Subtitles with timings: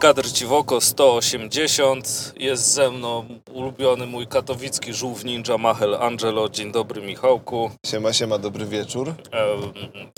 [0.00, 2.32] Kadr Ciwoko 180.
[2.36, 6.48] Jest ze mną ulubiony mój katowicki żółw ninja Machel Angelo.
[6.48, 7.70] Dzień dobry Michałku.
[7.86, 9.14] Siema, siema, dobry wieczór.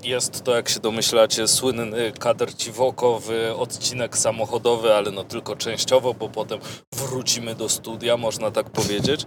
[0.04, 6.28] Jest to, jak się domyślacie, słynny kadr Ciwokowy, odcinek samochodowy, ale no tylko częściowo, bo
[6.28, 6.58] potem
[6.94, 9.26] wrócimy do studia, można tak powiedzieć.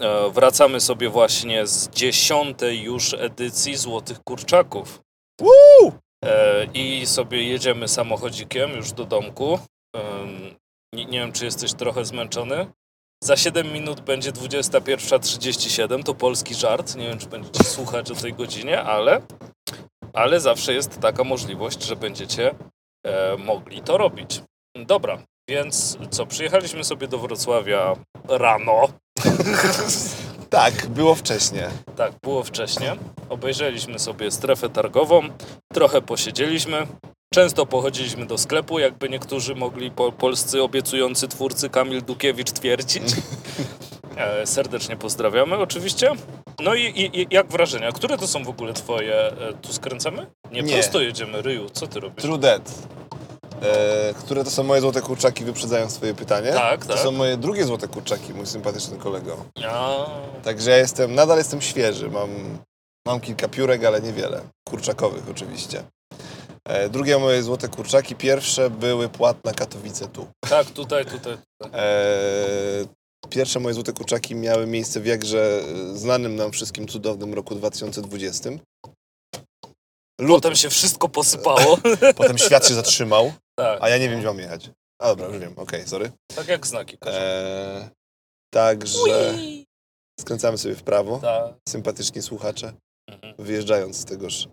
[0.00, 5.00] E, Wracamy sobie właśnie z dziesiątej już edycji Złotych Kurczaków.
[5.40, 5.92] Woo!
[6.24, 9.58] E, I sobie jedziemy samochodzikiem już do domku.
[9.94, 10.54] Em,
[10.94, 12.66] Nie, nie wiem, czy jesteś trochę zmęczony.
[13.24, 16.96] Za 7 minut będzie 21.37, to polski żart.
[16.96, 19.20] Nie wiem, czy będziecie słuchać o tej godzinie, ale,
[20.12, 22.54] ale zawsze jest taka możliwość, że będziecie
[23.06, 24.42] e, mogli to robić.
[24.76, 25.18] Dobra,
[25.50, 27.96] więc co, przyjechaliśmy sobie do Wrocławia
[28.28, 28.88] rano.
[30.50, 31.70] Tak, było wcześnie.
[31.96, 32.90] Tak, było wcześniej.
[33.28, 35.22] Obejrzeliśmy sobie strefę targową,
[35.72, 36.86] trochę posiedzieliśmy.
[37.34, 43.02] Często pochodziliśmy do sklepu, jakby niektórzy mogli po, polscy obiecujący twórcy Kamil Dukiewicz twierdzić.
[44.16, 46.10] E, serdecznie pozdrawiamy oczywiście.
[46.60, 47.92] No i, i, i jak wrażenia?
[47.92, 49.14] Które to są w ogóle twoje?
[49.14, 50.26] E, tu skręcamy?
[50.52, 50.74] Nie, Nie.
[50.74, 51.42] prosto jedziemy.
[51.42, 52.22] Ryju, co ty robisz?
[52.24, 52.72] True Dead.
[53.62, 56.52] E, które to są moje złote kurczaki, wyprzedzają swoje pytanie.
[56.52, 57.02] Tak, To tak.
[57.02, 59.36] są moje drugie złote kurczaki, mój sympatyczny kolego.
[59.68, 60.06] A,
[60.42, 62.10] Także ja jestem, nadal jestem świeży.
[62.10, 62.30] Mam,
[63.06, 64.40] mam kilka piórek, ale niewiele.
[64.68, 65.84] Kurczakowych oczywiście.
[66.68, 70.26] E, drugie moje złote kurczaki, pierwsze były płatna Katowice tu.
[70.48, 71.38] tak, tutaj, tutaj.
[71.62, 71.80] tutaj.
[71.80, 72.86] E,
[73.30, 75.60] pierwsze moje złote kurczaki miały miejsce w jakże
[75.92, 78.50] e, znanym nam wszystkim cudownym roku 2020.
[80.20, 81.78] Lut, Potem się wszystko posypało.
[82.16, 84.70] potem świat się zatrzymał, tak, a ja nie wiem, gdzie mam jechać.
[85.02, 86.12] A dobra, już wiem, okej, sorry.
[86.36, 86.98] tak jak znaki.
[86.98, 87.18] każą.
[87.18, 87.90] E,
[88.54, 89.64] także Ui.
[90.20, 91.18] skręcamy sobie w prawo.
[91.18, 91.54] Tak.
[91.68, 92.72] Sympatyczni słuchacze,
[93.10, 93.34] Mhm.
[93.38, 94.48] wyjeżdżając z tegoż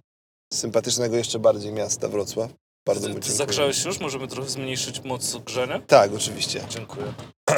[0.53, 2.49] sympatycznego jeszcze bardziej miasta Wrocław.
[2.87, 3.37] Bardzo mu Ty, ty dziękuję.
[3.37, 3.99] zagrzałeś już?
[3.99, 5.81] Możemy trochę zmniejszyć moc grzania?
[5.87, 6.61] Tak, oczywiście.
[6.69, 7.05] Dziękuję.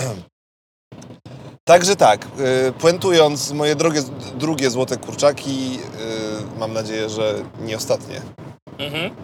[1.68, 2.28] Także tak,
[2.68, 4.02] y, puentując, moje drogie,
[4.36, 5.80] drugie złote kurczaki,
[6.56, 8.22] y, mam nadzieję, że nie ostatnie,
[8.78, 9.16] Mhm.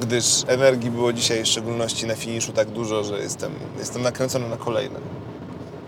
[0.00, 4.56] gdyż energii było dzisiaj w szczególności na finiszu tak dużo, że jestem, jestem nakręcony na
[4.56, 5.00] kolejne.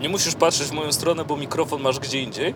[0.01, 2.55] Nie musisz patrzeć w moją stronę, bo mikrofon masz gdzie indziej.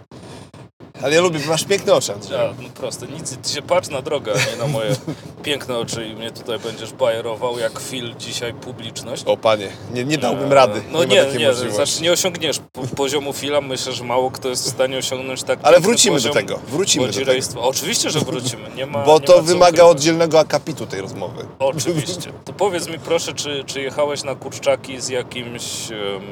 [1.04, 2.38] Ale ja lubię, masz piękny oczy, Andrzej.
[2.38, 4.92] Ja, no proste, nic, ty się patrz na drogę, a nie na moje
[5.44, 9.24] piękne oczy i mnie tutaj będziesz bajerował jak Phil dzisiaj publiczność.
[9.26, 10.82] O panie, nie, nie dałbym E, rady.
[10.92, 11.72] No nie, nie, możliwości.
[11.76, 15.60] znaczy nie osiągniesz po, poziomu Phila, myślę, że mało kto jest w stanie osiągnąć tak
[15.64, 17.62] Ale wrócimy do tego, wrócimy do tego.
[17.62, 19.92] Oczywiście, że wrócimy, nie ma Bo nie to ma wymaga ukrywać.
[19.92, 21.46] oddzielnego akapitu tej rozmowy.
[21.60, 22.32] Oczywiście.
[22.46, 25.64] To powiedz mi proszę, czy, czy jechałeś na kurczaki z jakimś,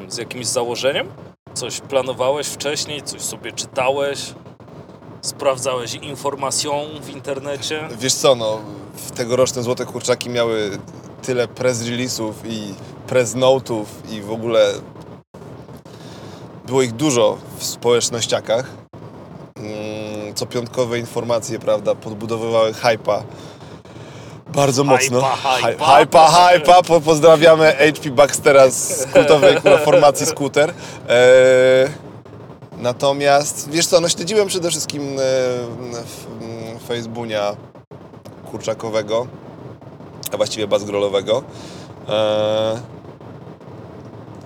[0.08, 1.08] z jakimś założeniem?
[1.54, 4.20] Coś planowałeś wcześniej, coś sobie czytałeś?
[5.28, 7.88] Sprawdzałeś informacją w internecie?
[8.00, 8.60] Wiesz co, no,
[8.96, 10.78] w tegoroczne Złote Kurczaki miały
[11.22, 12.74] tyle press release'ów i
[13.08, 14.74] press note'ów i w ogóle
[16.66, 18.66] było ich dużo w społecznościakach.
[19.58, 23.24] Mm, Co piątkowe informacje, prawda, podbudowywały hypa
[24.54, 25.22] bardzo mocno.
[25.22, 25.86] Hypa, hypa.
[25.86, 26.84] Hy- Hypa, hypa.
[26.84, 30.74] Po, pozdrawiamy HP Baxtera z kultowej formacji Scooter.
[31.10, 31.90] Eee,
[32.78, 37.56] natomiast, wiesz co, no śledziłem przede wszystkim e, Facebooka
[38.52, 39.28] kurczakowego,
[40.34, 41.44] a właściwie bazgrolowego.
[42.10, 42.78] Eee,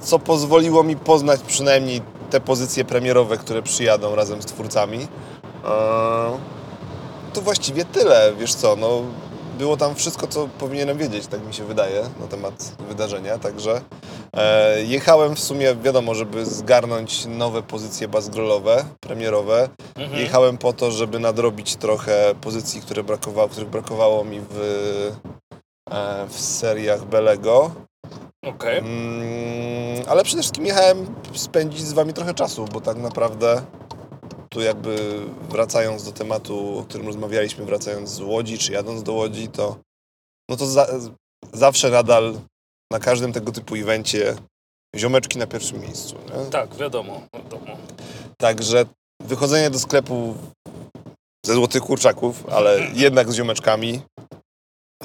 [0.02, 4.98] co pozwoliło mi poznać przynajmniej te pozycje premierowe, które przyjadą razem z twórcami.
[4.98, 5.08] Eee,
[7.34, 9.02] to właściwie tyle, wiesz co, no
[9.62, 13.82] było tam wszystko, co powinienem wiedzieć, tak mi się wydaje, na temat wydarzenia, także
[14.34, 19.70] e, jechałem w sumie, wiadomo, żeby zgarnąć nowe pozycje bazgrolowe, premierowe.
[19.96, 20.22] Mhm.
[20.22, 24.58] Jechałem po to, żeby nadrobić trochę pozycji, które brakowało, których brakowało mi w,
[25.92, 27.72] e, w seriach Belego.
[28.46, 28.78] Okej.
[28.78, 33.62] Mm, ale przede wszystkim jechałem spędzić z wami trochę czasu, bo tak naprawdę
[34.54, 39.48] tu jakby wracając do tematu, o którym rozmawialiśmy, wracając z Łodzi, czy jadąc do Łodzi,
[39.48, 39.78] to
[40.50, 40.88] no to za,
[41.54, 42.40] zawsze nadal
[42.92, 44.36] na każdym tego typu evencie
[44.96, 46.16] ziomeczki na pierwszym miejscu.
[46.16, 46.52] Nie?
[46.52, 47.78] Tak, wiadomo, wiadomo.
[48.38, 48.86] Także
[49.24, 50.36] wychodzenie do sklepu
[51.46, 54.02] ze złotych kurczaków, ale jednak z ziomeczkami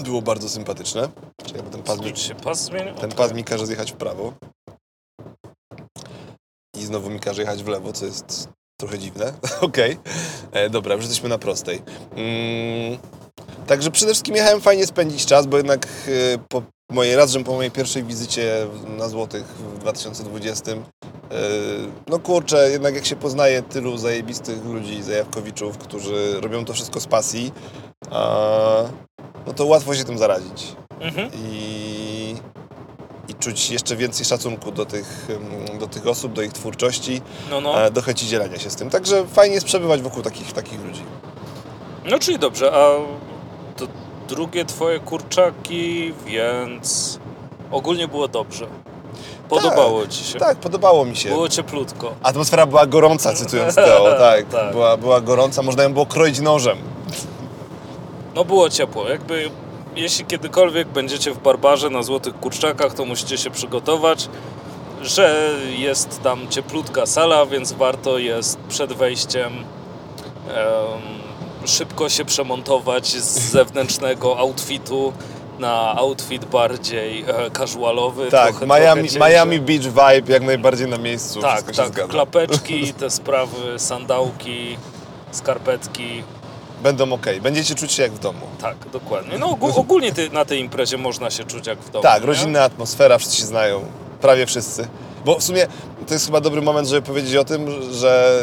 [0.05, 1.09] było bardzo sympatyczne.
[1.47, 2.95] Czyli ten pas mi się pas zmienił?
[2.95, 4.33] ten pas mi każe zjechać w prawo.
[6.77, 9.33] I znowu mi każe jechać w lewo, co jest trochę dziwne.
[9.61, 9.99] Okej.
[10.53, 11.83] E, Dobra, już jesteśmy na prostej.
[12.17, 12.99] Mm,
[13.67, 17.53] także przede wszystkim jechałem fajnie spędzić czas, bo jednak e, po mojej, raz, że po
[17.53, 18.67] mojej pierwszej wizycie
[18.99, 20.77] na Złotych w 2020 e,
[22.07, 27.07] no kurczę, jednak jak się poznaje tylu zajebistych ludzi, zajawkowiczów, którzy robią to wszystko z
[27.07, 27.53] pasji,
[28.11, 28.85] a,
[29.47, 30.77] no to łatwo się tym zarazić.
[31.01, 31.31] Mhm.
[31.35, 32.37] I
[33.41, 35.29] czuć jeszcze więcej szacunku do tych,
[35.81, 37.83] do tych osób, do ich twórczości, No, no.
[37.83, 38.91] e, do chęci dzielenia się z tym.
[38.91, 41.03] Także fajnie jest przebywać wokół takich, takich ludzi.
[42.05, 42.91] No czyli dobrze, a
[43.77, 43.87] to
[44.29, 47.19] drugie twoje kurczaki, więc
[47.71, 48.67] ogólnie było dobrze.
[49.49, 50.39] Podobało ci się.
[50.39, 51.29] Tak, podobało mi się.
[51.29, 52.15] Było cieplutko.
[52.23, 54.49] Atmosfera była gorąca, cytując Teo, tak.
[54.49, 54.73] Tak.
[54.73, 56.79] Była, była gorąca, można ją było kroić nożem.
[58.35, 59.09] No było ciepło.
[59.09, 59.51] Jakby
[59.97, 64.29] jeśli kiedykolwiek będziecie w Barbarze na Złotych Kurczakach, to musicie się przygotować,
[65.03, 71.17] że jest tam cieplutka sala, więc warto jest przed wejściem em,
[71.67, 75.13] szybko się przemontować z zewnętrznego outfitu
[75.59, 78.31] na outfit bardziej e, casualowy.
[78.31, 79.31] Tak, trochę, Miami, trochę.
[79.31, 81.41] Miami Beach vibe jak najbardziej na miejscu.
[81.41, 82.09] Tak, tak.
[82.09, 84.77] Klapeczki, te sprawy, sandałki,
[85.33, 86.23] skarpetki.
[86.87, 88.39] Będą ok, będziecie czuć się jak w domu.
[88.61, 89.39] Tak, dokładnie.
[89.39, 92.03] No ogó- ogólnie ty, na tej imprezie można się czuć jak w domu.
[92.03, 92.27] Tak, nie?
[92.27, 93.81] rodzinna atmosfera, wszyscy się znają,
[94.21, 94.89] prawie wszyscy.
[95.25, 95.67] Bo w sumie
[96.07, 98.41] to jest chyba dobry moment, żeby powiedzieć o tym, że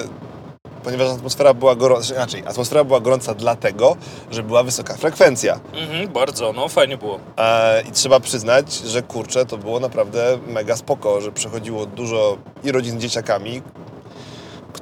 [0.83, 3.95] ponieważ atmosfera była gorąca, inaczej, atmosfera była gorąca dlatego,
[4.31, 5.59] że była wysoka frekwencja.
[5.73, 7.19] Mhm, bardzo, no fajnie było.
[7.37, 12.71] E, I trzeba przyznać, że kurczę, to było naprawdę mega spoko, że przechodziło dużo i
[12.71, 13.61] rodzin z dzieciakami,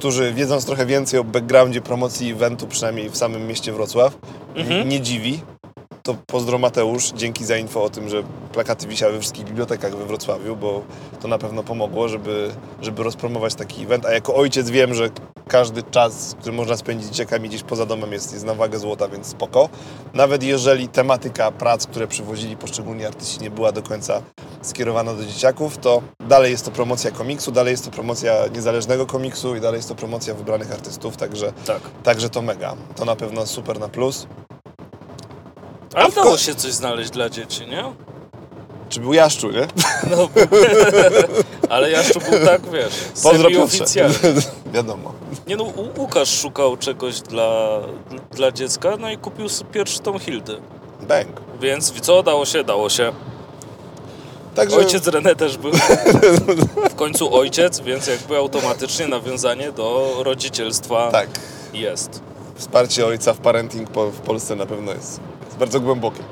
[0.01, 4.17] którzy wiedząc trochę więcej o backgroundzie promocji eventu, przynajmniej w samym mieście Wrocław,
[4.55, 4.89] Mhm.
[4.89, 5.39] nie dziwi.
[6.03, 10.05] To pozdro Mateusz, dzięki za info o tym, że plakaty wisiały we wszystkich bibliotekach we
[10.05, 10.81] Wrocławiu, bo
[11.21, 12.51] to na pewno pomogło, żeby,
[12.81, 14.05] żeby rozpromować taki event.
[14.05, 15.09] A jako ojciec wiem, że
[15.47, 19.07] każdy czas, który można spędzić z dzieciakami gdzieś poza domem jest, jest na wagę złota,
[19.07, 19.69] więc spoko.
[20.13, 24.21] Nawet jeżeli tematyka prac, które przywozili poszczególni artyści nie była do końca
[24.61, 29.55] skierowana do dzieciaków, to dalej jest to promocja komiksu, dalej jest to promocja niezależnego komiksu
[29.55, 31.81] i dalej jest to promocja wybranych artystów, także, Tak.
[32.03, 32.75] także to mega.
[32.95, 34.27] To na pewno super na plus.
[35.93, 37.83] Ale w ko- się coś znaleźć dla dzieci, nie?
[38.89, 39.67] Czy był Jaszczu, nie?
[40.11, 40.29] No,
[41.73, 42.93] ale Jaszczu był tak, wiesz,
[43.23, 43.63] Pozdro Piotrze.
[43.63, 44.15] oficjalny.
[44.73, 45.13] Wiadomo.
[45.47, 45.65] Nie no,
[45.97, 47.79] Łukasz szukał czegoś dla,
[48.31, 50.57] dla dziecka, no i kupił sobie pierwszy tą Hildy.
[51.01, 51.41] Bang.
[51.61, 52.63] Więc co dało się?
[52.63, 53.11] Dało się.
[54.55, 55.71] Także Ojciec René też był.
[56.89, 61.29] W końcu ojciec, więc jakby automatycznie nawiązanie do rodzicielstwa tak,
[61.73, 62.21] jest.
[62.55, 65.19] wsparcie ojca w parenting po, w Polsce na pewno jest
[65.61, 66.23] bardzo głębokie.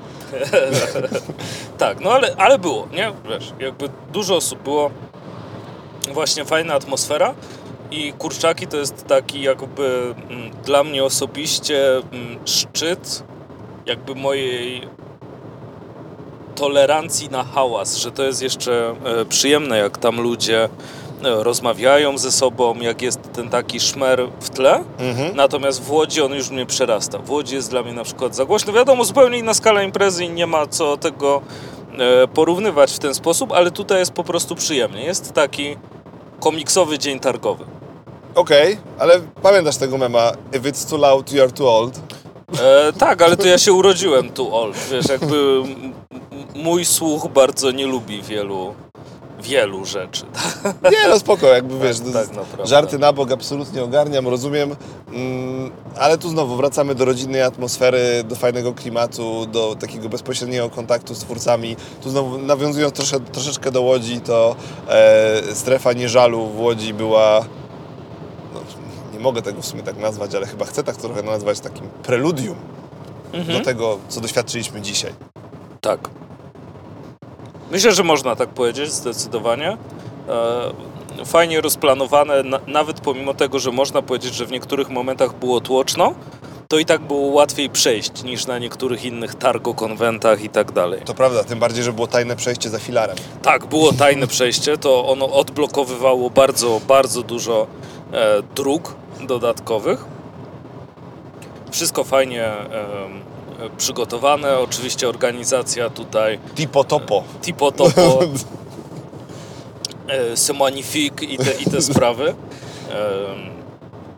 [1.77, 3.11] Tak, no ale, ale było, nie?
[3.29, 4.91] Wiesz, jakby dużo osób było.
[6.13, 7.33] Właśnie fajna atmosfera.
[7.91, 13.23] I kurczaki to jest taki jakby mm, dla mnie osobiście mm, szczyt
[13.85, 14.87] jakby mojej
[16.55, 20.69] tolerancji na hałas, że to jest jeszcze e, przyjemne, jak tam ludzie
[21.23, 24.83] rozmawiają ze sobą, jak jest ten taki szmer w tle.
[24.99, 25.35] Mhm.
[25.35, 27.17] Natomiast w Łodzi on już mnie przerasta.
[27.17, 28.73] W Łodzi jest dla mnie na przykład za głośno.
[28.73, 31.41] Wiadomo, zupełnie inna skala imprezy i nie ma co tego
[31.97, 35.03] e, porównywać w ten sposób, ale tutaj jest po prostu przyjemnie.
[35.03, 35.77] Jest taki
[36.39, 37.65] komiksowy dzień targowy.
[38.35, 41.99] Okej, ale pamiętasz tego mema If it's too loud, you are too old?
[42.61, 44.73] E, tak, ale to ja się urodziłem tu, Ol.
[44.91, 45.63] Wiesz, jakby
[46.55, 48.73] mój słuch bardzo nie lubi wielu,
[49.41, 50.23] wielu rzeczy.
[50.91, 52.65] Nie, no spoko, jakby wiesz, tak to- naprawdę.
[52.67, 54.75] żarty na bok absolutnie ogarniam, rozumiem,
[55.13, 61.15] mm, ale tu znowu wracamy do rodzinnej atmosfery, do fajnego klimatu, do takiego bezpośredniego kontaktu
[61.15, 61.75] z twórcami.
[62.03, 64.55] Tu znowu nawiązując trosze, troszeczkę do Łodzi, to
[64.89, 67.45] e, strefa nieżalu w Łodzi była,
[68.53, 68.59] no,
[69.13, 72.55] nie mogę tego w sumie tak nazwać, ale chyba chcę tak trochę nazwać takim preludium
[73.33, 73.57] Mhm.
[73.59, 75.13] do tego, co doświadczyliśmy dzisiaj.
[75.81, 76.09] Tak.
[77.71, 79.77] Myślę, że można tak powiedzieć, zdecydowanie.
[80.29, 80.89] E,
[81.25, 86.13] Fajnie rozplanowane, na, nawet pomimo tego, że można powiedzieć, że w niektórych momentach było tłoczno,
[86.67, 91.01] to i tak było łatwiej przejść niż na niektórych innych targo-konwentach i tak dalej.
[91.05, 93.15] To prawda, tym bardziej, że było tajne przejście za filarem.
[93.41, 97.67] Tak, było tajne przejście, to ono odblokowywało bardzo, bardzo dużo
[98.13, 100.05] e, dróg dodatkowych.
[101.71, 102.65] Wszystko fajnie e,
[103.77, 107.23] przygotowane, oczywiście organizacja tutaj Tipo topo.
[107.41, 108.19] tipo topo,
[110.07, 112.29] e, c'est magnifique i te, i te sprawy.
[112.29, 113.59] Em,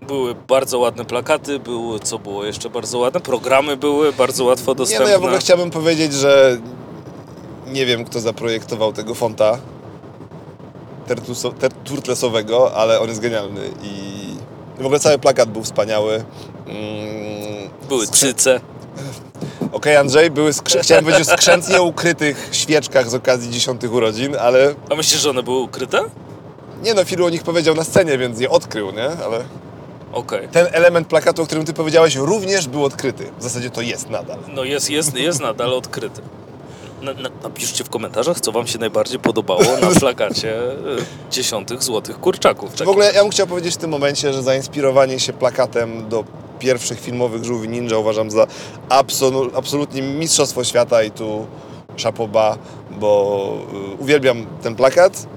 [0.07, 4.75] Były bardzo ładne plakaty, były, co było jeszcze bardzo ładne, programy były bardzo łatwo Nie,
[4.75, 5.05] dostępne.
[5.05, 6.57] no ja w ogóle chciałbym powiedzieć, że
[7.67, 9.57] nie wiem, kto zaprojektował tego fonta
[11.83, 13.93] turtlesowego, ale on jest genialny i
[14.77, 16.13] w ogóle cały plakat był wspaniały.
[16.67, 18.59] Mm, Były skrze-
[19.71, 24.73] Okej, Andrzej, były skrze- chciałem powiedzieć o skrzętnie ukrytych świeczkach z okazji dziesiątych urodzin, ale
[24.91, 25.99] A myślisz, że one były ukryte?
[26.83, 29.05] nie no, Filu o nich powiedział na scenie, więc je odkrył, nie?
[29.25, 29.43] Ale
[30.13, 30.47] Okej.
[30.51, 33.29] ten element plakatu, o którym ty powiedziałeś, również był odkryty.
[33.39, 34.37] W zasadzie to jest nadal.
[34.47, 36.21] No jest, jest, jest nadal odkryty.
[37.01, 40.75] Na, na, napiszcie w komentarzach, co wam się najbardziej podobało na plakacie e,
[41.31, 42.75] dziesiątych złotych kurczaków.
[42.75, 46.23] W ogóle ja bym chciał powiedzieć w tym momencie, że zainspirowanie się plakatem do
[46.59, 48.47] pierwszych filmowych Żółwi Ninja uważam za
[48.89, 51.45] absolu- absolutnie mistrzostwo świata i tu
[51.95, 52.57] szapoba,
[52.91, 53.53] bo
[53.93, 55.27] y, uwielbiam ten plakat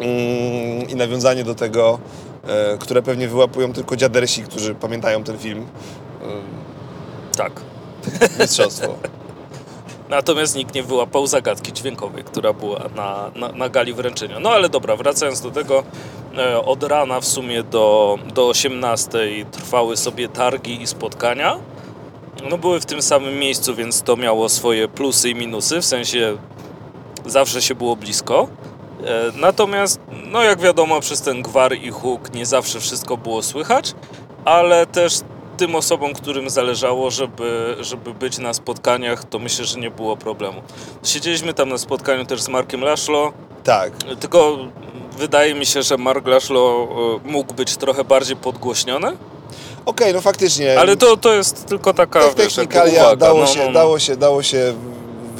[0.00, 1.98] mm, i nawiązanie do tego,
[2.48, 5.66] e, które pewnie wyłapują tylko dziadersi, którzy pamiętają ten film.
[7.36, 7.52] Tak.
[8.40, 8.94] Mistrzostwo.
[10.10, 14.40] Natomiast nikt nie wyłapał zagadki dźwiękowej, która była na, na, na gali wręczenia.
[14.40, 15.82] No ale dobra, wracając do tego,
[16.36, 19.18] e, od rana w sumie do, do 18
[19.50, 21.58] trwały sobie targi i spotkania.
[22.50, 26.36] No były w tym samym miejscu, więc to miało swoje plusy i minusy, w sensie
[27.26, 28.48] zawsze się było blisko.
[29.04, 33.94] E, Natomiast, no jak wiadomo, przez ten gwar i huk nie zawsze wszystko było słychać,
[34.44, 35.20] ale też
[35.60, 40.62] tym osobom, którym zależało, żeby, żeby być na spotkaniach, to myślę, że nie było problemu.
[41.04, 43.32] Siedzieliśmy tam na spotkaniu też z Markiem Laszlo,
[43.64, 43.92] Tak.
[44.20, 44.58] tylko
[45.18, 46.88] wydaje mi się, że Mark Laszlo
[47.24, 49.16] e, mógł być trochę bardziej podgłośniony,
[49.86, 50.80] Okej, no faktycznie.
[50.80, 53.16] ale to, to jest tylko taka Tak wiesz, uwaga.
[53.16, 53.72] dało, no, się, no.
[53.72, 54.74] dało, się, dało się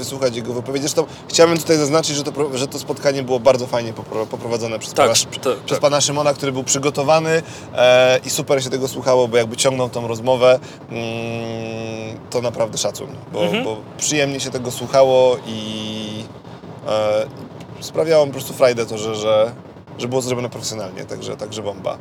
[0.01, 0.83] wysłuchać jego wypowiedzi.
[0.83, 4.95] Zresztą chciałbym tutaj zaznaczyć, że to, że to spotkanie było bardzo fajnie popro- poprowadzone przez,
[4.95, 5.81] Tak, pana, tak, przez tak.
[5.81, 7.43] pana Szymona, który był przygotowany
[7.75, 10.59] e, i super się tego słuchało, bo jakby ciągnął tą rozmowę,
[10.91, 13.65] mm, to naprawdę szacun, bo, Mhm.
[13.65, 16.25] bo przyjemnie się tego słuchało i
[16.89, 17.27] e,
[17.81, 19.53] sprawiało po prostu frajdę to, że, że,
[19.99, 21.99] że było zrobione profesjonalnie, także, także bomba.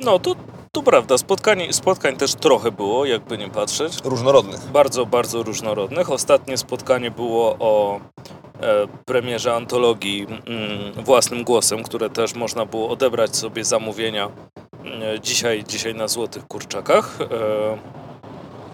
[0.00, 0.34] No to,
[0.72, 3.92] to prawda, spotkań, spotkań też trochę było, jakby nie patrzeć.
[4.04, 4.60] Różnorodnych.
[4.60, 6.10] bardzo, bardzo różnorodnych.
[6.10, 8.00] Ostatnie spotkanie było o e,
[9.04, 14.30] premierze antologii mm, własnym głosem, które też można było odebrać sobie zamówienia
[14.84, 17.18] e, dzisiaj, dzisiaj na Złotych Kurczakach.
[17.20, 17.78] E,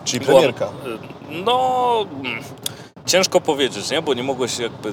[0.04, 0.64] Czyli premierka.
[0.64, 0.70] e,
[1.44, 2.42] no, mm,
[3.06, 4.02] ciężko powiedzieć, nie?
[4.02, 4.92] Bo nie mogłeś jakby...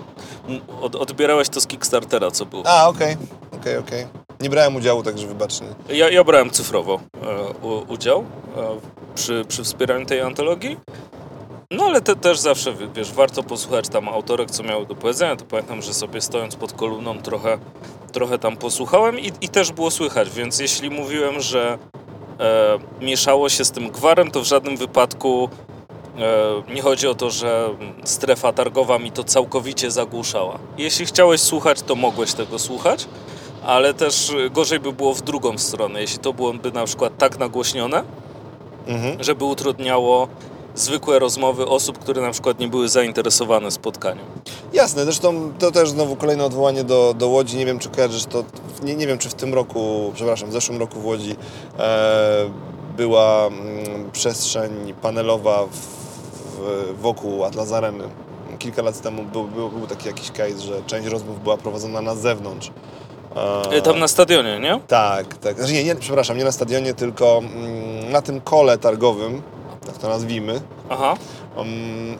[0.82, 2.64] Od, odbierałeś to z Kickstartera, co było.
[2.66, 3.18] A, okej,
[3.52, 4.08] okej, okej.
[4.42, 5.66] Nie brałem udziału, także wybaczcie.
[5.90, 8.68] Ja, ja brałem cyfrowo e, u, udział e,
[9.16, 10.78] przy, przy wspieraniu tej antologii.
[11.72, 15.36] No ale te, też zawsze, wie- wiesz, warto posłuchać tam autorek, co miały do powiedzenia.
[15.36, 17.58] To pamiętam, że sobie stojąc pod kolumną trochę,
[18.12, 21.78] trochę tam posłuchałem i, i też było słychać, więc jeśli mówiłem, że
[22.40, 25.50] e, mieszało się z tym gwarem, to w żadnym wypadku
[26.70, 27.70] e, nie chodzi o to, że
[28.04, 30.60] strefa targowa mi to całkowicie zagłuszała.
[30.78, 33.08] Jeśli chciałeś słuchać, to mogłeś tego słuchać,
[33.66, 38.04] ale też gorzej by było w drugą stronę, jeśli to byłoby na przykład tak nagłośnione,
[38.88, 39.24] Mhm.
[39.24, 40.28] żeby utrudniało
[40.76, 44.26] zwykłe rozmowy osób, które na przykład nie były zainteresowane spotkaniem.
[44.74, 47.58] Jasne, zresztą to też znowu kolejne odwołanie do, do Łodzi.
[47.58, 48.44] Nie wiem, czy kojarzysz to,
[48.84, 51.36] nie, nie wiem, czy w tym roku, przepraszam, w zeszłym roku w Łodzi
[51.80, 52.50] e,
[52.98, 58.04] była mm, przestrzeń panelowa w, w, wokół Atlas Areny.
[58.60, 62.16] Kilka lat temu był, był, był taki jakiś case, że część rozmów była prowadzona na
[62.16, 62.72] zewnątrz.
[63.72, 64.80] E, Tam na stadionie, nie?
[64.88, 65.58] Tak, tak.
[65.58, 69.42] Znaczy nie, nie, przepraszam, nie na stadionie, tylko mm, na tym kole targowym,
[69.86, 70.62] tak to nazwijmy.
[70.90, 71.16] Aha.
[71.56, 71.68] Um,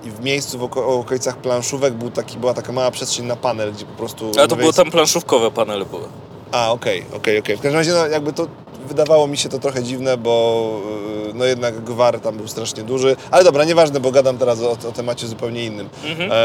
[0.04, 3.74] I w miejscu w oko- okolicach planszówek był taki, była taka mała przestrzeń na panel,
[3.74, 4.32] gdzie po prostu...
[4.38, 6.04] Ale to było tam planszówkowe panele były.
[6.52, 7.58] A, okej, okej, okej.
[7.58, 8.48] W każdym razie no, jakby to
[8.88, 10.82] wydawało mi się to trochę dziwne, bo
[11.26, 13.16] yy, no jednak gwar tam był strasznie duży.
[13.32, 15.90] Ale dobra, nieważne, bo gadam teraz o, o temacie zupełnie innym.
[16.06, 16.32] Mhm.
[16.32, 16.36] E,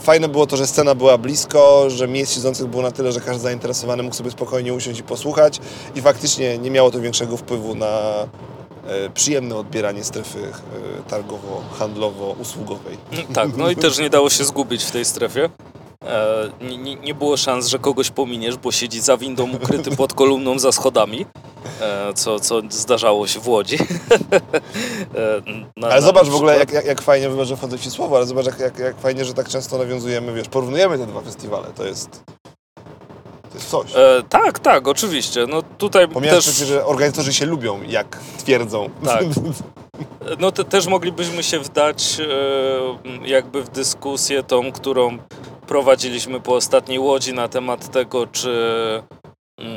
[0.00, 3.42] fajne było to, że scena była blisko, że miejsc siedzących było na tyle, że każdy
[3.42, 5.60] zainteresowany mógł sobie spokojnie usiąść i posłuchać
[5.94, 7.86] i faktycznie nie miało to większego wpływu na
[8.86, 12.96] e, przyjemne odbieranie strefy e, targowo-handlowo-usługowej.
[13.34, 15.50] Tak, no i też nie dało się zgubić w tej strefie.
[16.06, 20.58] E, nie, nie, było szans, że kogoś pominiesz, bo siedzi za windą ukryty pod kolumną
[20.58, 21.26] za schodami,
[21.80, 23.78] e, co, co zdarzało się w Łodzi.
[25.14, 25.42] E,
[25.76, 28.26] na- Ale na zobacz w ogóle, jak, jak, jak fajnie, że wchodzę Ci słowo, ale
[28.26, 31.66] zobacz, jak, jak, jak fajnie, że tak często nawiązujemy, wiesz, porównujemy te dwa festiwale.
[31.76, 32.24] To jest.
[33.96, 35.46] E, tak, tak, oczywiście.
[35.46, 36.54] No tutaj Pomijając też...
[36.54, 38.90] przecież, że organizatorzy się lubią, jak twierdzą.
[39.04, 39.24] Tak.
[40.38, 45.18] No te, też moglibyśmy się wdać e, jakby w dyskusję tą, którą
[45.66, 48.50] prowadziliśmy po ostatniej Łodzi na temat tego, czy
[49.58, 49.76] mm,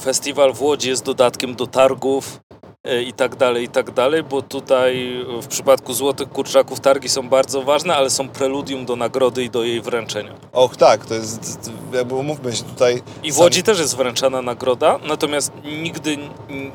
[0.00, 2.40] festiwal w Łodzi jest dodatkiem do targów
[2.84, 7.28] e, i tak dalej, i tak dalej, bo tutaj w przypadku Złotych Kurczaków targi są
[7.28, 10.34] bardzo ważne, ale są preludium do nagrody i do jej wręczenia.
[10.52, 13.02] Och tak, to jest, jakby umówmy się tutaj.
[13.22, 16.18] I w sami- Łodzi też jest wręczana nagroda, natomiast nigdy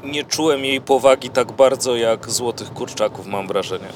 [0.03, 3.87] nie czułem jej powagi tak bardzo jak Złotych Kurczaków, mam wrażenie.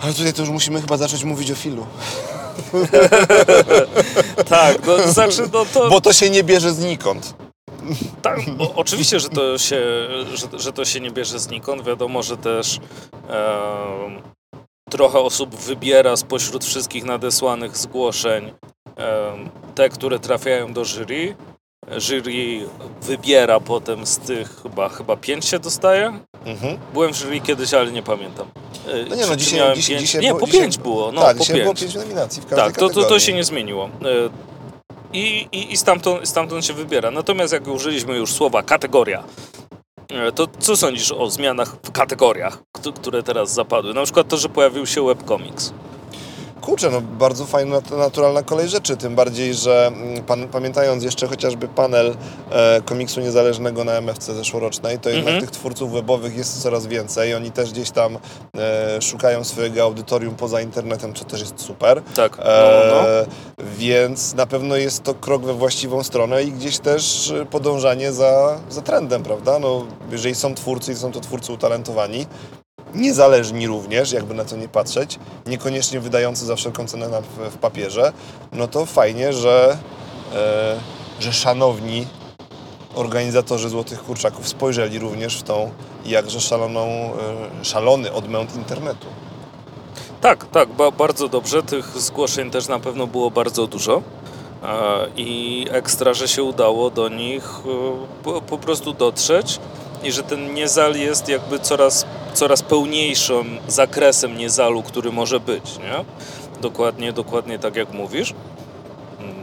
[0.00, 1.86] Ale tutaj to już musimy chyba zacząć mówić o filu.
[4.48, 5.90] Tak, no, to znaczy, no to...
[5.90, 7.34] Bo to się nie bierze znikąd.
[8.22, 9.80] Tak, o, oczywiście, że to, się,
[10.34, 11.84] że, że to się nie bierze znikąd.
[11.84, 12.78] Wiadomo, że też
[13.28, 14.22] em,
[14.90, 18.52] trochę osób wybiera spośród wszystkich nadesłanych zgłoszeń
[18.96, 21.36] em, te, które trafiają do jury.
[21.90, 22.66] Jury
[23.02, 26.18] wybiera potem z tych, chyba, chyba pięć się dostaje.
[26.44, 26.78] Mhm.
[26.92, 28.46] Byłem w jury kiedyś, ale nie pamiętam.
[29.08, 30.00] No nie czy- no, dzisiaj, dzisiaj, pięć?
[30.06, 31.12] dzisiaj Nie, było, po dzisiaj, pięć było.
[31.12, 31.80] No, tak, po dzisiaj było pięć.
[31.80, 33.84] pięć nominacji w każdej Tak, to, to, to się nie zmieniło.
[33.84, 33.88] E,
[35.12, 37.10] I, i, i stamtąd, stamtąd się wybiera.
[37.10, 39.24] Natomiast jak użyliśmy już słowa kategoria,
[40.08, 43.94] e, to co sądzisz o zmianach w kategoriach, kt- które teraz zapadły?
[43.94, 45.72] Na przykład to, że pojawił się webcomics.
[46.66, 51.26] Kurczę, no bardzo fajna, nat- naturalna kolej rzeczy, tym bardziej, że mm, pan, pamiętając jeszcze
[51.26, 52.14] chociażby panel
[52.50, 55.40] e, komiksu niezależnego na MFC zeszłorocznej, to jednak Mhm.
[55.40, 57.34] tych twórców webowych jest coraz więcej.
[57.34, 58.18] Oni też gdzieś tam
[58.58, 62.02] e, szukają swojego audytorium poza internetem, co też jest super.
[62.14, 62.44] Tak, no,
[62.90, 63.08] no.
[63.08, 63.26] E,
[63.78, 68.60] Więc na pewno jest to krok we właściwą stronę i gdzieś też e, podążanie za,
[68.70, 69.58] za trendem, prawda?
[69.58, 72.26] No, jeżeli są twórcy i są to twórcy utalentowani,
[72.96, 78.12] niezależni również, jakby na to nie patrzeć, niekoniecznie wydający za wszelką cenę na, w, papierze,
[78.52, 79.78] no to fajnie, że,
[80.34, 80.76] e,
[81.20, 82.06] że szanowni
[82.94, 85.70] organizatorzy Złotych Kurczaków spojrzeli również w tą
[86.06, 86.80] jakże szaloną,
[87.60, 89.06] e, szalony odmęt internetu.
[90.20, 91.62] Tak, tak, ba bardzo dobrze.
[91.62, 94.02] Tych zgłoszeń też na pewno było bardzo dużo.
[94.62, 97.60] E, I ekstra, że się udało do nich
[98.24, 99.60] e, po prostu dotrzeć
[100.06, 106.04] i że ten niezal jest jakby coraz, coraz pełniejszym zakresem niezalu, który może być, nie?
[106.60, 108.34] Dokładnie, dokładnie tak jak mówisz.
[109.20, 109.34] Mm,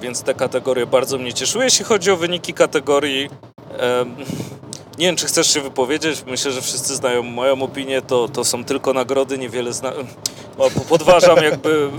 [0.00, 1.64] Więc te kategorie bardzo mnie cieszyły.
[1.64, 3.28] Jeśli chodzi o wyniki kategorii,
[4.98, 6.22] nie wiem, czy chcesz się wypowiedzieć.
[6.26, 8.02] Myślę, że wszyscy znają moją opinię.
[8.02, 9.92] To, to są tylko nagrody, niewiele zna...
[10.58, 11.90] o, po- Podważam jakby...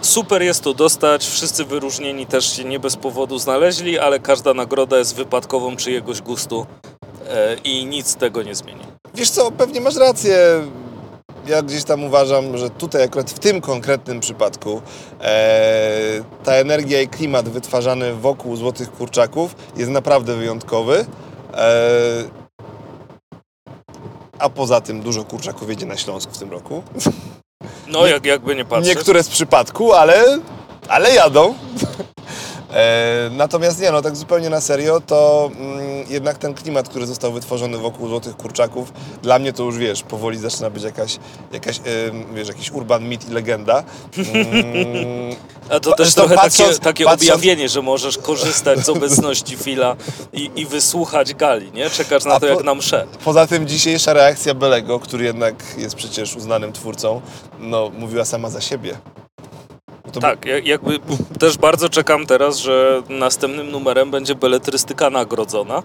[0.00, 1.26] Super jest to dostać.
[1.26, 6.66] Wszyscy wyróżnieni też się nie bez powodu znaleźli, ale każda nagroda jest wypadkową czyjegoś gustu
[7.64, 8.80] i nic z tego nie zmieni.
[9.14, 10.36] Wiesz co, pewnie masz rację.
[11.46, 14.82] Ja gdzieś tam uważam, że tutaj akurat w tym konkretnym przypadku
[15.20, 21.06] e, ta energia i klimat wytwarzany wokół Złotych Kurczaków jest naprawdę wyjątkowy.
[21.54, 22.42] E,
[24.38, 26.82] a poza tym dużo kurczaków jedzie na Śląsk w tym roku.
[27.86, 28.96] No, jak, jakby nie patrzeć.
[28.96, 30.38] Niektóre z przypadku, ale,
[30.88, 31.54] ale jadą.
[32.72, 37.32] E, natomiast nie, no tak zupełnie na serio, to mm, jednak ten klimat, który został
[37.32, 41.18] wytworzony wokół Złotych Kurczaków, dla mnie to już, wiesz, powoli zaczyna być jakaś,
[41.52, 43.84] jakaś em, wiesz, jakiś urban mit i legenda.
[44.18, 45.36] Mm,
[45.70, 49.56] A to też zresztą trochę patrząc- takie, takie patrząc- objawienie, że możesz korzystać z obecności
[49.56, 49.96] Fila
[50.32, 51.90] i, i wysłuchać gali, nie?
[51.90, 53.06] Czekasz na A to po- jak na mszę.
[53.24, 57.20] Poza tym dzisiejsza reakcja Belego, który jednak jest przecież uznanym twórcą,
[57.58, 58.96] no, mówiła sama za siebie.
[60.12, 60.98] To Tak, ja- jakby
[61.38, 65.82] też bardzo czekam teraz, że następnym numerem będzie beletrystyka nagrodzona.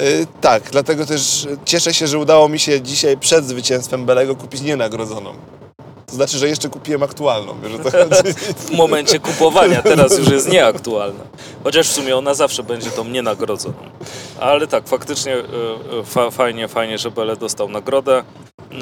[0.00, 4.60] Y, tak, dlatego też cieszę się, że udało mi się dzisiaj przed zwycięstwem Belego kupić
[4.60, 5.32] nienagrodzoną.
[6.06, 7.72] To znaczy, że jeszcze kupiłem aktualną, wiesz
[8.66, 11.20] w momencie kupowania, teraz już jest nieaktualna.
[11.64, 13.74] Chociaż w sumie ona zawsze będzie tą nienagrodzoną.
[14.40, 18.22] Ale tak, faktycznie e, e, fa, fajnie, fajnie, że Bele dostał nagrodę.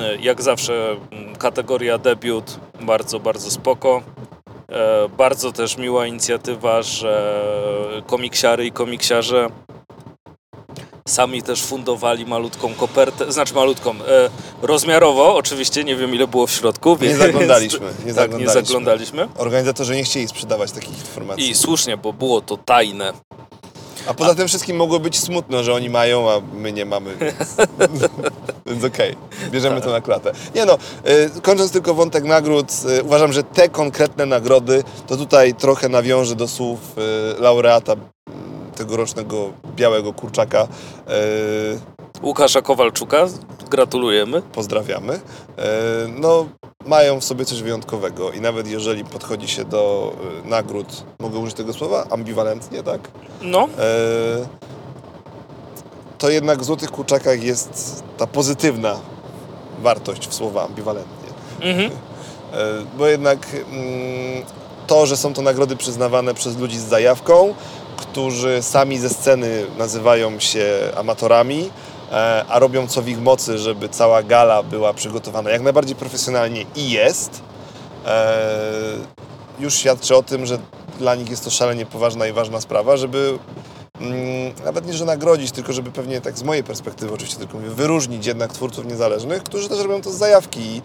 [0.00, 4.02] E, Jak zawsze mm, kategoria debiut, bardzo, bardzo spoko.
[4.72, 9.48] E, Bardzo też miła inicjatywa, że komiksiary i komiksiarze
[11.08, 13.96] sami też fundowali malutką kopertę, znaczy malutką, e,
[14.62, 16.90] rozmiarowo oczywiście, nie wiem ile było w środku.
[16.90, 18.62] Nie więc- zaglądaliśmy, nie tak, nie zaglądaliśmy.
[18.66, 19.28] zaglądaliśmy.
[19.38, 21.50] Organizatorzy nie chcieli sprzedawać takich informacji.
[21.50, 23.12] I słusznie, bo było to tajne.
[24.08, 27.56] A poza tym wszystkim mogło być smutno, że oni mają, a my nie mamy, więc,
[28.66, 29.16] więc okej,
[29.50, 30.32] bierzemy to na klatę.
[30.54, 30.78] Nie no,
[31.36, 36.34] y, kończąc tylko wątek nagród, y, uważam, że te konkretne nagrody, to tutaj trochę nawiążę
[36.34, 36.78] do słów
[37.38, 40.68] y, laureata mm, tegorocznego Białego Kurczaka.
[42.22, 43.26] Łukasza Kowalczuka,
[43.70, 44.42] gratulujemy.
[44.42, 45.14] pozdrawiamy.
[45.14, 45.20] Y,
[46.20, 46.46] No,
[46.86, 50.12] mają w sobie coś wyjątkowego i nawet jeżeli podchodzi się do
[50.44, 53.00] y, nagród, mogę użyć tego słowa, ambiwalentnie, tak?
[53.42, 54.46] No, E,
[56.18, 58.96] to jednak w Złotych Kurczakach jest ta pozytywna
[59.82, 61.28] wartość w słowa ambiwalentnie.
[61.70, 61.90] mhm.
[61.90, 62.56] E,
[62.98, 64.42] Bo jednak mm,
[64.86, 67.54] to, że są to nagrody przyznawane przez ludzi z zajawką,
[67.96, 70.64] którzy sami ze sceny nazywają się
[70.96, 71.87] amatorami, e,
[72.48, 76.90] a robią co w ich mocy, żeby cała gala była przygotowana jak najbardziej profesjonalnie i
[76.90, 77.42] jest,
[78.06, 78.38] e,
[79.58, 80.58] już świadczy o tym, że
[80.98, 83.38] dla nich jest to szalenie poważna i ważna sprawa, żeby
[84.00, 87.70] mm, nawet nie, że nagrodzić, tylko żeby pewnie tak z mojej perspektywy oczywiście tylko mówię,
[87.70, 90.82] wyróżnić jednak twórców niezależnych, którzy też robią to z zajawki.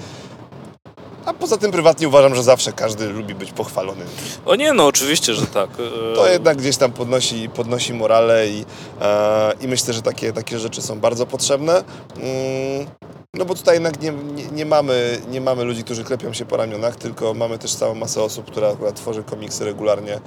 [1.26, 4.06] A poza tym prywatnie uważam, że zawsze każdy lubi być pochwalony.
[4.46, 5.70] O nie, no oczywiście, że tak.
[6.12, 8.66] E, To jednak gdzieś tam podnosi, podnosi morale i,
[9.02, 11.74] e, i myślę, że takie, takie rzeczy są bardzo potrzebne.
[12.16, 12.88] Mm,
[13.38, 16.58] No bo tutaj jednak nie, nie, nie, mamy, nie mamy ludzi, którzy klepią się po
[16.58, 20.20] ramionach, tylko mamy też całą masę osób, która akurat tworzy komiksy regularnie,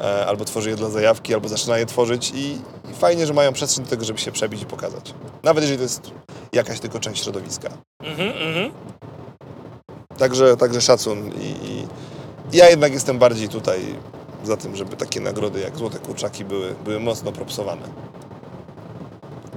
[0.00, 2.52] e, albo tworzy je dla zajawki, albo zaczyna je tworzyć i,
[2.90, 5.14] i fajnie, że mają przestrzeń do tego, żeby się przebić i pokazać.
[5.42, 6.10] Nawet jeżeli to jest
[6.52, 7.68] jakaś tylko część środowiska.
[8.02, 8.70] Mhm, mhm.
[10.18, 11.86] Także, także szacun i, i
[12.52, 13.80] ja jednak jestem bardziej tutaj
[14.44, 17.82] za tym, żeby takie nagrody jak Złote Kurczaki były, były mocno propsowane.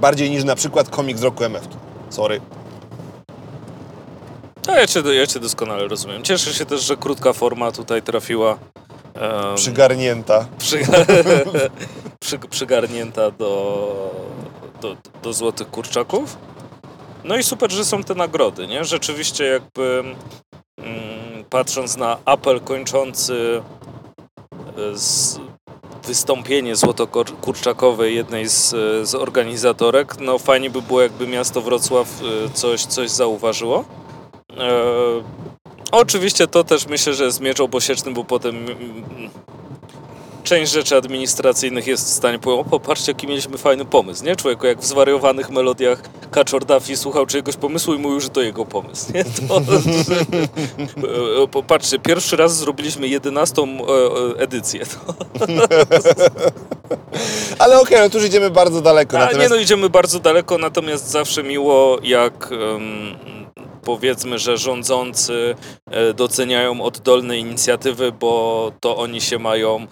[0.00, 1.68] Bardziej niż na przykład komik z roku MF.
[2.10, 2.40] Sorry.
[4.68, 6.22] A ja cię, ja cię doskonale rozumiem.
[6.22, 8.58] Cieszę się też, że krótka forma tutaj trafiła.
[9.14, 10.46] em, Przygarnięta.
[10.58, 10.78] przy,
[12.20, 14.10] przy, przygarnięta do,
[14.80, 16.36] do, do Złotych Kurczaków.
[17.28, 18.84] No i super, że są te nagrody, nie?
[18.84, 20.04] Rzeczywiście jakby
[20.78, 23.62] mm, patrząc na apel kończący
[24.76, 25.38] e, z
[26.04, 28.70] wystąpienie złotokurczakowe jednej z,
[29.08, 33.84] z organizatorek, no fajnie by było jakby miasto Wrocław e, coś, coś zauważyło.
[34.56, 34.82] E,
[35.92, 39.30] oczywiście to też myślę, że jest miecz obosieczny, bo potem mm,
[40.48, 44.36] część rzeczy administracyjnych jest w stanie powiedzieć, o popatrzcie jaki mieliśmy fajny pomysł, nie?
[44.36, 48.64] Człowieku jak w zwariowanych melodiach Kaczor Duffy słuchał czyjegoś pomysłu i mówił, że to jego
[48.64, 49.24] pomysł, nie?
[49.48, 49.72] To, to,
[51.44, 54.84] e, popatrzcie, pierwszy raz zrobiliśmy jedenastą e, e, edycję.
[57.58, 59.16] Ale okej, no tu już idziemy bardzo daleko.
[59.16, 63.16] a, Natomiast nie no, idziemy bardzo daleko, natomiast zawsze miło jak em,
[63.84, 65.54] powiedzmy, że rządzący
[65.90, 69.86] e, doceniają oddolne inicjatywy, bo to oni się mają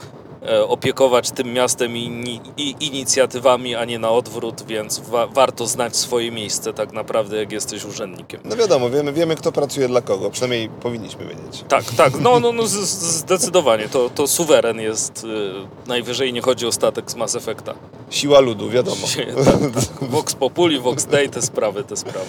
[0.68, 6.30] opiekować tym miastem i, i inicjatywami, a nie na odwrót, więc wa- warto znać swoje
[6.32, 8.40] miejsce tak naprawdę, jak jesteś urzędnikiem.
[8.44, 10.30] no wiadomo, wiemy, wiemy kto pracuje dla kogo.
[10.30, 11.64] Przynajmniej powinniśmy wiedzieć.
[11.68, 16.72] Tak, tak, no, no, no zdecydowanie, to, to suweren jest y, najwyżej, nie chodzi o
[16.72, 17.74] statek z Mass Effecta.
[18.10, 19.06] Siła ludu, wiadomo.
[19.06, 20.08] Się- tak, tak.
[20.10, 22.26] Vox Populi, Vox Day, te sprawy, te sprawy.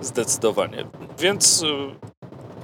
[0.00, 0.86] Zdecydowanie.
[1.18, 1.66] Więc y,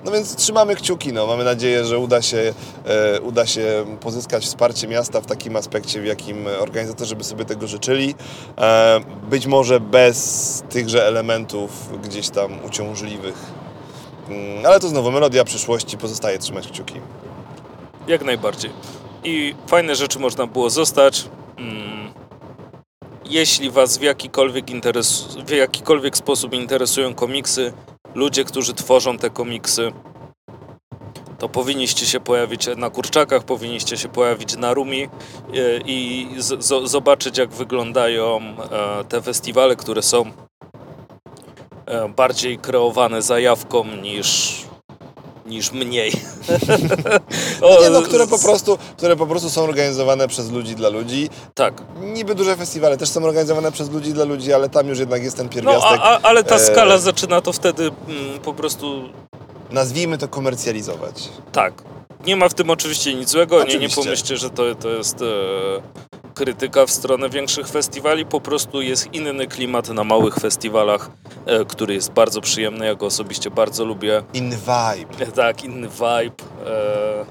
[0.05, 1.27] No więc trzymamy kciuki, no.
[1.27, 2.55] Mamy nadzieję, że uda się,
[2.87, 7.67] e, uda się pozyskać wsparcie miasta w takim aspekcie, w jakim organizatorzy by sobie tego
[7.67, 8.15] życzyli.
[8.59, 11.71] E, być może bez tychże elementów
[12.03, 13.35] gdzieś tam uciążliwych.
[14.29, 17.01] Mm, ale to znowu melodia przyszłości, pozostaje trzymać kciuki.
[18.09, 18.71] jak najbardziej.
[19.25, 21.25] I fajne rzeczy można było zostać.
[21.59, 21.95] Mm,
[23.25, 27.73] Jeśli Was w jakikolwiek, interes, w jakikolwiek sposób interesują komiksy,
[28.15, 29.93] ludzie, którzy tworzą te komiksy,
[31.39, 35.09] to powinniście się pojawić na kurczakach, powinniście się pojawić na Rumi e,
[35.87, 36.29] i
[36.85, 40.25] zobaczyć, jak wyglądają e, te festiwale, które są
[41.87, 44.61] e, bardziej kreowane zajawką niż,
[45.47, 46.13] niż mniej.
[47.63, 51.29] O, Nie, no, które, po prostu, które po prostu są organizowane przez ludzi dla ludzi.
[51.55, 51.83] Tak.
[52.01, 55.37] Niby duże festiwale też są organizowane przez ludzi dla ludzi, ale tam już jednak jest
[55.37, 56.01] ten No, pierwiastek.
[56.03, 59.03] a, a, ale ta e, skala zaczyna to wtedy mm, po prostu
[59.71, 61.29] Nazwijmy to komercjalizować.
[61.53, 61.75] tak.
[62.27, 63.57] Nie ma w tym oczywiście nic złego.
[63.57, 64.03] Nie, nie Oczywiście.
[64.03, 65.25] pomyślcie, że to, to jest e,
[66.35, 68.27] krytyka w stronę większych festiwali.
[68.27, 71.11] Po prostu jest inny klimat na małych festiwalach,
[71.47, 72.87] e, który jest bardzo przyjemny.
[72.87, 74.23] Ja go osobiście bardzo lubię.
[74.35, 75.25] Inny vibe.
[75.25, 76.45] E, Tak, inny vibe.
[76.67, 77.25] E,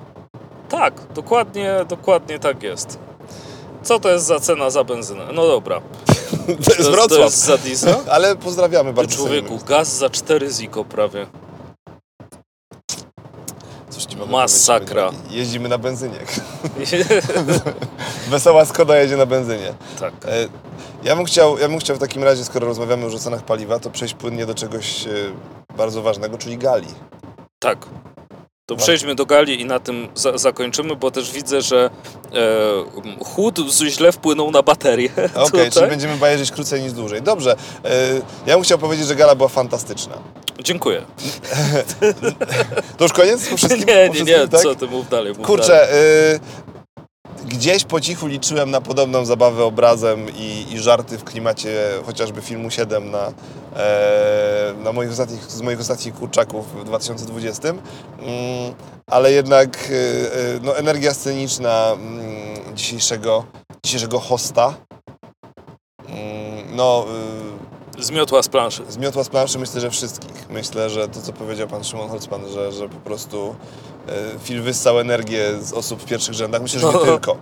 [0.69, 2.99] tak, dokładnie, dokładnie tak jest.
[3.83, 5.23] Co to jest za cena za benzynę?
[5.33, 5.81] No dobra.
[6.47, 7.95] To jest To, jest za diesla?
[8.15, 9.15] Ale pozdrawiamy bardzo.
[9.15, 9.65] człowieku, cenimy.
[9.67, 11.27] gaz za 4 ziko prawie.
[14.25, 15.05] Mogę Masakra.
[15.05, 15.31] powiedzieć?
[15.31, 16.19] Jeździmy na benzynie.
[18.29, 19.73] Wesoła Skoda jedzie na benzynie.
[19.99, 20.13] tak.
[20.25, 20.47] E,
[21.03, 23.79] Ja bym, chciał, ja bym chciał w takim razie, skoro rozmawiamy już o cenach paliwa,
[23.79, 25.09] to przejść płynnie do czegoś e,
[25.77, 26.87] bardzo ważnego, czyli gali.
[27.59, 27.85] Tak.
[28.65, 31.89] To przejdźmy do gali i na tym za zakończymy, bo też widzę, że
[33.19, 35.09] e, chłód źle wpłynął na baterię.
[35.35, 35.71] Okej, tutaj.
[35.71, 37.21] czyli będziemy bajerzyć krócej niż dłużej.
[37.21, 40.13] Dobrze, e, ja bym chciał powiedzieć, że gala była fantastyczna.
[40.59, 41.01] Dziękuję.
[42.97, 43.49] To już koniec?
[43.49, 44.61] Po wszystkim, Nie, nie, nie, tak?
[44.61, 45.29] co ty mów dalej.
[45.29, 45.47] Mów dalej.
[45.47, 46.39] Kurczę, y,
[47.45, 52.71] gdzieś po cichu liczyłem na podobną zabawę obrazem i, i żarty w klimacie chociażby filmu
[52.71, 53.33] 7 na,
[53.75, 57.69] e, na moich ostatnich, z moich ostatnich kurczaków w 2020.
[57.69, 57.79] Mm,
[59.07, 63.45] ale jednak y, y, no, energia sceniczna mm, dzisiejszego,
[63.85, 64.73] dzisiejszego hosta
[66.07, 67.05] mm, no,
[67.59, 67.63] y,
[67.99, 68.83] Zmiotła z planszy.
[68.89, 70.49] Zmiotła z planszy myślę, że wszystkich.
[70.49, 73.92] Myślę, że to, co powiedział pan Szymon Holzman, że, że po prostu e,
[74.43, 76.61] film wyssał energię z osób w pierwszych rzędach.
[76.61, 77.37] Myślę, że nie tylko.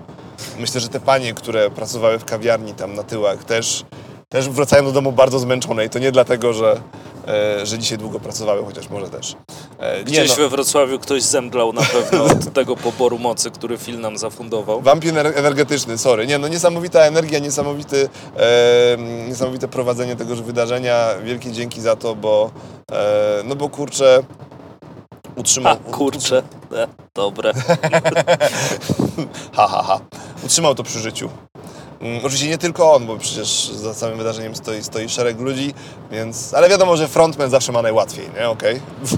[0.59, 3.83] Myślę, że te panie, które pracowały w kawiarni tam na tyłach, też,
[4.29, 6.81] też wracają do domu bardzo zmęczone i to nie dlatego, że,
[7.27, 9.35] e, że dzisiaj długo pracowały, chociaż może też.
[9.79, 13.99] E, Gdzieś no, we Wrocławiu ktoś zemdlał na pewno od tego poboru mocy, który Phil
[13.99, 14.81] nam zafundował.
[14.81, 16.27] Wampir ener- energetyczny, sorry.
[16.27, 18.97] Nie, no niesamowita energia, niesamowity, e,
[19.27, 21.07] niesamowite prowadzenie tegoż wydarzenia.
[21.23, 22.51] Wielkie dzięki za to, bo,
[22.91, 24.23] e, no bo kurczę,
[25.35, 25.73] utrzymał...
[25.73, 26.43] A, kurczę.
[26.75, 27.53] E, dobre.
[29.55, 29.99] Ha, ha, ha.
[30.43, 31.29] Utrzymał to przy życiu.
[32.01, 35.73] Mm, oczywiście nie tylko on, bo przecież za całym wydarzeniem stoi, stoi szereg ludzi,
[36.11, 36.53] więc...
[36.53, 38.49] Ale wiadomo, że frontman zawsze ma najłatwiej, nie?
[38.49, 38.81] Okej?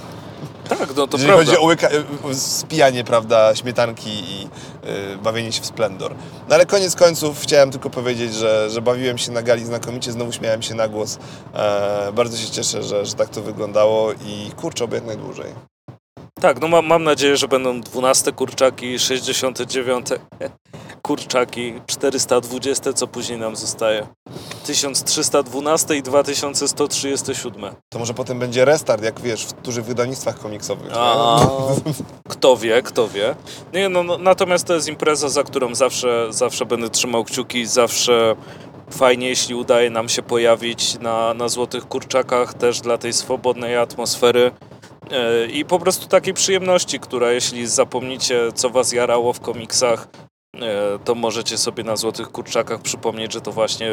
[0.69, 1.45] Tak, no to Jeżeli prawda.
[1.45, 1.89] chodzi o łyka,
[2.31, 4.47] y, spijanie, prawda, śmietanki i
[5.13, 6.15] y, bawienie się w splendor.
[6.49, 10.31] No ale koniec końców chciałem tylko powiedzieć, że, że bawiłem się na gali znakomicie, znowu
[10.31, 11.17] śmiałem się na głos.
[11.53, 15.72] E, bardzo się cieszę, że, że tak to wyglądało i kurczę, oby jak najdłużej.
[16.41, 20.07] Tak, no mam, mam nadzieję, że będą 12 kurczaki, 69
[21.01, 24.07] kurczaki, 420, co później nam zostaje.
[24.65, 27.75] 1312 i 2137.
[27.89, 30.91] To może potem będzie restart, jak wiesz, w dużych wydawnictwach komiksowych.
[30.95, 31.39] A,
[32.29, 33.35] kto wie, kto wie.
[33.73, 38.35] Nie, no, no, natomiast to jest impreza, za którą zawsze, zawsze będę trzymał kciuki, zawsze
[38.89, 44.51] fajnie, jeśli udaje nam się pojawić na, na Złotych Kurczakach, też dla tej swobodnej atmosfery
[45.53, 50.07] i po prostu takiej przyjemności, która jeśli zapomnicie, co was jarało w komiksach,
[50.55, 53.91] e, to możecie sobie na Złotych Kurczakach przypomnieć, że to właśnie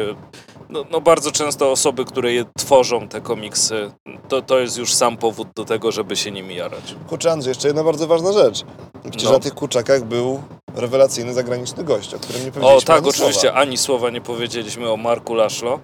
[0.69, 3.91] no, no bardzo często osoby, które je tworzą, te komiksy,
[4.29, 6.95] to, to jest już sam powód do tego, żeby się nimi jarać.
[7.09, 8.63] Kurczę, Andrzej, jeszcze jedna bardzo ważna rzecz.
[9.01, 9.31] Przecież No.
[9.31, 10.41] na tych kurczakach był
[10.75, 13.57] rewelacyjny zagraniczny gość, o którym nie O powiedzieliśmy tak, ani oczywiście, Słowa.
[13.57, 15.79] ani słowa nie powiedzieliśmy o Marku Laszlo.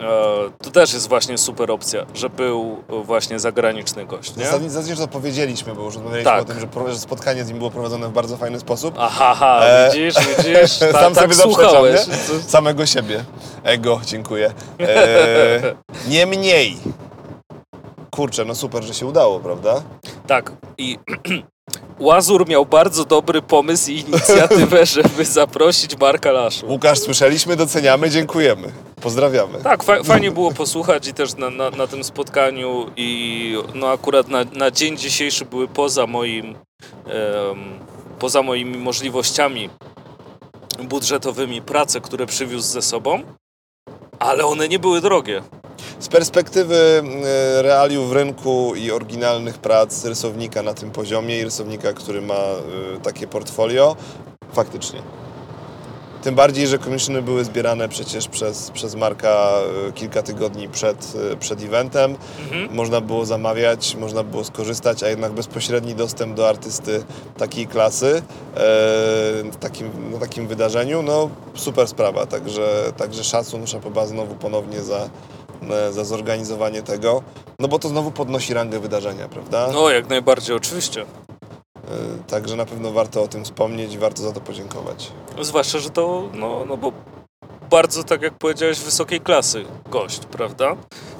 [0.00, 0.04] E,
[0.62, 4.44] to też jest właśnie super opcja, że był właśnie zagraniczny gość, nie?
[4.44, 6.42] Zasadniczo zasadniczo to powiedzieliśmy, bo już rozmawialiśmy Tak.
[6.42, 8.94] o tym, że, spotkanie z nim było prowadzone w bardzo fajny sposób.
[8.98, 12.00] Aha, ha, E, widzisz, widzisz, ta, Sam tak sobie słuchałeś.
[12.46, 13.24] Samego siebie.
[13.64, 14.52] Ego, dziękuję.
[14.80, 15.74] E,
[16.08, 16.76] Niemniej.
[18.10, 19.82] Kurczę, no super, że się udało, prawda?
[20.26, 20.98] Tak, i
[21.98, 26.68] Łazur miał bardzo dobry pomysł i inicjatywę, żeby zaprosić Marka Laszlo.
[26.68, 28.72] Łukasz, słyszeliśmy, doceniamy, dziękujemy.
[29.00, 29.58] Pozdrawiamy.
[29.62, 34.28] Tak, fa fajnie było posłuchać i też na, na, na tym spotkaniu i no akurat
[34.28, 36.54] na, na dzień dzisiejszy były poza moim em,
[38.18, 39.70] poza moimi możliwościami
[40.82, 43.22] budżetowymi prace, które przywiózł ze sobą,
[44.18, 45.42] ale one nie były drogie.
[46.04, 52.22] Z perspektywy e, realiów rynku i oryginalnych prac rysownika na tym poziomie i rysownika, który
[52.22, 53.96] ma e, takie portfolio,
[54.52, 55.02] faktycznie.
[56.22, 59.50] Tym bardziej, że komisyny były zbierane przecież przez, przez Marka
[59.88, 62.16] e, kilka tygodni przed, przed eventem.
[62.42, 62.74] Mhm.
[62.74, 67.04] Można było zamawiać, można było skorzystać, a jednak bezpośredni dostęp do artysty
[67.38, 68.22] takiej klasy
[68.56, 68.62] e,
[69.60, 72.26] takim, na takim wydarzeniu, no super sprawa.
[72.26, 75.10] Także, także szacun, szapoba znowu ponownie za,
[75.90, 77.22] za zorganizowanie tego,
[77.58, 79.68] no bo to znowu podnosi rangę wydarzenia, prawda?
[79.72, 81.02] No, jak najbardziej, oczywiście.
[81.02, 81.06] E,
[82.26, 85.12] Także na pewno warto o tym wspomnieć i warto za to podziękować.
[85.40, 86.92] Zwłaszcza, że to, no, no bo
[87.70, 90.76] bardzo, tak jak powiedziałeś, wysokiej klasy gość, prawda?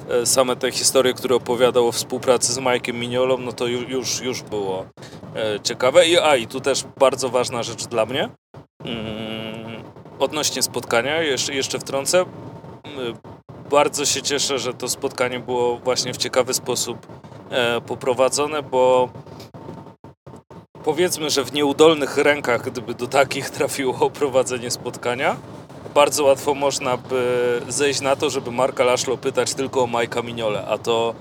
[0.09, 4.21] E, Same te historie, które opowiadał o współpracy z Mike'em Mignolą, no to ju- już,
[4.21, 4.85] już było
[5.35, 6.07] e, ciekawe.
[6.07, 8.29] I, a, i tu też bardzo ważna rzecz dla mnie.
[8.85, 9.83] Mm,
[10.19, 12.25] odnośnie spotkania, jeszcze, jeszcze wtrącę.
[13.69, 17.07] Bardzo się cieszę, że to spotkanie było właśnie w ciekawy sposób
[17.49, 19.09] e, poprowadzone, bo
[20.83, 25.35] powiedzmy, że w nieudolnych rękach, gdyby do takich trafiło prowadzenie spotkania,
[25.93, 30.65] bardzo łatwo można by zejść na to, żeby Marka Laszlo pytać tylko o Majka Mignole,
[30.67, 31.15] a to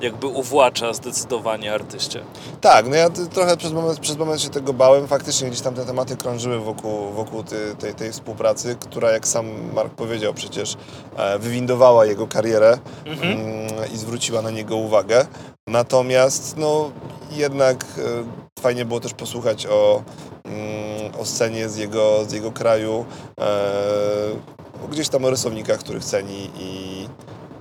[0.00, 2.24] jakby uwłacza zdecydowanie artyście.
[2.60, 5.08] Tak, no ja trochę przez moment, przez moment się tego bałem.
[5.08, 9.46] Faktycznie gdzieś tam te tematy krążyły wokół, wokół ty, tej, tej współpracy, która jak sam
[9.74, 10.76] Mark powiedział przecież
[11.16, 13.32] e, wywindowała jego karierę Mhm.
[13.32, 15.26] mm, i zwróciła na niego uwagę.
[15.68, 16.90] Natomiast no
[17.30, 20.02] jednak e, fajnie było też posłuchać o,
[20.44, 23.04] mm, o scenie z jego, z jego kraju,
[23.40, 23.46] e,
[24.90, 27.08] gdzieś tam o rysownikach, których ceni i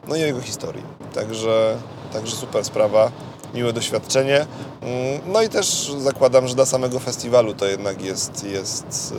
[0.09, 0.83] no i o jego historii.
[1.13, 1.77] Także,
[2.13, 3.11] także super sprawa,
[3.53, 4.45] miłe doświadczenie.
[4.81, 9.13] Mm, No i też zakładam, że dla samego festiwalu to jednak jest, jest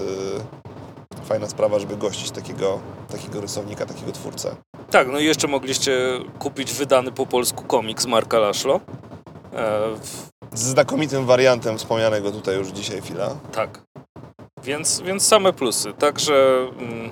[1.21, 2.79] e, fajna sprawa, żeby gościć takiego,
[3.13, 4.57] takiego rysownika, takiego twórcę.
[4.91, 5.93] Tak, no i jeszcze mogliście
[6.39, 8.81] kupić wydany po polsku komiks Marka Laszlo.
[9.53, 13.29] E, w- Z znakomitym wariantem wspomnianego tutaj już dzisiaj chwila.
[13.53, 13.83] tak.
[14.65, 15.93] Więc, więc same plusy.
[15.93, 17.11] Także mm,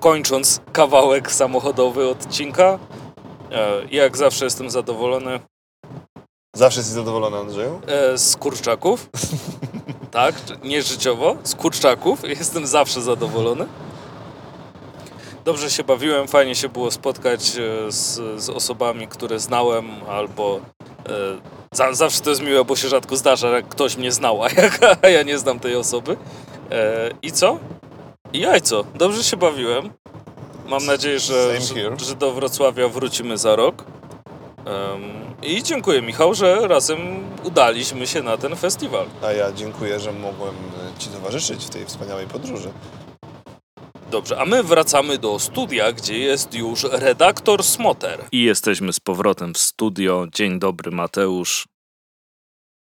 [0.00, 2.78] kończąc kawałek samochodowy odcinka,
[3.90, 5.40] jak zawsze jestem zadowolony
[6.56, 7.80] Zawsze jesteś zadowolony, Andrzeju?
[7.86, 9.10] e, z kurczaków.
[10.10, 10.34] tak,
[10.64, 12.28] nie życiowo, z kurczaków.
[12.28, 13.66] Jestem zawsze zadowolony.
[15.44, 20.60] Dobrze się bawiłem, fajnie się było spotkać e, z, z osobami, które znałem, albo
[21.08, 21.12] e,
[21.72, 24.78] za, zawsze to jest miłe, bo się rzadko zdarza, jak ktoś mnie znał, a, jak,
[25.04, 26.16] a ja nie znam tej osoby.
[26.70, 27.58] E, I co?
[28.32, 28.84] I jajco.
[28.94, 29.90] Dobrze się bawiłem.
[30.70, 33.84] Mam nadzieję, że, że, że do Wrocławia wrócimy za rok.
[33.84, 35.02] Em,
[35.42, 36.98] I dziękuję Michał, że razem
[37.44, 39.06] udaliśmy się na ten festiwal.
[39.22, 42.72] A ja dziękuję, że mogłem e, Ci towarzyszyć w tej wspaniałej podróży.
[44.10, 48.24] Dobrze, a my wracamy do studia, gdzie jest już redaktor Smoter.
[48.32, 50.26] I jesteśmy z powrotem w studio.
[50.32, 51.68] Dzień dobry, Mateusz.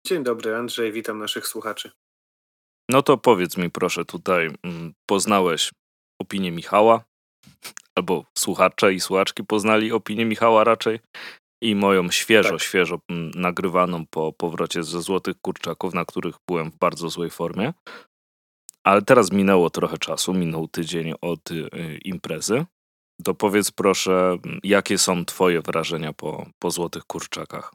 [0.07, 1.91] Dzień dobry, Andrzej, witam naszych słuchaczy.
[2.89, 5.71] No to powiedz mi proszę tutaj, mm, poznałeś
[6.19, 7.09] opinię Michała?
[7.95, 11.01] Albo słuchacze i słuchaczki poznali opinię Michała raczej?
[11.63, 12.61] I moją świeżo, Tak.
[12.61, 17.73] świeżo mm, nagrywaną po powrocie ze Złotych Kurczaków, na których byłem w bardzo złej formie.
[18.85, 22.65] Ale teraz minęło trochę czasu, minął tydzień od y, imprezy.
[23.25, 27.73] To powiedz proszę, mm, jakie są twoje wrażenia po, po Złotych Kurczakach?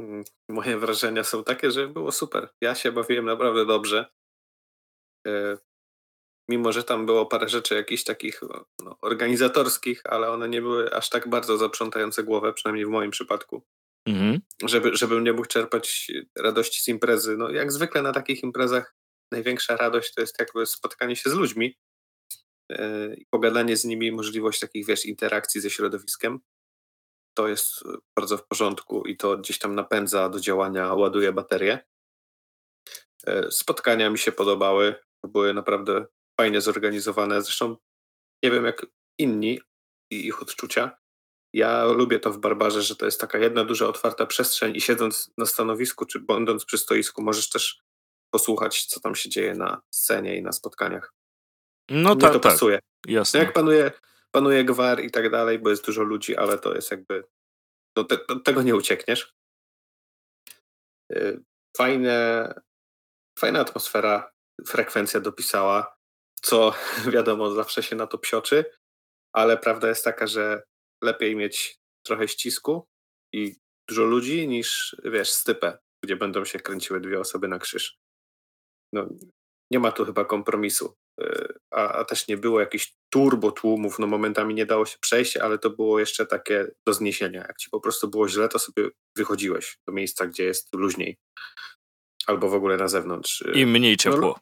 [0.00, 2.48] Mm, Moje wrażenia są takie, że było super.
[2.60, 4.06] Ja się bawiłem naprawdę dobrze.
[5.26, 5.56] E,
[6.48, 8.40] Mimo, że tam było parę rzeczy jakichś takich
[8.84, 13.62] no, organizatorskich, ale one nie były aż tak bardzo zaprzątające głowę, przynajmniej w moim przypadku,
[14.06, 14.40] Mhm.
[14.64, 17.36] żeby, żebym nie mógł czerpać radości z imprezy.
[17.36, 18.94] No, jak zwykle na takich imprezach
[19.32, 21.78] największa radość to jest jakby spotkanie się z ludźmi
[22.72, 26.40] e, i pogadanie z nimi, możliwość takich, wiesz, interakcji ze środowiskiem.
[27.34, 27.84] To jest
[28.16, 31.78] bardzo w porządku i to gdzieś tam napędza do działania, ładuje baterię.
[33.26, 36.06] E, Spotkania mi się podobały, były naprawdę
[36.40, 37.42] fajnie zorganizowane.
[37.42, 37.76] Zresztą
[38.44, 38.86] nie wiem jak
[39.18, 39.60] inni
[40.10, 40.98] i ich odczucia.
[41.52, 45.32] Ja lubię to w Barbarze, że to jest taka jedna duża otwarta przestrzeń i siedząc
[45.38, 47.82] na stanowisku czy będąc przy stoisku możesz też
[48.30, 51.14] posłuchać, co tam się dzieje na scenie i na spotkaniach.
[51.90, 52.78] No tak, to tak, pasuje.
[53.06, 53.40] No jasne.
[53.40, 53.92] jak panuje,
[54.30, 57.24] panuje gwar i tak dalej, bo jest dużo ludzi, ale to jest jakby.
[57.96, 59.34] Do, te, tego nie uciekniesz.
[61.12, 61.42] Y,
[61.76, 62.54] Fajne,
[63.38, 64.32] fajna atmosfera,
[64.66, 65.99] frekwencja dopisała,
[66.40, 66.74] co
[67.14, 68.64] wiadomo, zawsze się na to psioczy,
[69.32, 70.62] ale prawda jest taka, że
[71.04, 72.86] lepiej mieć trochę ścisku
[73.34, 73.56] i
[73.88, 77.98] dużo ludzi niż, wiesz, stypę, gdzie będą się kręciły dwie osoby na krzyż.
[78.92, 79.08] No,
[79.72, 84.06] nie ma tu chyba kompromisu y, a, a też nie było jakichś turbo tłumów, no
[84.06, 87.40] momentami nie dało się przejść, ale to było jeszcze takie do zniesienia.
[87.40, 91.16] Jak ci po prostu było źle, to sobie wychodziłeś do miejsca, gdzie jest luźniej.
[92.26, 93.44] Albo w ogóle na zewnątrz.
[93.54, 94.38] I mniej ciepło.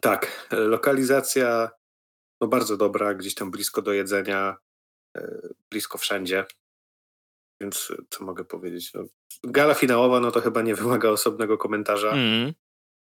[0.00, 1.70] Tak, e, lokalizacja
[2.40, 4.56] no bardzo dobra, gdzieś tam blisko do jedzenia,
[5.16, 6.44] e, blisko wszędzie.
[7.60, 8.94] Więc e, co mogę powiedzieć?
[8.94, 9.04] No,
[9.44, 12.52] gala finałowa, no to chyba nie wymaga osobnego komentarza Mhm.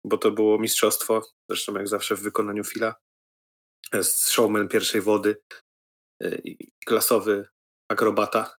[0.06, 2.95] bo to było mistrzostwo, zresztą jak zawsze w wykonaniu Fila.
[4.04, 5.41] Showman pierwszej wody
[6.43, 7.47] i klasowy
[7.91, 8.56] akrobata.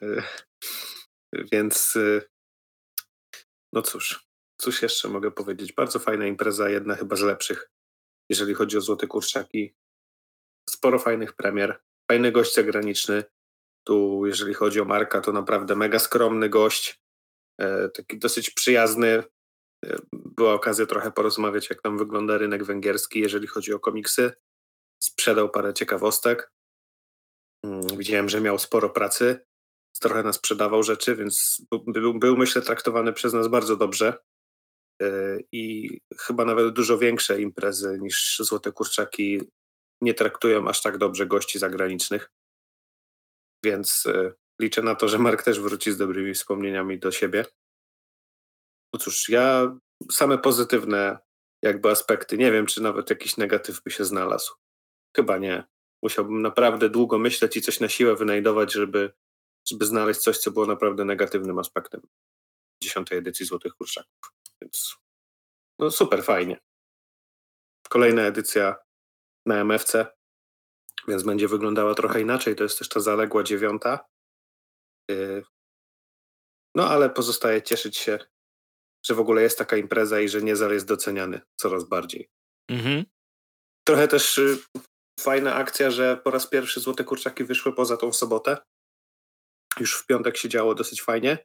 [1.52, 1.98] Więc
[3.72, 4.27] no cóż,
[4.58, 5.72] cóż jeszcze mogę powiedzieć.
[5.72, 7.70] Bardzo fajna impreza, jedna chyba z lepszych,
[8.30, 9.74] jeżeli chodzi o Złote Kurczaki.
[10.70, 13.24] Sporo fajnych premier, fajny gość zagraniczny.
[13.86, 17.00] Tu, jeżeli chodzi o Marka, to naprawdę mega skromny gość,
[17.60, 19.22] e, taki dosyć przyjazny,
[20.12, 24.32] była okazja trochę porozmawiać, jak tam wygląda rynek węgierski, jeżeli chodzi o komiksy.
[25.02, 26.52] Sprzedał parę ciekawostek.
[27.64, 29.40] Mm, Widziałem, że miał sporo pracy.
[30.00, 34.18] Trochę nas sprzedawał rzeczy, więc był, był myślę, traktowany przez nas bardzo dobrze.
[35.00, 39.40] Yy, I chyba nawet dużo większe imprezy niż Złote Kurczaki
[40.00, 42.30] nie traktują aż tak dobrze gości zagranicznych.
[43.64, 47.44] Więc yy, liczę na to, że Mark też wróci z dobrymi wspomnieniami do siebie.
[48.94, 49.76] No cóż, ja
[50.12, 51.18] same pozytywne
[51.62, 52.38] jakby aspekty.
[52.38, 54.54] Nie wiem, czy nawet jakiś negatyw by się znalazł.
[55.16, 55.64] Chyba nie.
[56.02, 59.12] Musiałbym naprawdę długo myśleć i coś na siłę wynajdować, żeby,
[59.68, 62.00] żeby znaleźć coś, co było naprawdę negatywnym aspektem
[62.82, 64.37] dziesiątej edycji Złotych Kurczaków.
[64.62, 64.96] Więc
[65.78, 66.60] no super, fajnie.
[67.88, 68.76] Kolejna edycja
[69.46, 70.06] na MFC,
[71.08, 72.56] więc będzie wyglądała trochę inaczej.
[72.56, 74.06] To jest też ta zaległa dziewiąta.
[75.10, 75.42] Yy,
[76.74, 78.18] No ale pozostaje cieszyć się,
[79.06, 82.30] że w ogóle jest taka impreza i że Niezal jest doceniany coraz bardziej.
[82.70, 83.04] Mhm.
[83.84, 84.58] Trochę też y,
[85.20, 88.56] fajna akcja, że po raz pierwszy Złote Kurczaki wyszły poza tą sobotę.
[89.80, 91.38] Już w piątek się działo dosyć fajnie.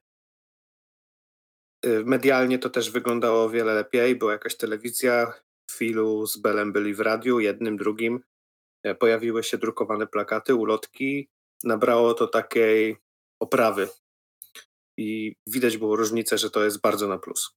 [1.86, 4.16] Y, Medialnie to też wyglądało o wiele lepiej.
[4.16, 5.34] Była jakaś telewizja,
[5.72, 8.20] Filu z Belem byli w radiu, jednym, drugim.
[8.84, 11.30] E, Pojawiły się drukowane plakaty, ulotki.
[11.64, 12.98] Nabrało to takiej
[13.40, 13.90] oprawy.
[14.98, 17.52] I widać było różnicę, że to jest bardzo na plus.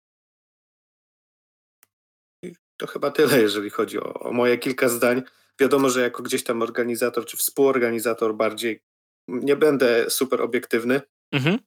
[2.43, 5.22] I to chyba tyle, jeżeli chodzi o, o moje kilka zdań.
[5.61, 8.81] wiadomo, że jako gdzieś tam organizator czy współorganizator bardziej
[9.29, 11.01] nie będę super obiektywny,
[11.33, 11.59] Mhm.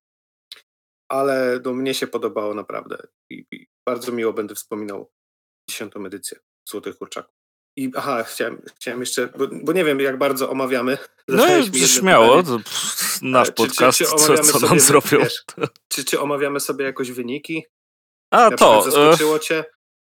[1.10, 2.98] Ale no, mnie się podobało naprawdę
[3.30, 5.12] i, i bardzo miło będę wspominał
[5.70, 6.40] dziesiątą edycję
[6.70, 7.34] Złotych Kurczaków.
[7.78, 10.98] I aha, chciałem, chciałem jeszcze, bo, bo nie wiem jak bardzo omawiamy.
[11.28, 11.46] No
[11.88, 12.64] śmiało, pytanie.
[13.22, 15.20] nasz Czy- czy- podcast, czy co, co nam zrobią.
[15.20, 15.44] wiesz,
[15.88, 17.64] Czy, czy omawiamy sobie jakoś wyniki?
[18.34, 19.64] A Na to, przykład e, zaskoczyło cię?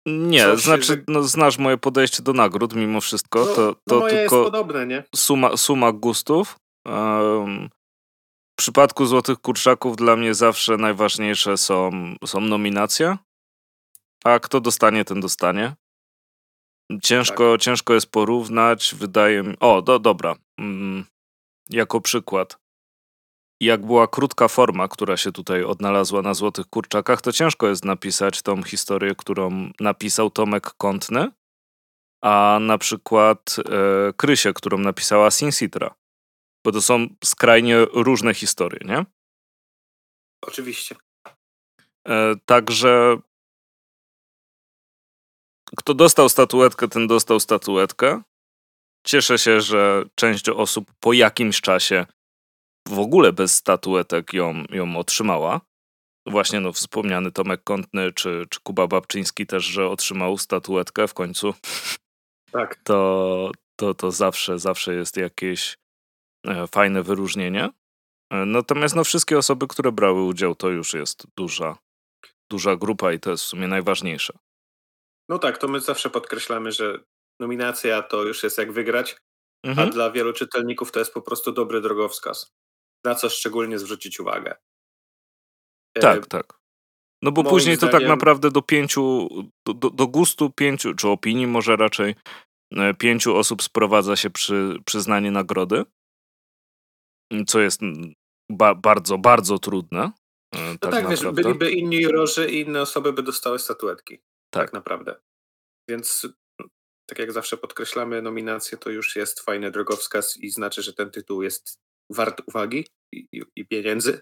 [0.08, 4.00] nie, coś, znaczy no, znasz moje podejście do nagród mimo wszystko, No, to, no to
[4.00, 5.04] moje jest tylko podobne, nie?
[5.16, 6.56] suma, suma gustów.
[6.88, 7.70] Em,
[8.56, 11.92] w przypadku Złotych Kurczaków dla mnie zawsze najważniejsze są,
[12.26, 13.18] są nominacje,
[14.24, 15.76] a kto dostanie, ten dostanie.
[17.04, 17.62] Ciężko, Tak.
[17.62, 19.56] ciężko jest porównać, wydaje mi...
[19.60, 20.36] O, do, dobra.
[20.60, 21.06] Mm,
[21.70, 22.58] jako przykład.
[23.62, 28.42] Jak była krótka forma, która się tutaj odnalazła na Złotych Kurczakach, to ciężko jest napisać
[28.42, 31.32] tą historię, którą napisał Tomek Kątny,
[32.24, 35.96] a na przykład e, Krysię, którą napisała Sin Citra.
[36.66, 39.06] Bo to są skrajnie różne historie, nie?
[40.42, 40.96] Oczywiście.
[42.08, 43.18] E, także
[45.78, 48.22] kto dostał statuetkę, ten dostał statuetkę.
[49.06, 52.06] Cieszę się, że część osób po jakimś czasie
[52.88, 55.62] w ogóle bez statuetek ją, ją otrzymała.
[56.28, 61.54] Właśnie no, wspomniany Tomek Kątny czy, czy Kuba Babczyński też, że otrzymał statuetkę w końcu.
[62.52, 62.76] Tak.
[62.84, 65.78] To, to, to zawsze, zawsze jest jakieś
[66.68, 67.70] fajne wyróżnienie.
[68.34, 71.78] E, Natomiast no, wszystkie osoby, które brały udział, to już jest duża,
[72.52, 74.34] duża grupa i to jest w sumie najważniejsze.
[75.30, 77.00] No tak, to my zawsze podkreślamy, że
[77.40, 79.16] nominacja to już jest jak wygrać,
[79.66, 79.90] a Mhm.
[79.90, 82.52] dla wielu czytelników to jest po prostu dobry drogowskaz.
[83.06, 84.56] Na co szczególnie zwrócić uwagę.
[85.98, 86.60] E, Tak, tak.
[87.24, 89.28] No bo później to tak zdaniem- naprawdę do pięciu,
[89.68, 92.16] do, do, do gustu pięciu, czy opinii może raczej,
[92.72, 95.84] e, pięciu osób sprowadza się przy, przyznanie nagrody,
[97.48, 97.82] co jest
[98.52, 100.12] ba, bardzo, bardzo trudne.
[100.56, 104.18] e, No tak, tak, wiesz, byliby inni jurorzy i inne osoby by dostały statuetki.
[104.54, 104.74] Tak, Tak.
[104.74, 105.16] naprawdę.
[105.90, 106.28] Więc
[107.10, 111.44] tak jak zawsze podkreślamy, nominacje to już jest fajny drogowskaz i znaczy, że ten tytuł
[111.44, 111.76] jest
[112.10, 114.22] wart uwagi i, i, i pieniędzy.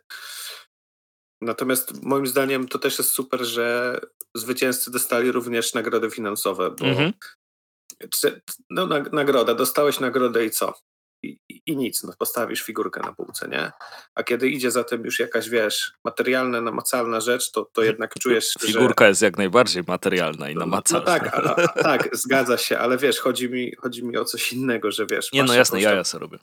[1.42, 4.00] Natomiast moim zdaniem to też jest super, że
[4.36, 7.14] zwycięzcy dostali również nagrody finansowe, bo Mhm.
[8.14, 10.74] czy, no, nag- nagroda, dostałeś nagrodę i co?
[11.24, 13.72] I, i, nic, no, postawisz figurkę na półce, nie?
[14.16, 18.54] A kiedy idzie za tym już jakaś, wiesz, materialna, namacalna rzecz, to, to jednak czujesz,
[18.62, 18.68] że...
[18.68, 21.06] Figurka jest jak najbardziej materialna i No, namacalna.
[21.06, 24.54] no tak, a, a, tak, zgadza się, ale wiesz, chodzi mi, chodzi mi o coś
[24.54, 26.38] innego, że wiesz, Nie no jasne, tam ja sobie robię.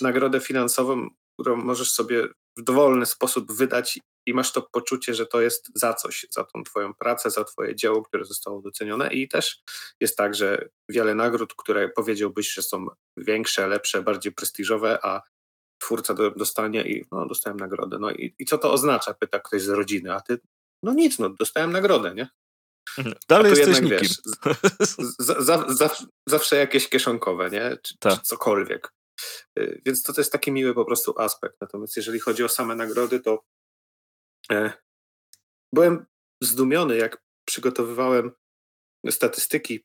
[0.00, 1.08] nagrodę finansową,
[1.40, 5.94] którą możesz sobie w dowolny sposób wydać i masz to poczucie, że to jest za
[5.94, 9.62] coś, za tą twoją pracę, za twoje dzieło, które zostało docenione i też
[10.00, 15.22] jest tak, że wiele nagród, które powiedziałbyś, że są większe, lepsze, bardziej prestiżowe, a
[15.78, 17.98] twórca do, dostanie i no, dostałem nagrodę.
[18.00, 19.14] No i, i co to oznacza?
[19.14, 20.38] Pyta ktoś z rodziny, a ty
[20.82, 22.28] no nic, no dostałem nagrodę, nie?
[23.28, 24.08] Dalej A tu jesteś jednak, nikim.
[24.78, 25.90] wiesz, z- za, za,
[26.28, 27.76] zawsze jakieś kieszonkowe, nie?
[27.82, 28.14] Czy, Tak.
[28.14, 28.92] czy cokolwiek.
[29.58, 31.56] Y, Więc to, to jest taki miły po prostu aspekt.
[31.60, 33.44] Natomiast jeżeli chodzi o same nagrody, to
[35.72, 36.06] byłem
[36.40, 38.32] zdumiony, jak przygotowywałem
[39.10, 39.84] statystyki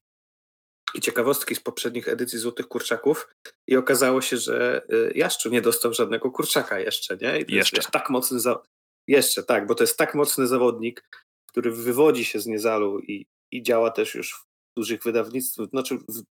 [0.93, 3.27] i ciekawostki z poprzednich edycji Złotych Kurczaków
[3.67, 7.45] i okazało się, że y, Jaszczu nie dostał żadnego kurczaka jeszcze, nie?
[7.47, 7.77] Jeszcze.
[7.77, 8.63] Jest, tak mocny za...
[9.07, 11.09] Jeszcze, tak, bo to jest tak mocny zawodnik,
[11.49, 14.45] który wywodzi się z Niezalu i, i działa też już w
[14.77, 16.23] dużych wydawnictwach, znaczy w,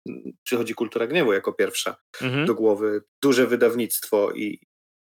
[0.44, 2.46] przychodzi Kultura Gniewu jako pierwsza Mhm.
[2.46, 4.66] do głowy, duże wydawnictwo i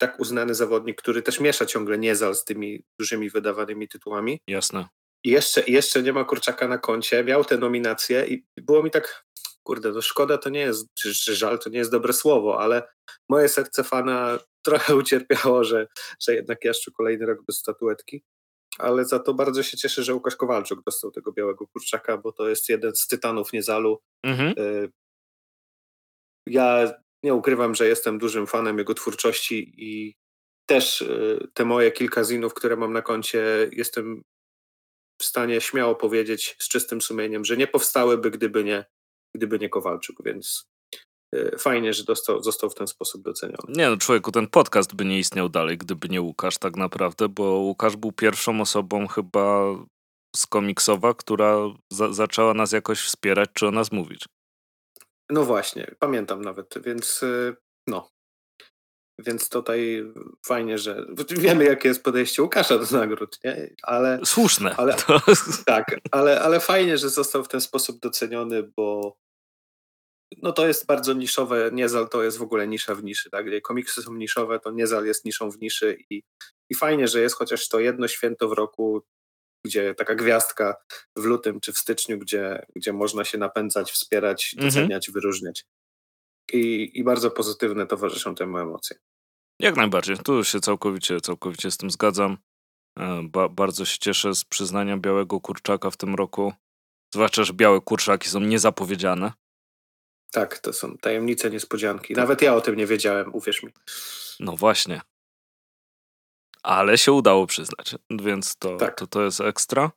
[0.02, 4.40] tak uznany zawodnik, który też miesza ciągle Niezal z tymi dużymi wydawanymi tytułami.
[4.48, 4.88] Jasne.
[5.24, 9.26] I jeszcze, jeszcze nie ma kurczaka na koncie, miał te nominacje i było mi tak,
[9.64, 12.84] kurde, no szkoda to nie jest, czy, czy żal to nie jest dobre słowo, ale
[13.30, 15.88] moje serce fana trochę ucierpiało, że,
[16.22, 18.24] że jednak jeszcze kolejny rok bez statuetki.
[18.80, 22.50] Ale za to bardzo się cieszę, że Łukasz Kowalczuk dostał tego białego kurczaka, bo to
[22.50, 24.02] jest jeden z tytanów Niezalu.
[24.24, 24.54] Mhm.
[24.58, 24.92] Y,
[26.48, 26.94] Ja
[27.24, 30.16] nie ukrywam, że jestem dużym fanem jego twórczości i
[30.66, 34.24] też y, te moje kilka zinów, które mam na koncie, jestem
[35.22, 38.86] w stanie śmiało powiedzieć z czystym sumieniem, że nie powstałyby, gdyby nie,
[39.36, 40.70] gdyby nie Kowalczuk, więc
[41.36, 43.64] y, fajnie, że dostał, został w ten sposób doceniony.
[43.68, 47.44] Nie no, człowieku, ten podcast by nie istniał dalej, gdyby nie Łukasz tak naprawdę, bo
[47.44, 49.76] Łukasz był pierwszą osobą chyba
[50.36, 51.58] z komiksowa, która
[51.92, 54.26] za zaczęła nas jakoś wspierać, czy o nas mówić.
[55.32, 57.56] No właśnie, pamiętam nawet, więc y,
[57.88, 58.10] no.
[59.20, 60.04] Więc tutaj
[60.46, 63.76] fajnie, że wiemy, jakie jest podejście Łukasza do nagród, nie?
[63.84, 64.76] Ale Słuszne.
[64.76, 65.22] Ale- To...
[65.66, 69.18] Tak, ale, ale fajnie, że został w ten sposób doceniony, bo
[70.38, 73.46] no to jest bardzo niszowe, Niezal to jest w ogóle nisza w niszy, tak?
[73.46, 76.24] Gdzie komiksy są niszowe, to Niezal jest niszą w niszy i,
[76.70, 79.02] i fajnie, że jest chociaż to jedno święto w roku,
[79.66, 80.76] gdzie taka gwiazdka
[81.16, 84.70] w lutym czy w styczniu, gdzie, gdzie można się napędzać, wspierać, Mhm.
[84.74, 85.66] doceniać, wyróżniać.
[86.54, 88.98] I, I bardzo pozytywne towarzyszą temu emocje.
[89.60, 90.18] Jak najbardziej.
[90.18, 92.38] Tu się całkowicie, całkowicie z tym zgadzam.
[93.00, 96.54] E, Ba bardzo się cieszę z przyznania białego kurczaka w tym roku.
[97.14, 99.32] Zwłaszcza, że białe kurczaki są niezapowiedziane.
[100.32, 102.14] Tak, to są tajemnice, niespodzianki.
[102.14, 103.70] Nawet ja o tym nie wiedziałem, uwierz mi.
[104.40, 105.02] No właśnie.
[106.64, 108.96] Ale się udało przyznać, więc to, Tak.
[109.00, 109.92] to, to jest ekstra.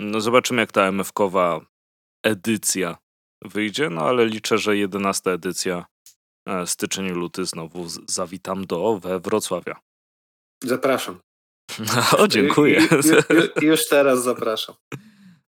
[0.00, 1.60] No zobaczymy, jak ta MFK-owa
[2.24, 2.96] edycja
[3.44, 5.86] wyjdzie, no ale liczę, że 11 edycja
[6.48, 9.80] e, styczeń luty znowu z- zawitam do we Wrocławia.
[10.64, 11.20] Zapraszam.
[12.18, 12.88] O, dziękuję.
[13.62, 14.74] Już teraz zapraszam.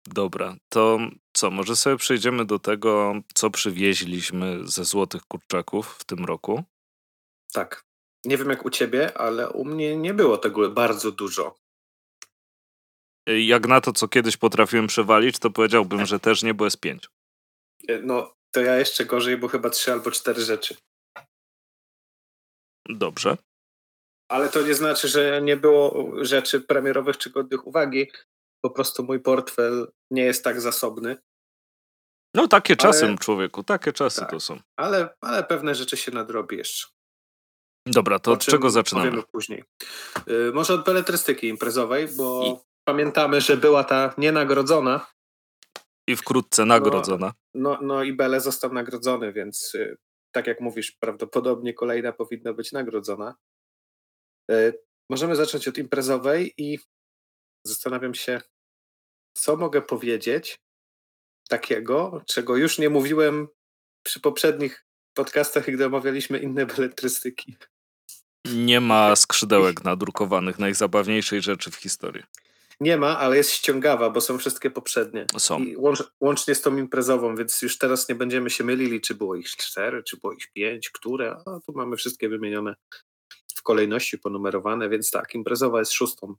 [0.06, 0.98] Dobra, to
[1.32, 6.62] co, może sobie przejdziemy do tego, co przywieźliśmy ze Złotych Kurczaków w tym roku.
[7.52, 7.84] Tak.
[8.24, 11.56] Nie wiem jak u ciebie, ale u mnie nie było tego bardzo dużo.
[13.26, 17.08] Jak na to, co kiedyś potrafiłem przewalić, to powiedziałbym, że też nie, bo jest pięć.
[18.02, 20.76] No, to ja jeszcze gorzej, bo chyba trzy albo cztery rzeczy.
[22.88, 23.36] Dobrze.
[24.30, 28.10] Ale to nie znaczy, że nie było rzeczy premierowych czy godnych uwagi.
[28.64, 31.16] Po prostu mój portfel nie jest tak zasobny,
[32.34, 34.30] No takie czasem, Ale- człowieku, takie czasy Tak.
[34.30, 34.60] to są.
[34.76, 36.88] ale, ale pewne rzeczy się nadrobi jeszcze.
[37.86, 39.06] Dobra, to od czego zaczynamy?
[39.10, 39.64] Powiemy później.
[40.28, 45.06] Y, może od beletrystyki imprezowej, bo I- pamiętamy, że była ta nienagrodzona.
[46.08, 47.32] I wkrótce nagrodzona.
[47.54, 49.96] No, no i Bele został nagrodzony, więc y,
[50.32, 53.34] tak jak mówisz, prawdopodobnie kolejna powinna być nagrodzona.
[54.50, 54.78] Y,
[55.10, 56.78] możemy zacząć od imprezowej i
[57.66, 58.40] zastanawiam się,
[59.36, 60.60] co mogę powiedzieć
[61.48, 63.48] takiego, czego już nie mówiłem
[64.02, 67.56] przy poprzednich podcastach, gdy omawialiśmy inne beletrystyki.
[68.44, 72.22] Nie ma skrzydełek nadrukowanych najzabawniejszej rzeczy w historii.
[72.80, 75.26] Nie ma, ale jest ściągawa, bo są wszystkie poprzednie.
[75.38, 75.64] Są.
[75.76, 79.48] Łącz, łącznie z tą imprezową, więc już teraz nie będziemy się mylili, czy było ich
[79.50, 81.36] cztery, czy było ich pięć, które.
[81.46, 82.74] A tu mamy wszystkie wymienione
[83.54, 86.34] w kolejności, ponumerowane, więc tak, imprezowa jest szóstą,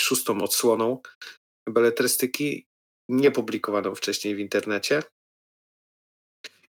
[0.00, 1.02] szóstą odsłoną
[1.68, 2.66] beletrystyki,
[3.08, 5.02] niepublikowaną wcześniej w internecie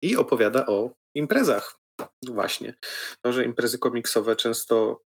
[0.02, 1.81] i opowiada o imprezach.
[2.26, 2.74] Właśnie.
[3.22, 5.02] To, że imprezy komiksowe często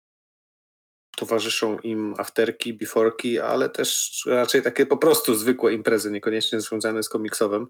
[1.18, 7.10] towarzyszą im afterki, beforeki, ale też raczej takie po prostu zwykłe imprezy, niekoniecznie związane z
[7.10, 7.68] komiksowym.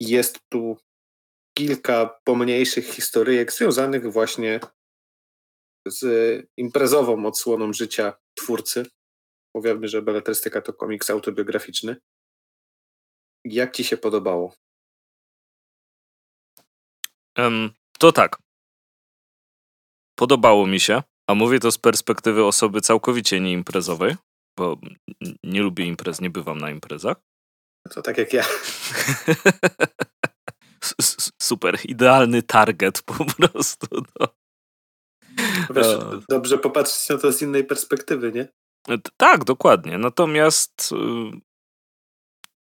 [0.00, 0.76] Jest tu
[1.58, 4.60] kilka pomniejszych historyjek związanych właśnie
[5.88, 6.02] z
[6.56, 8.86] imprezową odsłoną życia twórcy.
[9.56, 11.96] Powiemy, że beletrystyka to komiks autobiograficzny.
[13.44, 14.54] Jak ci się podobało?
[17.98, 18.38] To tak.
[20.18, 24.16] Podobało mi się, a mówię to z perspektywy osoby całkowicie nieimprezowej,
[24.58, 24.76] bo
[25.44, 27.16] nie lubię imprez, nie bywam na imprezach.
[27.90, 28.44] To tak jak ja.
[31.42, 33.86] Super, idealny target po prostu.
[34.20, 34.28] No.
[35.74, 36.20] Wiesz, E.
[36.28, 38.48] dobrze popatrzeć na to z innej perspektywy, nie?
[38.86, 39.98] T- Tak, dokładnie.
[39.98, 41.40] Natomiast y,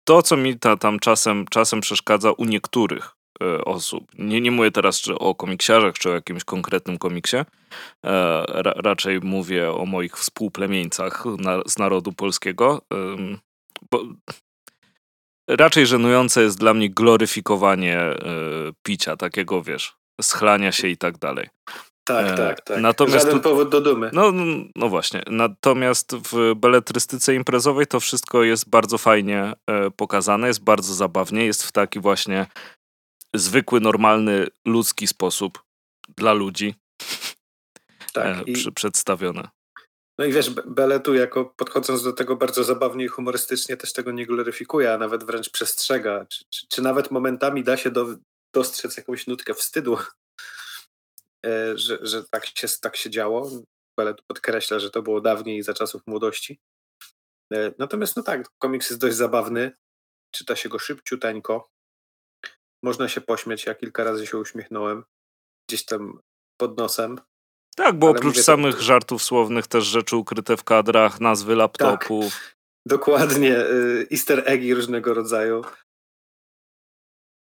[0.07, 3.11] to, co mi ta, tam czasem, czasem przeszkadza u niektórych
[3.65, 7.45] osób, nie, nie mówię teraz czy o komiksiarzach, czy o jakimś konkretnym komiksie, e,
[8.47, 12.81] ra, raczej mówię o moich współplemieńcach na, z narodu polskiego,
[13.91, 14.03] bo
[15.49, 18.15] raczej żenujące jest dla mnie gloryfikowanie y,
[18.83, 21.47] picia, takiego wiesz, schlania się i tak dalej.
[22.07, 22.81] Tak, E, tak, tak.
[22.81, 24.09] natomiast Żaden tu- powód do dumy.
[24.13, 24.43] No, no,
[24.75, 25.23] no właśnie.
[25.27, 31.63] Natomiast w beletrystyce imprezowej to wszystko jest bardzo fajnie e, pokazane, jest bardzo zabawnie, jest
[31.63, 32.45] w taki właśnie
[33.33, 35.63] zwykły, normalny, ludzki sposób
[36.17, 36.75] dla ludzi
[38.13, 38.25] tak.
[38.37, 39.49] e, I, przedstawione.
[40.17, 44.11] no i wiesz, Be- Beletu jako podchodząc do tego bardzo zabawnie i humorystycznie też tego
[44.11, 46.25] nie gloryfikuje, a nawet wręcz przestrzega.
[46.25, 48.15] Czy, czy, czy nawet momentami da się do,
[48.53, 49.97] dostrzec jakąś nutkę wstydu,
[51.45, 53.51] e, że, że tak, się, tak się działo.
[53.97, 56.59] Beletu podkreśla, że to było dawniej za czasów młodości.
[57.53, 59.71] E, Natomiast no tak, komiks jest dość zabawny.
[60.31, 61.72] Czyta się go szybciuteńko.
[62.83, 63.65] Można się pośmiać.
[63.65, 65.03] Ja kilka razy się uśmiechnąłem
[65.69, 66.19] gdzieś tam
[66.57, 67.19] pod nosem.
[67.75, 71.55] Tak, bo Ale oprócz mówię, to- samych żartów słownych też rzeczy ukryte w kadrach, nazwy
[71.55, 72.55] laptopów.
[72.87, 75.61] Dokładnie, y, easter eggi różnego rodzaju.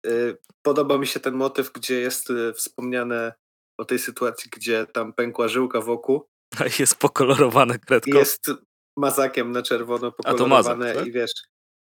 [0.07, 3.33] Y, Podoba mi się ten motyw, gdzie jest y, wspomniane
[3.81, 6.29] o tej sytuacji, gdzie tam pękła żyłka wokół.
[6.61, 8.19] A jest pokolorowane kredką.
[8.19, 8.51] jest
[8.99, 11.07] mazakiem na czerwono A to mazak, pokolorowane tak?
[11.07, 11.33] i wiesz,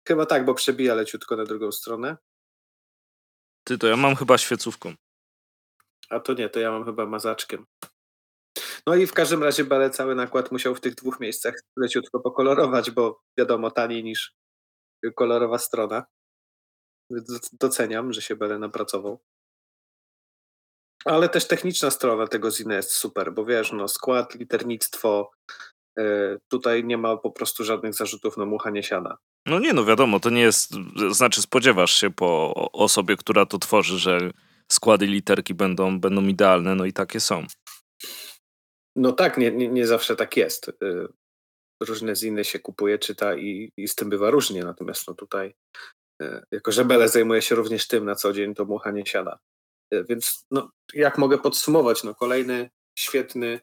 [0.08, 2.18] chyba tak, bo przebija leciutko na drugą stronę.
[3.70, 4.94] Ty to ja mam chyba świecówką.
[6.10, 7.66] A to nie, to ja mam chyba mazaczkiem.
[8.88, 12.92] No i w każdym razie Bele cały nakład musiał w tych dwóch miejscach leciutko pokolorować,
[12.92, 14.34] bo wiadomo, taniej niż
[15.16, 16.06] kolorowa strona.
[17.54, 19.20] Doceniam, że się Bele napracował.
[21.06, 25.32] Ale też techniczna strona tego zina jest super, bo wiesz, no skład, liternictwo,
[25.98, 29.18] yy, tutaj nie ma po prostu żadnych zarzutów na mucha nie siada.
[29.50, 30.74] No nie, no wiadomo, to nie jest,
[31.12, 34.32] znaczy spodziewasz się po osobie, która to tworzy, że
[34.72, 37.46] składy literki będą, będą idealne, no i takie są.
[38.96, 40.70] No tak, nie, nie, nie zawsze tak jest.
[40.70, 41.08] Y,
[41.84, 45.56] różne ziny się kupuje, czyta i, i z tym bywa różnie, natomiast no tutaj,
[46.22, 49.40] y, jako że Bele zajmuje się również tym na co dzień, to mucha nie siada.
[49.94, 52.04] Y, więc no, jak mogę podsumować?
[52.04, 52.70] No, kolejny
[53.00, 53.60] świetny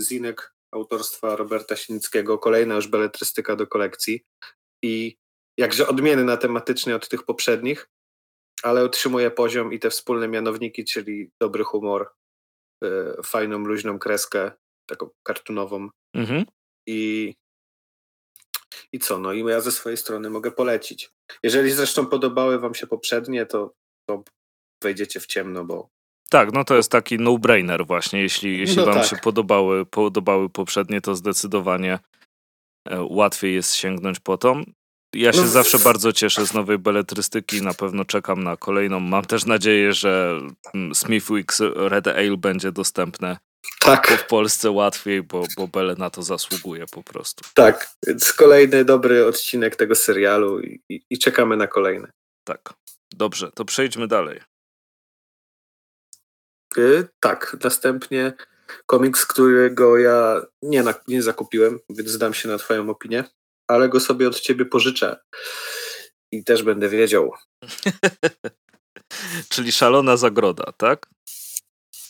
[0.00, 4.24] zinek autorstwa Roberta Sinickiego, kolejna już beletrystyka do kolekcji
[4.86, 5.16] i
[5.58, 7.88] jakże odmienna tematycznie od tych poprzednich,
[8.62, 12.12] ale utrzymuje poziom i te wspólne mianowniki, czyli dobry humor,
[13.24, 14.52] fajną, luźną kreskę,
[14.88, 15.88] taką kartunową.
[16.14, 16.44] Mhm.
[16.88, 17.34] I,
[18.92, 19.18] I co?
[19.18, 21.10] No i ja ze swojej strony mogę polecić.
[21.42, 23.74] Jeżeli zresztą podobały Wam się poprzednie, to,
[24.08, 24.24] to
[24.82, 25.88] wejdziecie w ciemno, bo.
[26.30, 28.20] Tak, no to jest taki no-brainer właśnie.
[28.20, 29.06] Jeśli, jeśli No Wam tak.
[29.06, 31.98] się podobały, podobały poprzednie, to zdecydowanie
[33.10, 34.56] łatwiej jest sięgnąć po to.
[35.14, 39.00] Ja się No zawsze bardzo cieszę z nowej beletrystyki, na pewno czekam na kolejną.
[39.00, 40.40] Mam też nadzieję, że
[40.74, 43.36] mm, Smithwick's Red Ale będzie dostępne
[43.80, 47.44] Tak, w Polsce łatwiej, bo, bo Bele na to zasługuje po prostu.
[47.54, 47.88] tak.
[48.06, 52.08] Więc kolejny dobry odcinek tego serialu i, i, czekamy na kolejny.
[52.44, 52.74] Tak.
[53.12, 54.40] Dobrze, to przejdźmy dalej.
[56.78, 58.32] Y, tak, następnie
[58.86, 63.24] komiks, którego ja nie, na, nie zakupiłem, więc zdam się na Twoją opinię,
[63.68, 65.20] ale go sobie od Ciebie pożyczę
[66.32, 67.32] i też będę wiedział.
[69.48, 71.06] Czyli Szalona Zagroda, tak?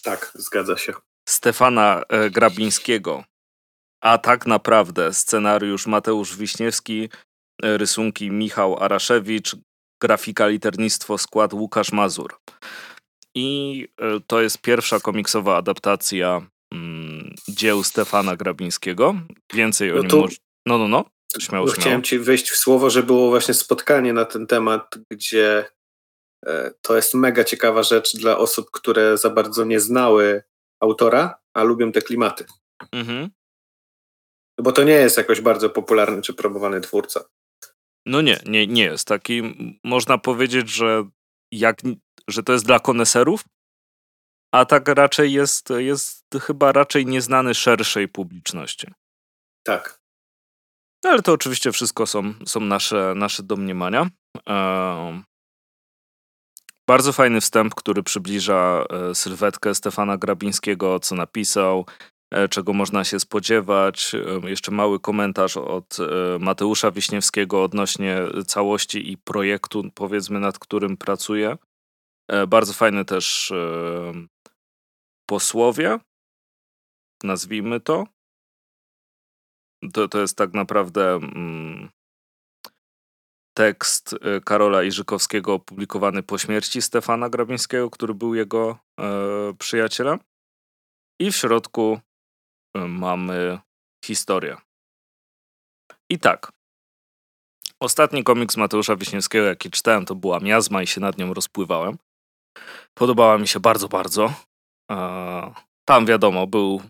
[0.03, 0.93] Tak, zgadza się.
[1.29, 3.25] Stefana e, Grabińskiego.
[4.01, 7.09] A tak naprawdę scenariusz Mateusz Wiśniewski,
[7.63, 9.57] e, rysunki Michał Araszewicz,
[10.03, 12.37] grafika liternictwo skład Łukasz Mazur.
[13.37, 19.15] I e, to jest pierwsza komiksowa adaptacja mm, dzieł Stefana Grabińskiego.
[19.55, 20.37] Więcej o No nim tu- może...
[20.67, 21.05] No, no, no.
[21.41, 21.81] Śmiało, No, śmiało.
[21.83, 25.65] chciałem Ci wejść w słowo, że było właśnie spotkanie na ten temat, gdzie
[26.47, 30.43] e, to jest mega ciekawa rzecz dla osób, które za bardzo nie znały
[30.81, 32.45] autora, a lubią te klimaty.
[32.93, 33.31] Mhm.
[34.61, 37.25] Bo to nie jest jakoś bardzo popularny czy promowany twórca.
[38.07, 39.43] No nie, nie, nie jest taki.
[39.85, 41.05] Można powiedzieć, że,
[41.53, 41.77] jak,
[42.31, 43.45] że to jest dla koneserów,
[44.53, 48.87] a tak raczej jest, jest chyba raczej nieznany szerszej publiczności.
[49.67, 50.01] Tak.
[51.05, 54.11] No ale to oczywiście wszystko są, są nasze, nasze domniemania.
[56.89, 61.87] Bardzo fajny wstęp, który przybliża e, sylwetkę Stefana Grabińskiego, co napisał,
[62.31, 64.13] e, czego można się spodziewać.
[64.45, 71.57] Jeszcze mały komentarz od e, Mateusza Wiśniewskiego odnośnie całości i projektu, powiedzmy, nad którym pracuje.
[72.29, 74.13] E, Bardzo fajny też e,
[75.29, 75.99] posłowie,
[77.25, 78.05] nazwijmy to.
[79.93, 81.91] To, to jest tak naprawdę mm,
[83.57, 90.19] tekst y, Karola Iżykowskiego opublikowany po śmierci Stefana Grabińskiego, który był jego e, przyjacielem.
[91.21, 92.01] I w środku
[92.89, 93.59] mamy
[94.05, 94.57] historię.
[96.11, 96.53] I tak.
[97.81, 101.99] Ostatni komiks Mateusza Wiśniewskiego, jaki czytałem, to była Miazma i się nad nią rozpływałem.
[102.95, 104.33] Podobała mi się bardzo, bardzo.
[105.85, 106.83] Tam wiadomo, był,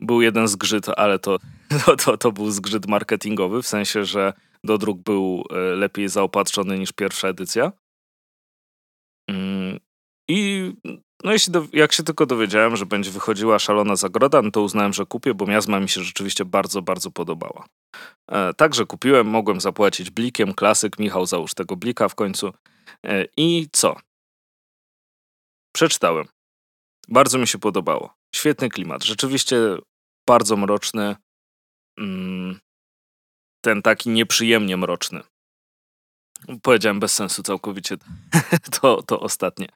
[0.00, 1.38] był jeden zgrzyt, ale to,
[1.86, 4.32] to, to, to był zgrzyt marketingowy, w sensie, że
[4.64, 7.72] dodruk był e, lepiej zaopatrzony niż pierwsza edycja.
[9.30, 9.80] Mm,
[10.28, 10.72] I
[11.24, 14.92] no jeśli do, jak się tylko dowiedziałem, że będzie wychodziła Szalona Zagroda, no to uznałem,
[14.92, 17.66] że kupię, bo miazma mi się rzeczywiście bardzo, bardzo podobała.
[18.30, 22.52] E, także kupiłem, mogłem zapłacić blikiem, klasyk, Michał załóż tego blika w końcu.
[23.06, 23.96] E, I co?
[25.72, 26.26] Przeczytałem.
[27.08, 28.14] Bardzo mi się podobało.
[28.34, 29.56] Świetny klimat, rzeczywiście
[30.28, 31.16] bardzo mroczny.
[31.98, 32.60] Mm,
[33.64, 35.20] ten taki nieprzyjemnie mroczny.
[36.62, 37.96] Powiedziałem bez sensu całkowicie
[38.80, 39.68] to, to ostatnie.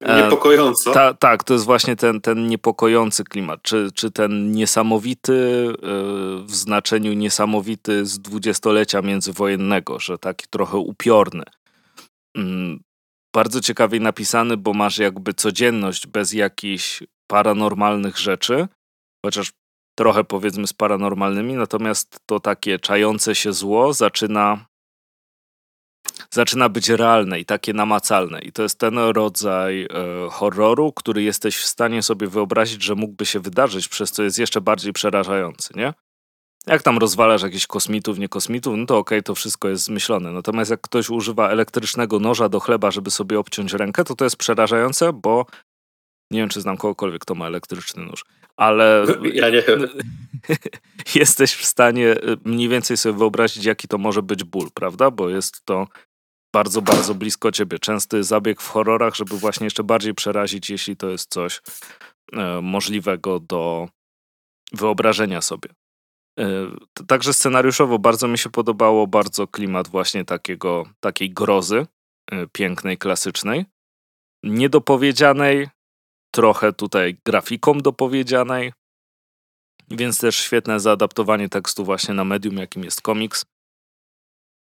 [0.00, 0.92] E, Niepokojąco.
[0.92, 3.62] Ta, tak, to jest właśnie ten, ten niepokojący klimat.
[3.62, 5.32] Czy, czy ten niesamowity
[5.82, 11.44] yy, w znaczeniu niesamowity z dwudziestolecia międzywojennego, że taki trochę upiorny.
[13.34, 18.68] Bardzo ciekawie napisany, bo masz jakby codzienność bez jakichś paranormalnych rzeczy,
[19.26, 19.52] chociaż
[19.98, 24.70] trochę powiedzmy z paranormalnymi, natomiast to takie czające się zło zaczyna
[26.30, 28.40] zaczyna być realne i takie namacalne.
[28.40, 29.88] I to jest ten rodzaj e,
[30.30, 34.60] horroru, który jesteś w stanie sobie wyobrazić, że mógłby się wydarzyć, przez co jest jeszcze
[34.60, 35.94] bardziej przerażający, nie?
[36.66, 40.32] Jak tam rozwalasz jakichś kosmitów, nie kosmitów, no to okej, okay, to wszystko jest zmyślone.
[40.32, 44.36] Natomiast jak ktoś używa elektrycznego noża do chleba, żeby sobie obciąć rękę, to to jest
[44.36, 45.46] przerażające, bo
[46.30, 48.24] nie wiem, czy znam kogokolwiek, kto ma elektryczny nóż,
[48.56, 49.04] ale
[49.34, 49.62] ja nie
[51.20, 55.10] jesteś w stanie y, mniej więcej sobie wyobrazić, jaki to może być ból, prawda?
[55.10, 55.86] Bo jest to
[56.54, 57.78] bardzo, bardzo blisko ciebie.
[57.78, 61.60] Częsty zabieg w horrorach, żeby właśnie jeszcze bardziej przerazić, jeśli to jest coś
[62.32, 63.88] e, możliwego do
[64.72, 65.68] wyobrażenia sobie.
[66.38, 66.46] E,
[67.06, 71.86] także scenariuszowo bardzo mi się podobało, bardzo klimat właśnie takiego, takiej grozy
[72.30, 73.64] e, pięknej, klasycznej,
[74.44, 75.68] niedopowiedzianej,
[76.34, 78.72] trochę tutaj grafiką dopowiedzianej,
[79.90, 83.44] więc też świetne zaadaptowanie tekstu właśnie na medium, jakim jest komiks,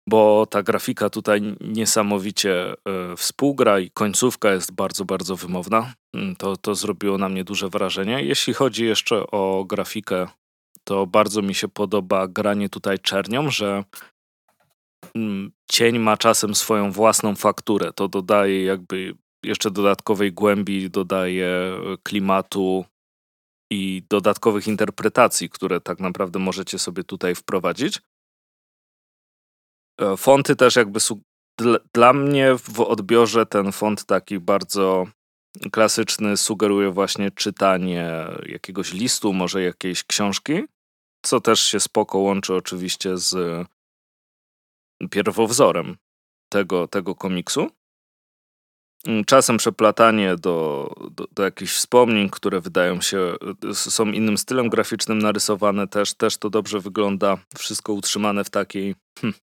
[0.08, 2.72] bo ta grafika tutaj niesamowicie
[3.12, 5.94] y, współgra i końcówka jest bardzo, bardzo wymowna.
[6.14, 8.22] Mm, to, to zrobiło na mnie duże wrażenie.
[8.22, 10.28] Jeśli chodzi jeszcze o grafikę,
[10.84, 13.84] to bardzo mi się podoba granie tutaj czernią, że
[15.14, 17.92] mm, cień ma czasem swoją własną fakturę.
[17.92, 19.14] To dodaje jakby
[19.44, 22.84] jeszcze dodatkowej głębi, dodaje klimatu
[23.70, 28.00] i dodatkowych interpretacji, które tak naprawdę możecie sobie tutaj wprowadzić.
[30.00, 31.00] E, fonty też jakby
[31.94, 35.06] dla mnie w odbiorze ten font taki bardzo
[35.72, 38.10] klasyczny sugeruje właśnie czytanie
[38.46, 40.62] jakiegoś listu, może jakiejś książki,
[41.24, 43.36] co też się spoko łączy oczywiście z
[45.10, 45.96] pierwowzorem
[46.52, 47.70] tego, tego komiksu.
[49.06, 53.34] Mm, czasem przeplatanie do, do, do, jakichś wspomnień, które wydają się,
[53.70, 57.38] y, są innym stylem graficznym narysowane, też, też to dobrze wygląda.
[57.58, 58.94] Wszystko utrzymane w takiej.
[59.20, 59.34] Hm,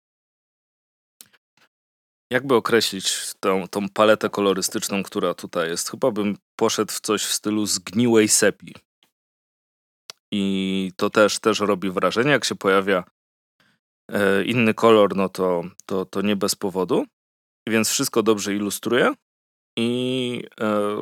[2.31, 5.91] jakby określić tą, tą paletę kolorystyczną, która tutaj jest?
[5.91, 8.75] Chyba bym poszedł w coś w stylu zgniłej sepi.
[10.31, 13.03] I to też, też robi wrażenie, jak się pojawia
[14.11, 17.05] e, inny kolor, no to, to, to nie bez powodu.
[17.67, 19.13] Więc wszystko dobrze ilustruje
[19.77, 20.95] i e,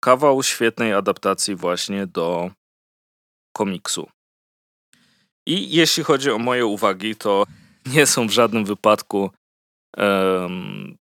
[0.00, 2.50] kawał świetnej adaptacji właśnie do
[3.56, 4.08] komiksu.
[5.46, 7.44] I jeśli chodzi o moje uwagi, to
[7.94, 9.30] nie są w żadnym wypadku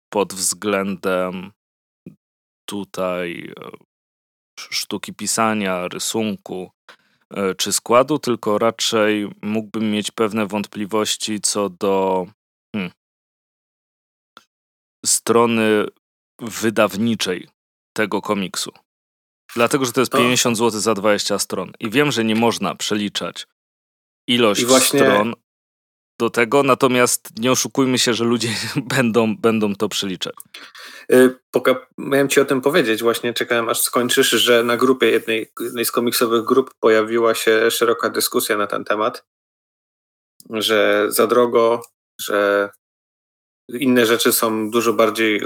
[0.10, 1.52] pod względem
[2.66, 3.70] tutaj e,
[4.60, 6.72] sztuki pisania, rysunku
[7.58, 12.28] czy składu, tylko raczej mógłbym mieć pewne wątpliwości co do
[12.76, 12.92] hmm,
[15.06, 15.86] strony
[16.40, 17.48] wydawniczej
[17.94, 18.72] tego komiksu.
[19.56, 21.72] Dlatego, że to jest 50 zł za 20 stron.
[21.80, 23.48] I wiem, że nie można przeliczać
[24.28, 25.00] ilość właśnie...
[25.00, 25.34] stron
[26.20, 28.50] do tego, natomiast nie oszukujmy się, że ludzie
[28.96, 30.36] będą, będą to przeliczać.
[31.12, 35.52] Y, poka miałem ci o tym powiedzieć, właśnie czekałem aż skończysz, że na grupie jednej,
[35.60, 39.26] jednej z komiksowych grup pojawiła się szeroka dyskusja na ten temat,
[40.50, 41.82] że za drogo,
[42.22, 42.70] że
[43.70, 45.42] inne rzeczy są dużo bardziej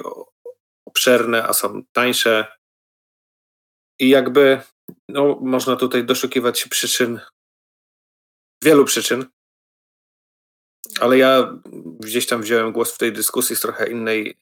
[0.85, 2.57] obszerne, a są tańsze.
[3.99, 4.61] I jakby
[5.09, 7.19] no, można tutaj doszukiwać się przyczyn,
[8.63, 9.25] wielu przyczyn,
[10.99, 11.57] ale ja
[11.99, 14.37] gdzieś tam wziąłem głos w tej dyskusji z trochę innej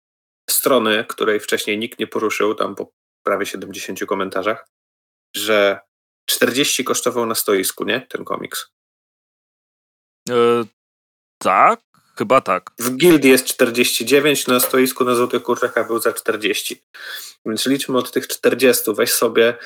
[0.50, 2.92] strony, której wcześniej nikt nie poruszył, tam po
[3.24, 4.68] prawie 70 komentarzach,
[5.36, 5.80] że
[6.26, 8.02] 40 kosztował na stoisku, nie?
[8.02, 8.72] Ten komiks.
[10.30, 10.64] E,
[11.38, 11.80] tak,
[12.20, 12.72] Chyba tak.
[12.80, 16.82] W gildii jest 49, na stoisku na Złotych Kurczakach był za 40.
[17.46, 19.58] Więc liczmy od tych 40, weź sobie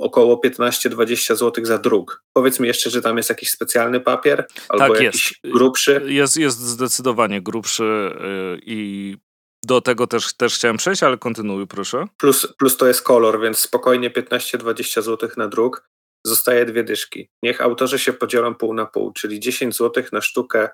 [0.00, 2.24] około 15-20 zł za druk.
[2.32, 5.56] Powiedz mi jeszcze, że tam jest jakiś specjalny papier albo tak, jakiś jest.
[5.56, 6.02] grubszy.
[6.06, 9.16] Jest, jest zdecydowanie grubszy yy, i
[9.64, 12.04] do tego też, też chciałem przejść, ale kontynuuj proszę.
[12.18, 15.88] Plus, plus to jest kolor, więc spokojnie 15-20 zł na druk.
[16.26, 17.28] Zostaje dwie dyszki.
[17.42, 20.68] Niech autorzy się podzielą pół na pół, czyli 10 zł na sztukę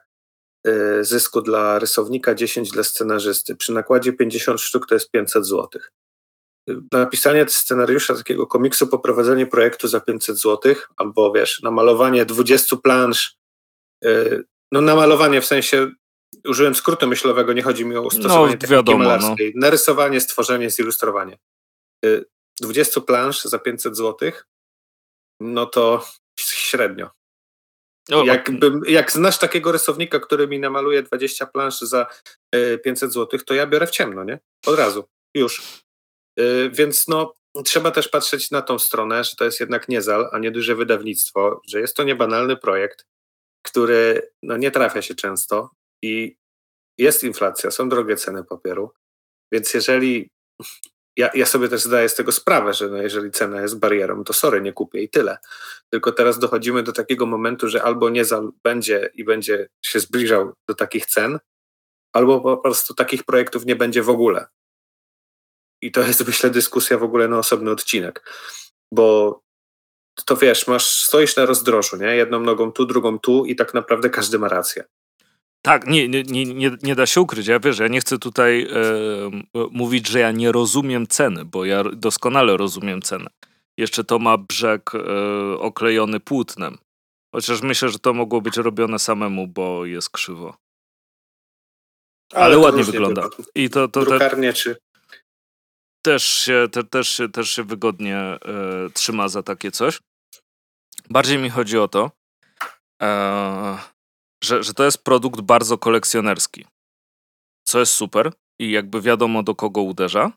[0.66, 3.56] Y, zysku dla rysownika, 10 dla scenarzysty.
[3.56, 5.68] Przy nakładzie 50 sztuk to jest 500 zł.
[6.92, 13.36] Napisanie scenariusza takiego komiksu, poprowadzenie projektu za 500 zł, albo wiesz, namalowanie 20 plansz,
[14.04, 15.90] y, no namalowanie w sensie,
[16.48, 19.52] użyłem skrótu myślowego, nie chodzi mi o stosowanie no, techniki wiadomo, malarskiej.
[19.54, 19.60] No.
[19.66, 21.38] Narysowanie, stworzenie, zilustrowanie.
[22.60, 24.32] 20 y, plansz za 500 zł,
[25.40, 26.04] no to
[26.40, 27.10] średnio.
[28.12, 32.06] O, Jakbym, jak znasz takiego rysownika, który mi namaluje 20 planszy za
[32.84, 34.38] 500 e, zł, to ja biorę w ciemno, nie?
[34.66, 35.04] Od razu,
[35.34, 35.83] już.
[36.38, 40.38] E, więc no, trzeba też patrzeć na tą stronę, że to jest jednak niezal, a
[40.38, 43.06] nie duże wydawnictwo, że jest to niebanalny projekt,
[43.62, 45.70] który no, nie trafia się często
[46.02, 46.36] i
[46.98, 48.90] jest inflacja, są drogie ceny papieru,
[49.52, 50.30] więc jeżeli
[51.16, 54.32] ja, ja sobie też zdaję z tego sprawę, że no jeżeli cena jest barierą, to
[54.32, 55.38] sorry, nie kupię i tyle.
[55.90, 58.22] Tylko teraz dochodzimy do takiego momentu, że albo nie
[58.64, 61.38] będzie i będzie się zbliżał do takich cen,
[62.12, 64.46] albo po prostu takich projektów nie będzie w ogóle.
[65.84, 68.32] I to jest, myślę, dyskusja w ogóle na osobny odcinek.
[68.92, 69.40] Bo
[70.26, 72.16] to wiesz, masz, stoisz na rozdrożu, nie?
[72.16, 74.84] Jedną nogą tu, drugą tu i tak naprawdę każdy ma rację.
[75.62, 77.46] Tak, nie, nie, nie, nie da się ukryć.
[77.46, 81.84] Ja wiesz, ja nie chcę tutaj e, mówić, że ja nie rozumiem ceny, bo ja
[81.84, 83.30] doskonale rozumiem cenę.
[83.78, 86.78] Jeszcze to ma brzeg e, oklejony płótnem.
[87.34, 90.56] Chociaż myślę, że to mogło być robione samemu, bo jest krzywo.
[92.32, 93.28] Ale, Ale ładnie wygląda.
[93.54, 94.76] I to, to, Drukarnie czy
[96.04, 98.38] też się, te, też też się wygodnie e,
[98.94, 100.00] trzyma za takie coś.
[101.10, 102.10] Bardziej mi chodzi o to,
[103.02, 103.78] e,
[104.44, 106.66] że, że to jest produkt bardzo kolekcjonerski,
[107.66, 110.32] co jest super i jakby wiadomo do kogo uderza.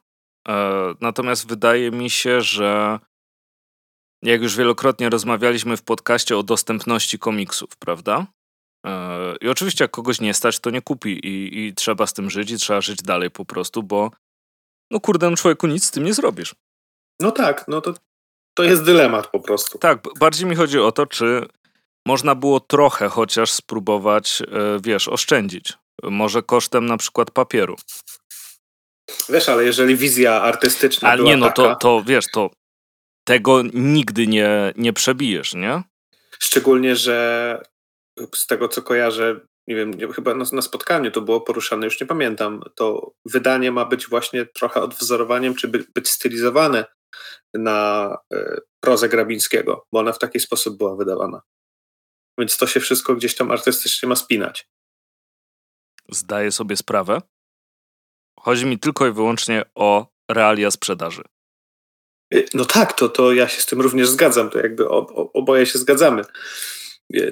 [0.48, 3.00] E, natomiast wydaje mi się, że
[4.24, 8.28] jak już wielokrotnie rozmawialiśmy w podcaście o dostępności komiksów, prawda?
[8.86, 12.30] E, I oczywiście, jak kogoś nie stać, to nie kupi i, i trzeba z tym
[12.30, 14.12] żyć i trzeba żyć dalej po prostu, bo
[14.92, 16.56] no kurde, no człowieku, nic z tym nie zrobisz.
[17.22, 17.94] No tak, no to,
[18.54, 19.78] to jest dylemat po prostu.
[19.78, 21.48] Tak, bardziej mi chodzi o to, czy
[22.08, 24.46] można było trochę chociaż spróbować, e,
[24.84, 25.74] wiesz, oszczędzić.
[26.04, 27.76] Może kosztem na przykład papieru.
[29.30, 32.50] Wiesz, ale jeżeli wizja artystyczna Ale nie, no taka, to, to wiesz, to
[33.28, 35.84] tego nigdy nie, nie przebijesz, nie?
[36.40, 37.62] Szczególnie, że
[38.36, 42.08] z tego co kojarzę, nie wiem, chyba na, na, spotkaniu to było poruszane, już nie
[42.08, 46.86] pamiętam, to wydanie ma być właśnie trochę odwzorowaniem, czy by, być stylizowane
[47.54, 51.42] na y, prozę Grabińskiego, bo ona w taki sposób była wydawana.
[52.40, 54.70] Więc to się wszystko gdzieś tam artystycznie ma spinać.
[56.10, 57.22] Zdaję sobie sprawę.
[58.40, 61.24] Chodzi mi tylko i wyłącznie o realia sprzedaży.
[62.34, 64.90] Y, no tak, to, to ja się z tym również zgadzam, to jakby
[65.34, 66.24] oboje się zgadzamy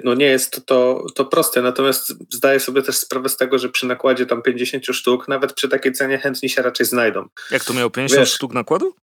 [0.03, 3.85] no nie jest to, to, proste, natomiast zdaję sobie też sprawę z tego, że przy
[3.85, 7.27] nakładzie tam 50 sztuk, nawet przy takiej cenie chętni się raczej znajdą.
[7.51, 8.95] Jak to miał 50 Wiesz, sztuk nakładu?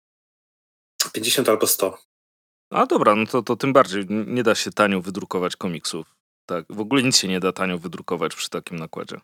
[1.12, 1.98] 50 albo 100.
[2.70, 6.14] A dobra, no to, to tym bardziej nie da się tanio wydrukować komiksów.
[6.46, 9.20] Tak, w ogóle nic się nie da tanio wydrukować przy takim nakładzie.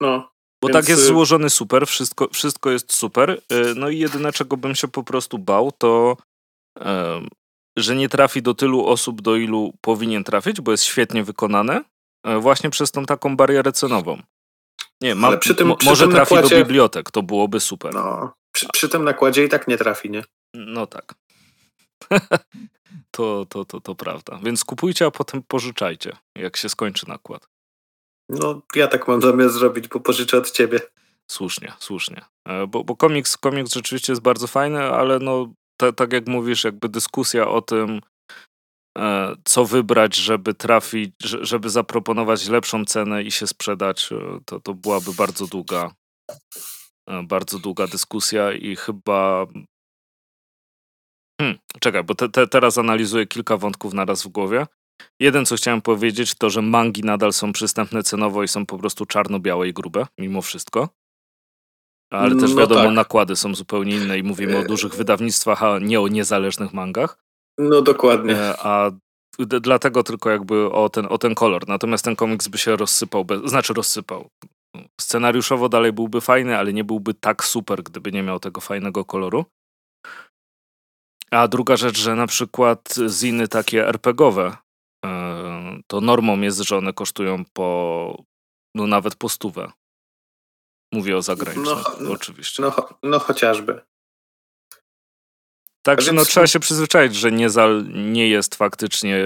[0.00, 0.32] No.
[0.62, 0.76] Bo więc...
[0.76, 3.30] tak jest y, złożony super, wszystko, wszystko jest super.
[3.30, 6.16] Y, no i jedyne, czego bym się po prostu bał, to
[7.76, 11.84] że nie trafi do tylu osób, do ilu powinien trafić, bo jest świetnie wykonane,
[12.24, 14.22] e, właśnie przez tą taką barierę cenową.
[15.00, 16.56] Nie, ma, przy tym, przy może tym trafi nakładzie...
[16.58, 17.94] do bibliotek, to byłoby super.
[17.94, 20.24] No, przy, przy, tym nakładzie i tak nie trafi, nie?
[20.54, 21.14] No tak.
[23.10, 24.38] to, to, to, to prawda.
[24.42, 27.48] Więc kupujcie, a potem pożyczajcie, jak się skończy nakład.
[28.28, 30.80] No, ja tak mam zamiar zrobić, bo pożyczę od ciebie.
[31.30, 32.24] Słusznie, słusznie.
[32.48, 35.52] E, bo, bo komiks, komiks rzeczywiście jest bardzo fajny, ale no
[35.96, 38.00] tak jak mówisz, jakby dyskusja o tym,
[38.98, 44.74] e, co wybrać, żeby trafić, żeby zaproponować lepszą cenę i się sprzedać, e, to, to
[44.74, 45.94] byłaby bardzo długa,
[47.08, 49.46] e, bardzo długa dyskusja i chyba.
[51.40, 54.66] Hmm, czekaj, bo te, te, teraz analizuję kilka wątków naraz w głowie.
[55.20, 59.06] Jeden, co chciałem powiedzieć, to, że mangi nadal są przystępne cenowo i są po prostu
[59.06, 60.88] czarno-białe i grube, mimo wszystko.
[62.18, 62.94] Ale też no wiadomo, tak.
[62.94, 67.18] nakłady są zupełnie inne i mówimy o e, dużych wydawnictwach, a nie o niezależnych mangach.
[67.58, 68.34] No dokładnie.
[68.36, 68.90] E, a
[69.38, 71.68] dlatego tylko jakby o ten, o ten kolor.
[71.68, 74.30] Natomiast ten komiks by się rozsypał, bez, znaczy rozsypał.
[75.00, 79.44] Scenariuszowo dalej byłby fajny, ale nie byłby tak super, gdyby nie miał tego fajnego koloru.
[81.30, 84.56] A druga rzecz, że na przykład ziny takie RPGowe,
[85.04, 88.22] e, to normą jest, że one kosztują po,
[88.74, 89.72] no nawet po stówę.
[90.92, 92.62] Mówię o zagranicznych, no, oczywiście.
[92.62, 93.80] No, no chociażby.
[95.82, 99.24] Także no, trzeba się przyzwyczaić, że Niezal nie jest faktycznie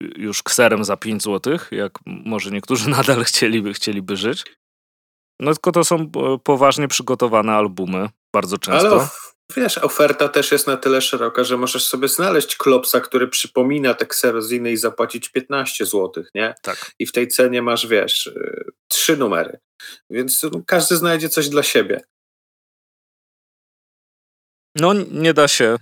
[0.00, 4.44] już kserem za 5 zł, jak może niektórzy nadal chcieliby, chcieliby żyć.
[5.40, 9.00] No tylko to są e, poważnie przygotowane albumy, bardzo często.
[9.00, 9.08] Ale
[9.56, 14.06] wiesz, oferta też jest na tyle szeroka, że możesz sobie znaleźć klopsa, który przypomina te
[14.06, 16.54] kseroziny i zapłacić 15 zł, nie?
[16.62, 16.92] Tak.
[16.98, 19.58] I w tej cenie masz, wiesz, y, trzy numery.
[20.10, 22.00] Więc każdy znajdzie coś dla siebie.
[24.76, 25.76] No, nie da się.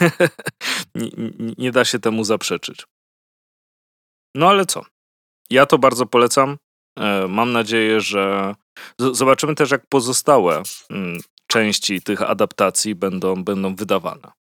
[0.94, 1.10] nie,
[1.58, 2.86] nie da się temu zaprzeczyć.
[4.34, 4.84] No ale co?
[5.50, 6.58] Ja to bardzo polecam.
[6.98, 8.54] E, mam nadzieję, że
[8.98, 14.32] zobaczymy też, jak pozostałe mm, części tych adaptacji będą, będą wydawane.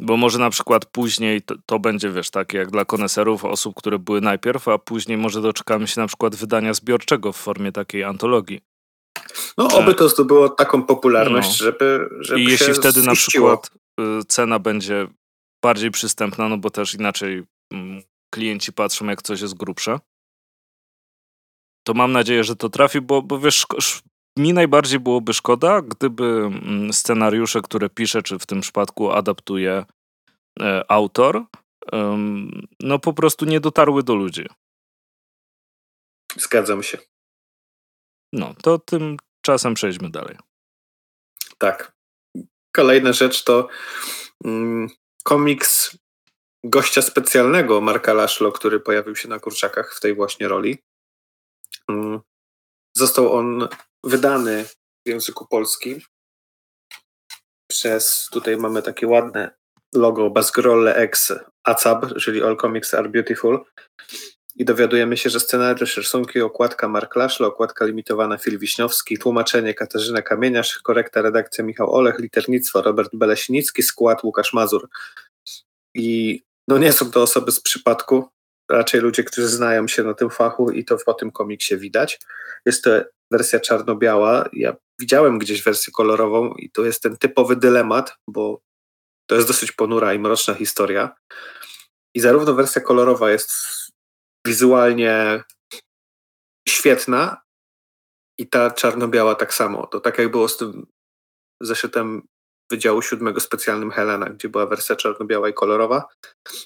[0.00, 3.98] Bo może na przykład później to, to będzie, wiesz, takie jak dla koneserów, osób, które
[3.98, 8.60] były najpierw, a później może doczekamy się na przykład wydania zbiorczego w formie takiej antologii.
[9.58, 11.64] No, oby to zdobyło taką popularność, No.
[11.64, 13.70] żeby, żeby I jeśli wtedy na przykład
[14.00, 15.08] y, cena będzie
[15.62, 18.02] bardziej przystępna, no bo też inaczej mm,
[18.34, 19.98] klienci patrzą, jak coś jest grubsze,
[21.86, 23.66] to mam nadzieję, że to trafi, bo, bo wiesz,
[24.38, 29.84] mi najbardziej byłoby szkoda, gdyby mm, scenariusze, które pisze, czy w tym przypadku adaptuje
[30.60, 31.44] e, autor,
[32.80, 34.46] no po prostu nie dotarły do ludzi.
[36.36, 36.98] Zgadzam się.
[38.32, 40.36] No, to tymczasem przejdźmy dalej.
[41.58, 41.92] Tak.
[42.72, 43.68] Kolejna rzecz to
[44.44, 44.88] mm,
[45.24, 45.98] komiks
[46.64, 50.78] gościa specjalnego Marka Laszlo, który pojawił się na kurczakach w tej właśnie roli.
[51.88, 52.20] Mm,
[52.96, 53.68] Został on
[54.04, 54.64] wydany
[55.06, 56.00] w języku polskim
[57.70, 59.50] przez, tutaj mamy takie ładne
[59.94, 61.32] logo Basgrolle X
[61.64, 63.64] ACAB, czyli All Comics Are Beautiful.
[64.56, 70.22] I dowiadujemy się, że scenariusz, rysunki, okładka Mark Laszlo, okładka limitowana Fil Wiśniowski, tłumaczenie Katarzyna
[70.22, 74.88] Kamieniarz, korekta redakcja Michał Olech, liternictwo Robert Beleśnicki, skład Łukasz Mazur.
[75.94, 78.28] I no nie są to osoby z przypadku,
[78.70, 82.20] raczej ludzie, którzy znają się na tym fachu i to po tym komiksie widać.
[82.66, 82.90] Jest to
[83.30, 84.48] wersja czarno-biała.
[84.52, 88.60] Ja widziałem gdzieś wersję kolorową i to jest ten typowy dylemat, bo
[89.26, 91.14] to jest dosyć ponura i mroczna historia.
[92.14, 93.50] I zarówno wersja kolorowa jest
[94.46, 95.42] wizualnie
[96.68, 97.42] świetna
[98.38, 99.86] i ta czarno-biała tak samo.
[99.86, 100.86] To tak jak było z tym
[101.62, 102.22] zeszytem
[102.74, 106.04] Wydziału Siódmego specjalnym Helena, gdzie była wersja czarno-biała i kolorowa.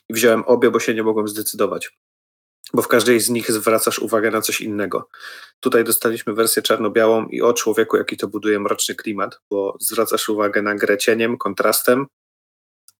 [0.08, 1.90] I wziąłem obie, bo się nie mogłem zdecydować.
[2.74, 5.08] Bo w każdej z nich zwracasz uwagę na coś innego.
[5.60, 10.62] Tutaj dostaliśmy wersję czarno-białą i o człowieku, jaki to buduje mroczny klimat, bo zwracasz uwagę
[10.62, 12.06] na grę cieniem, kontrastem,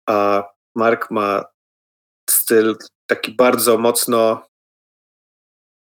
[0.09, 0.45] a
[0.77, 1.45] Mark ma
[2.31, 4.47] styl taki bardzo mocno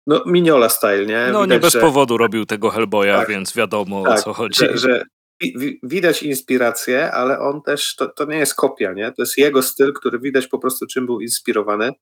[0.07, 1.29] no miniola style, nie?
[1.33, 3.29] No nie Widać, bez że- powodu robił tego Hellboya, Tak.
[3.29, 4.59] więc wiadomo o tak, co chodzi.
[4.59, 5.03] Że, że
[5.41, 9.13] wi- wi- widać inspirację, ale on też, to, to nie jest kopia, nie?
[9.13, 11.93] To jest jego styl, który widać po prostu czym był inspirowany.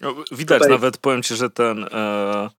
[0.00, 2.50] No, Widać Tutaj- nawet, powiem ci, że ten e,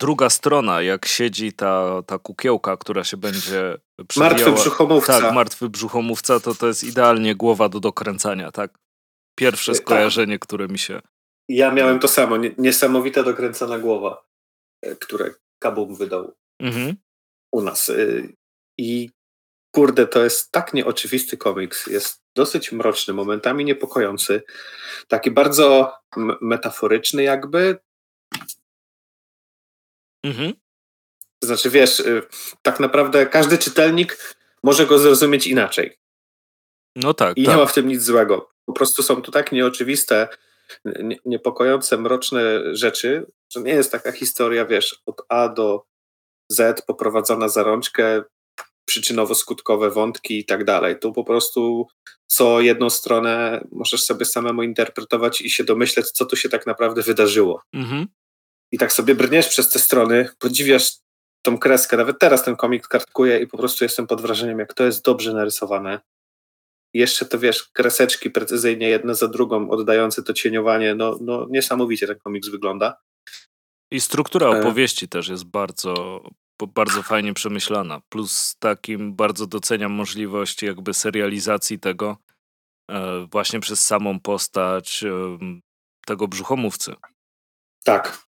[0.00, 3.78] druga strona, jak siedzi ta, ta kukiełka, która się będzie
[4.08, 4.34] przewijała.
[4.34, 5.20] Martwy brzuchomówca.
[5.20, 8.78] Tak, martwy brzuchomówca, to to jest idealnie głowa do dokręcania, tak?
[9.38, 9.80] Pierwsze Tak.
[9.82, 11.00] skojarzenie, które mi się...
[11.48, 14.24] Ja miałem to samo, nie- niesamowita dokręcona głowa,
[14.82, 16.96] e, które Kabum wydał Mhm.
[17.52, 17.92] u nas.
[18.78, 19.10] I
[19.74, 21.86] kurde, to jest tak nieoczywisty komiks.
[21.86, 24.42] Jest dosyć mroczny, momentami niepokojący.
[25.08, 25.92] Taki bardzo
[26.40, 27.78] metaforyczny jakby.
[30.24, 30.52] Mhm.
[31.44, 32.22] Znaczy wiesz, y,
[32.62, 35.98] tak naprawdę każdy czytelnik może go zrozumieć inaczej.
[36.96, 37.54] No tak, I tak.
[37.54, 38.50] nie ma w tym nic złego.
[38.66, 40.28] Po prostu są to tak nieoczywiste,
[40.84, 45.84] nie, niepokojące, mroczne rzeczy, że nie jest taka historia, wiesz, od A do
[46.48, 48.22] Z poprowadzona za rączkę,
[48.88, 50.98] przyczynowo-skutkowe wątki i tak dalej.
[50.98, 51.86] Tu po prostu
[52.26, 57.02] co jedną stronę możesz sobie samemu interpretować i się domyśleć, co tu się tak naprawdę
[57.02, 57.62] wydarzyło.
[57.74, 58.06] Mhm.
[58.72, 60.92] I tak sobie brniesz przez te strony, podziwiasz
[61.42, 61.96] tą kreskę.
[61.96, 65.32] Nawet teraz ten komik kartkuję i po prostu jestem pod wrażeniem, jak to jest dobrze
[65.32, 66.00] narysowane.
[66.94, 70.94] I jeszcze to wiesz, kreseczki precyzyjnie jedna za drugą, oddające to cieniowanie.
[70.94, 73.00] No, no niesamowicie ten komiks wygląda.
[73.90, 74.60] I struktura E.
[74.60, 76.22] opowieści też jest bardzo,
[76.66, 78.00] bardzo fajnie przemyślana.
[78.08, 82.16] Plus takim bardzo doceniam możliwość jakby serializacji tego
[82.90, 85.60] e, właśnie przez samą postać em,
[86.06, 86.94] tego brzuchomówcy.
[87.84, 88.28] Tak,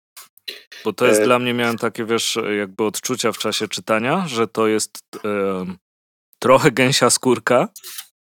[0.84, 1.24] Bo to jest E.
[1.24, 5.78] dla mnie, miałem takie, wiesz, jakby odczucia w czasie czytania, że to jest em,
[6.38, 7.68] trochę gęsia skórka,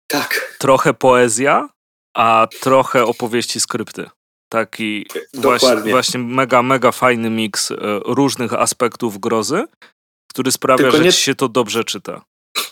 [0.07, 1.69] tak, trochę poezja,
[2.13, 4.09] a trochę opowieści skrypty.
[4.51, 5.91] Taki właśnie, dokładnie.
[5.91, 7.75] właśnie mega, mega fajny miks e,
[8.05, 9.63] różnych aspektów grozy,
[10.31, 12.21] który sprawia, Tylko że nie- ci się to dobrze czyta.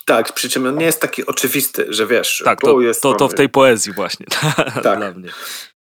[0.05, 3.27] Tak, przy czym on nie jest taki oczywisty, że wiesz, Tak, to, jest to, to
[3.27, 4.25] w tej poezji właśnie
[4.84, 4.97] Tak.
[4.99, 5.30] dla mnie.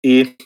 [0.04, 0.36] I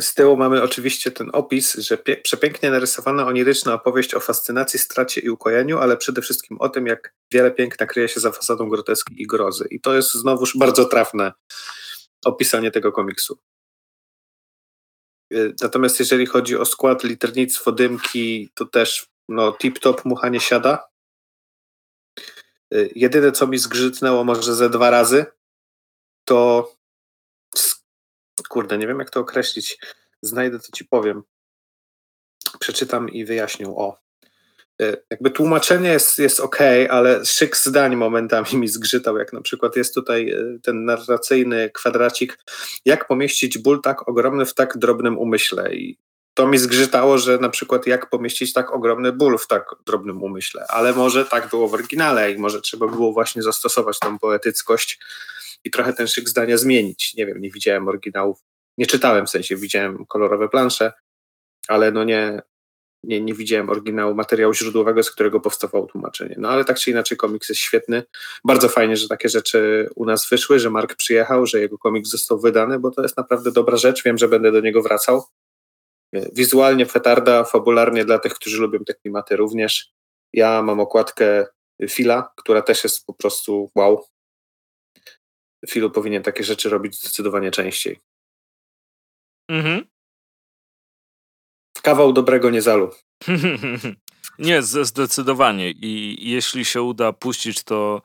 [0.00, 5.20] z tyłu mamy oczywiście ten opis, że pie- przepięknie narysowana oniryczna opowieść o fascynacji, stracie
[5.20, 9.22] i ukojeniu, ale przede wszystkim o tym, jak wiele piękna kryje się za fasadą groteski
[9.22, 9.66] i grozy.
[9.70, 11.32] I to jest znowuż bardzo trafne
[12.24, 13.38] opisanie tego komiksu.
[15.32, 20.88] Y, Natomiast jeżeli chodzi o skład, liternictwo, dymki, to też no, tip-top mucha nie siada.
[22.74, 25.26] Y, Jedyne, co mi zgrzytnęło może ze dwa razy,
[26.24, 26.72] to
[28.48, 29.78] kurde, nie wiem jak to określić.
[30.22, 31.22] Znajdę, to ci powiem.
[32.60, 33.68] Przeczytam i wyjaśnię.
[33.68, 34.07] O.
[34.82, 36.58] y, jakby tłumaczenie jest, jest ok,
[36.90, 42.38] ale szyk zdań momentami mi zgrzytał, jak na przykład jest tutaj y, ten narracyjny kwadracik,
[42.84, 45.74] jak pomieścić ból tak ogromny w tak drobnym umyśle.
[45.74, 45.98] I
[46.34, 50.64] to mi zgrzytało, że na przykład jak pomieścić tak ogromny ból w tak drobnym umyśle,
[50.68, 55.00] ale może tak było w oryginale i może trzeba było właśnie zastosować tą poetyckość
[55.64, 57.14] i trochę ten szyk zdania zmienić.
[57.14, 58.38] Nie wiem, nie widziałem oryginałów,
[58.78, 60.92] nie czytałem w sensie, widziałem kolorowe plansze,
[61.68, 62.42] ale no nie,
[63.04, 66.34] nie, nie widziałem oryginału materiału źródłowego, z którego powstawało tłumaczenie.
[66.38, 68.02] No ale tak czy inaczej komiks jest świetny.
[68.44, 72.40] Bardzo fajnie, że takie rzeczy u nas wyszły, że Mark przyjechał, że jego komiks został
[72.40, 74.04] wydany, bo to jest naprawdę dobra rzecz.
[74.04, 75.24] Wiem, że będę do niego wracał.
[76.12, 79.92] Wizualnie fetarda, fabularnie dla tych, którzy lubią te klimaty również.
[80.32, 81.46] Ja mam okładkę
[81.88, 84.04] Fila, która też jest po prostu wow.
[85.68, 88.00] Filu powinien takie rzeczy robić zdecydowanie częściej.
[89.50, 89.86] Mhm.
[91.88, 92.90] Kawał dobrego niezalu.
[94.38, 95.70] Nie, zdecydowanie.
[95.70, 98.02] I jeśli się uda puścić to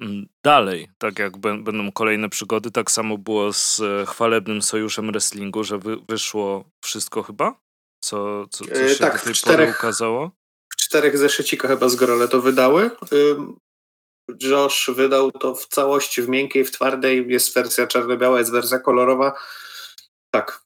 [0.00, 5.64] mm, dalej, tak jak będą kolejne przygody, tak samo było z e, chwalebnym sojuszem wrestlingu,
[5.64, 5.78] że
[6.08, 7.60] wyszło wszystko chyba,
[8.00, 10.30] co, co, co e, się tak, do tej czterech, pory ukazało.
[10.72, 12.90] W czterech zeszycikach chyba z Gorole to wydały.
[14.42, 17.26] Josh wydał to w całości, w miękkiej, w twardej.
[17.28, 19.32] Jest wersja czarno-biała, jest wersja kolorowa.
[20.30, 20.65] Tak,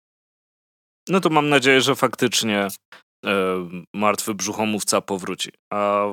[1.10, 2.68] no to mam nadzieję, że faktycznie
[3.26, 5.50] e, martwy brzuchomówca powróci.
[5.72, 6.06] A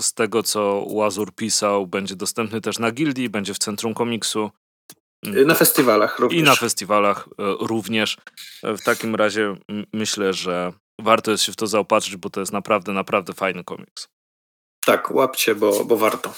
[0.00, 4.50] z tego, co Łazur pisał, będzie dostępny też na Gildii, będzie w Centrum Komiksu.
[5.22, 6.40] Na festiwalach również.
[6.40, 8.16] I na festiwalach e, również.
[8.62, 9.56] E, w takim razie
[9.92, 14.08] myślę, że warto jest się w to zaopatrzyć, bo to jest naprawdę, naprawdę fajny komiks.
[14.84, 16.34] Tak, łapcie, bo, bo warto.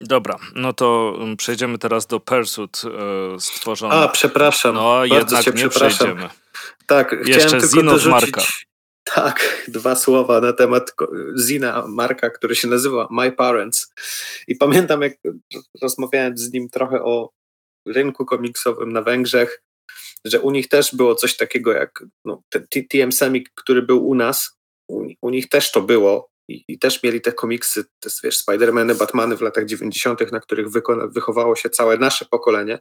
[0.00, 3.94] Dobra, no to przejdziemy teraz do Pursuit e, stworzony.
[3.94, 4.74] A, przepraszam.
[4.74, 6.28] No, jednak nie przejdziemy.
[6.86, 8.42] Tak, Jeszcze chciałem tylko dorzucić, Marka.
[9.04, 10.94] Tak, dwa słowa na temat
[11.46, 13.92] Zina Marka, który się nazywa My Parents.
[14.48, 15.12] I pamiętam, jak
[15.82, 17.30] rozmawiałem z nim trochę o
[17.86, 19.62] rynku komiksowym na Węgrzech,
[20.24, 22.42] że u nich też było coś takiego jak no,
[22.90, 24.50] TM Semik, który był u nas.
[24.90, 28.94] U, u, nich też to było i, i też mieli te komiksy, te, wiesz, Spidermany,
[28.94, 30.66] Batmany w latach 90., na których
[31.08, 32.78] wychowało się całe nasze pokolenie.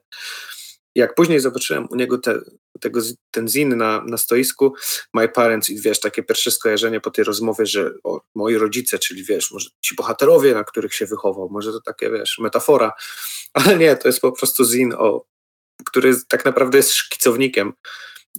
[0.95, 2.39] Jak później zobaczyłem u niego te,
[2.79, 4.73] tego, ten zin na, na stoisku,
[5.13, 9.23] My Parents i wiesz, takie pierwsze skojarzenie po tej rozmowie, że o, moi rodzice, czyli
[9.23, 12.91] wiesz, może ci bohaterowie, na których się wychował, może to takie, wiesz, metafora,
[13.53, 15.25] ale nie, to jest po prostu zin, o,
[15.85, 17.73] który tak naprawdę jest szkicownikiem.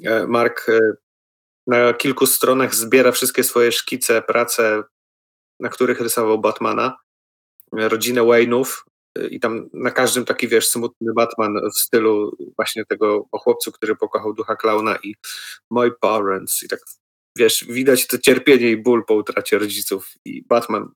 [0.05, 0.79] E, Mark e,
[1.67, 4.83] na kilku stronach zbiera wszystkie swoje szkice, prace,
[5.61, 6.97] na których rysował Batmana,
[7.73, 8.83] rodzinę Wayne'ów,
[9.31, 13.97] i tam na każdym taki, wiesz, smutny Batman w stylu właśnie tego o chłopcu, który
[13.97, 15.15] pokochał ducha klauna i
[15.71, 16.63] My Parents.
[16.63, 16.81] I tak,
[17.39, 20.13] wiesz, widać to cierpienie i ból po utracie rodziców.
[20.25, 20.89] I Batman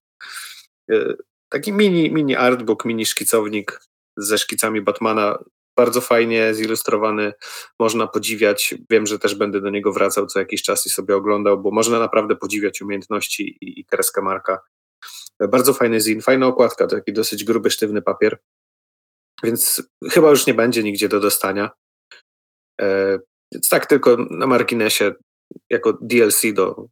[0.90, 1.14] e,
[1.48, 3.80] taki mini, mini artbook, mini szkicownik
[4.16, 5.38] ze szkicami Batmana,
[5.76, 7.32] bardzo fajnie zilustrowany,
[7.78, 11.62] można podziwiać, wiem, że też będę do niego wracał co jakiś czas i sobie oglądał,
[11.62, 14.58] bo można naprawdę podziwiać umiejętności i, i kreskę Marka
[15.40, 18.38] bardzo fajny zin, fajna okładka, taki dosyć gruby, sztywny papier.
[19.42, 21.70] Więc chyba już nie będzie nigdzie do dostania.
[22.80, 23.18] E,
[23.52, 25.14] więc tak tylko na marginesie,
[25.70, 26.86] jako DLC do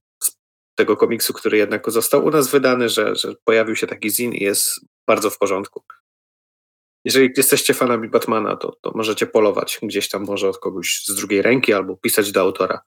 [0.78, 4.44] tego komiksu, który jednak został u nas wydany, że, że pojawił się taki zin i
[4.44, 5.82] jest bardzo w porządku.
[7.04, 11.42] Jeżeli jesteście fanami Batmana, to, to możecie polować gdzieś tam może od kogoś z drugiej
[11.42, 12.80] ręki albo pisać do autora.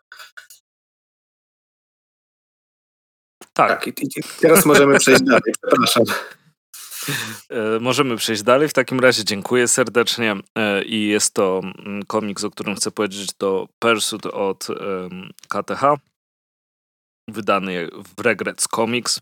[3.67, 3.85] Tak.
[3.85, 3.93] tak
[4.39, 5.53] teraz możemy przejść dalej.
[5.61, 6.03] Przepraszam.
[7.49, 8.69] E, możemy przejść dalej.
[8.69, 10.35] W takim razie dziękuję serdecznie.
[10.55, 14.67] E, I jest to mm, komiks, o którym chcę powiedzieć, to Pursuit od
[15.47, 15.83] KTH.
[17.27, 19.21] Wydany w Regrets Comics.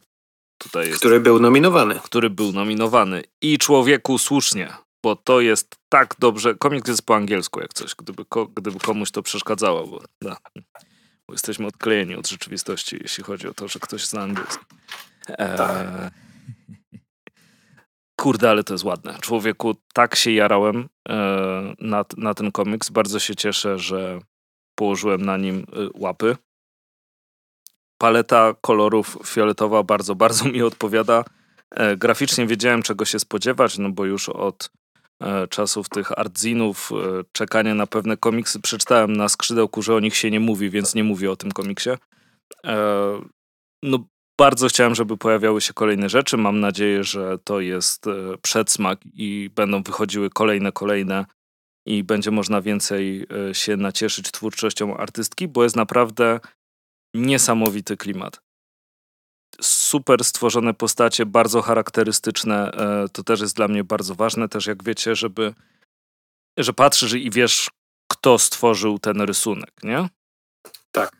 [0.57, 1.99] Tutaj jest, który był nominowany.
[2.03, 3.23] Który był nominowany.
[3.41, 4.73] I człowieku słusznie,
[5.03, 6.55] bo to jest tak dobrze.
[6.55, 8.23] Komiks jest po angielsku, jak coś, gdyby,
[8.55, 9.88] gdyby komuś to przeszkadzało.
[9.88, 10.38] Bo, da
[11.32, 14.66] jesteśmy odklejeni od rzeczywistości, jeśli chodzi o to, że ktoś zna angielski.
[15.30, 16.10] Eee...
[18.20, 19.18] Kurde, ale to jest ładne.
[19.22, 21.16] Człowieku, tak się jarałem e,
[21.80, 22.90] na, na ten komiks.
[22.90, 24.20] Bardzo się cieszę, że
[24.76, 25.64] położyłem na nim y,
[25.94, 26.38] łapy.
[28.02, 31.24] Paleta kolorów fioletowa bardzo, bardzo mi odpowiada.
[31.72, 34.70] E, graficznie wiedziałem, czego się spodziewać, no bo już od
[35.49, 38.61] czasów tych artzinów, e, czekania na pewne komiksy.
[38.61, 41.89] Przeczytałem na skrzydełku, że o nich się nie mówi, więc nie mówię o tym komiksie.
[42.65, 42.77] E,
[43.84, 44.07] no,
[44.39, 46.38] bardzo chciałem, żeby pojawiały się kolejne rzeczy.
[46.38, 48.06] Mam nadzieję, że to jest
[48.41, 51.26] przedsmak i będą wychodziły kolejne, kolejne
[51.85, 56.39] i będzie można więcej się nacieszyć twórczością artystki, bo jest naprawdę
[57.14, 58.47] niesamowity klimat.
[59.61, 62.71] Super stworzone postacie, bardzo charakterystyczne.
[62.71, 65.53] E, to też jest dla mnie bardzo ważne, też jak wiecie, żeby,
[66.57, 67.69] że patrzysz i wiesz,
[68.11, 70.09] kto stworzył ten rysunek, nie?
[70.91, 71.11] Tak.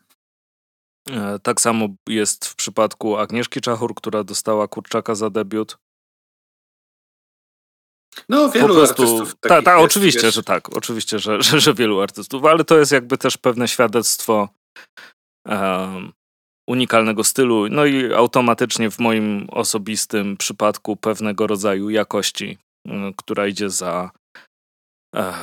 [1.10, 5.78] E, tak samo jest w przypadku Agnieszki Czachur, która dostała kurczaka za debiut.
[8.30, 10.36] No, wielu po prostu, artystów tak, jest, oczywiście, wiesz.
[10.36, 14.50] że tak, oczywiście, że, że, że wielu artystów, ale to jest jakby też pewne świadectwo
[15.46, 16.14] um,
[16.68, 22.58] unikalnego stylu, no i automatycznie w moim osobistym przypadku pewnego rodzaju jakości,
[22.88, 24.12] y, która idzie za
[25.16, 25.34] e,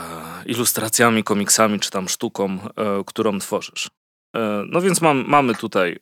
[0.46, 3.90] ilustracjami, komiksami czy tam sztuką, e, którą tworzysz.
[4.36, 5.96] E, no więc mam, mamy tutaj e,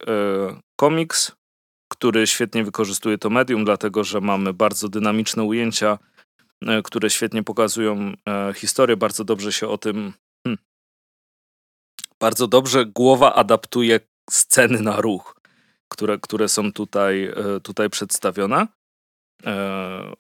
[0.77, 1.33] komiks,
[1.93, 5.99] który świetnie wykorzystuje to medium, dlatego że mamy bardzo dynamiczne ujęcia,
[6.67, 10.13] e, które świetnie pokazują e, historię, bardzo dobrze się o tym.
[10.47, 10.59] Hmm,
[12.21, 14.01] bardzo dobrze głowa adaptuje
[14.31, 15.41] sceny na ruch,
[15.89, 18.67] które, które są tutaj, e, tutaj przedstawione.
[19.47, 20.13] E,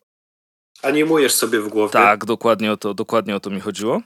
[0.82, 1.92] Animujesz sobie w głowie.
[1.92, 4.02] tak, dokładnie o, to, dokładnie o to mi chodziło.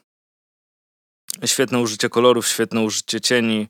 [1.45, 3.69] Świetne użycie kolorów, świetne użycie cieni.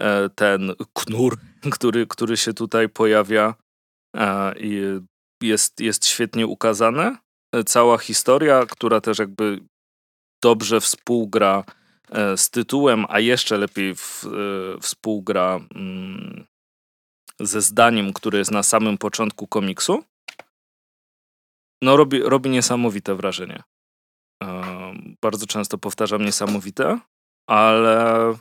[0.00, 1.36] E, Ten knur,
[1.74, 3.54] który, który się tutaj pojawia,
[4.60, 4.80] i
[5.42, 7.16] jest, jest świetnie ukazane.
[7.66, 9.60] Cała historia, która też jakby
[10.42, 11.64] dobrze współgra
[12.36, 16.46] z tytułem, a jeszcze lepiej w, e, współgra mm,
[17.40, 20.04] ze zdaniem, które jest na samym początku komiksu,
[21.82, 23.62] no robi, robi niesamowite wrażenie.
[24.42, 26.98] E, Bardzo często powtarzam niesamowite,
[27.48, 28.34] ale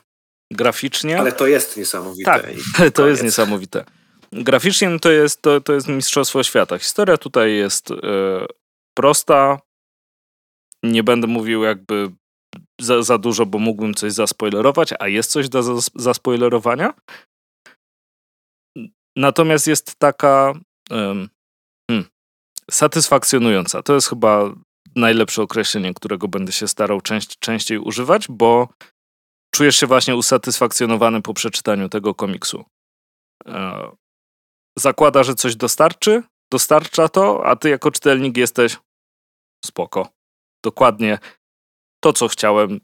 [0.53, 2.31] graficznie Ale to jest niesamowite.
[2.31, 2.45] Tak,
[2.87, 3.85] I to jest niesamowite.
[4.31, 6.77] Graficznie no to jest, to, to jest mistrzostwo świata.
[6.77, 7.95] Historia tutaj jest e,
[8.97, 9.59] prosta.
[10.83, 12.11] Nie będę mówił jakby
[12.81, 16.93] za, za dużo, bo mógłbym coś zaspoilerować, a jest coś do zas- zaspoilerowania.
[19.15, 20.53] Natomiast jest taka
[20.91, 21.29] em,
[21.91, 22.09] hmm,
[22.71, 23.83] satysfakcjonująca.
[23.83, 24.53] To jest chyba
[24.95, 28.67] najlepsze określenie, którego będę się starał część, częściej używać, bo
[29.53, 32.65] czujesz się właśnie usatysfakcjonowany po przeczytaniu tego komiksu.
[33.47, 33.91] E,
[34.77, 38.77] zakłada, że coś dostarczy, dostarcza to, a ty jako czytelnik jesteś
[39.65, 40.09] spoko.
[40.63, 41.19] Dokładnie
[42.05, 42.79] to, co chciałem.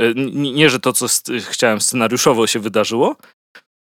[0.00, 1.06] e, Nie, że to, co
[1.50, 3.16] chciałem scenariuszowo się wydarzyło,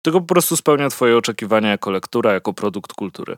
[0.05, 3.37] tylko po prostu spełnia twoje oczekiwania jako lektura, jako produkt kultury.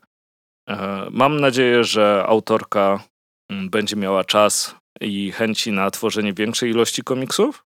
[0.69, 3.03] E, Mam nadzieję, że autorka
[3.49, 7.65] mm, będzie miała czas i chęci na tworzenie większej ilości komiksów.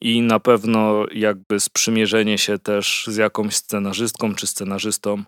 [0.00, 5.22] I na pewno jakby sprzymierzenie się też z jakąś scenarzystką czy scenarzystą,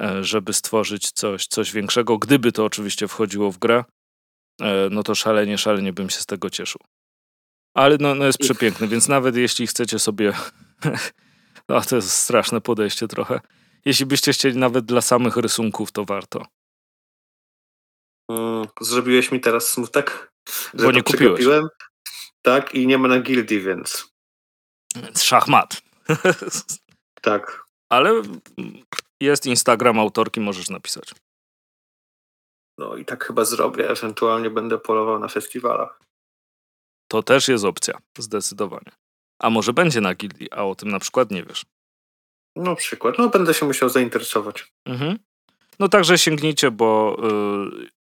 [0.00, 2.18] e, żeby stworzyć coś, coś większego.
[2.18, 3.84] Gdyby to oczywiście wchodziło w grę,
[4.90, 6.80] no to szalenie, szalenie bym się z tego cieszył.
[7.74, 10.32] Ale no, no jest przepiękny, więc nawet jeśli chcecie sobie.
[11.68, 13.40] No to jest straszne podejście trochę.
[13.84, 16.46] Jeśli byście chcieli nawet dla samych rysunków, to warto.
[18.30, 20.32] Mm, Zrobiłeś mi teraz smutek,
[20.74, 21.44] że Bo nie kupiłeś.
[22.42, 25.82] Tak, i nie ma na gildii, Więc Szachmat.
[27.22, 27.64] tak.
[27.88, 28.22] Ale
[29.20, 31.14] jest Instagram autorki, możesz napisać.
[32.78, 33.90] No i tak chyba zrobię.
[33.90, 36.00] Ewentualnie będę polował na festiwalach.
[37.08, 38.92] To też jest opcja, zdecydowanie.
[39.42, 41.64] A może będzie na gildii, a o tym na przykład nie wiesz.
[42.56, 43.18] No przykład.
[43.18, 44.72] No będę się musiał zainteresować.
[44.86, 45.18] Mhm.
[45.78, 47.16] No także sięgnijcie, bo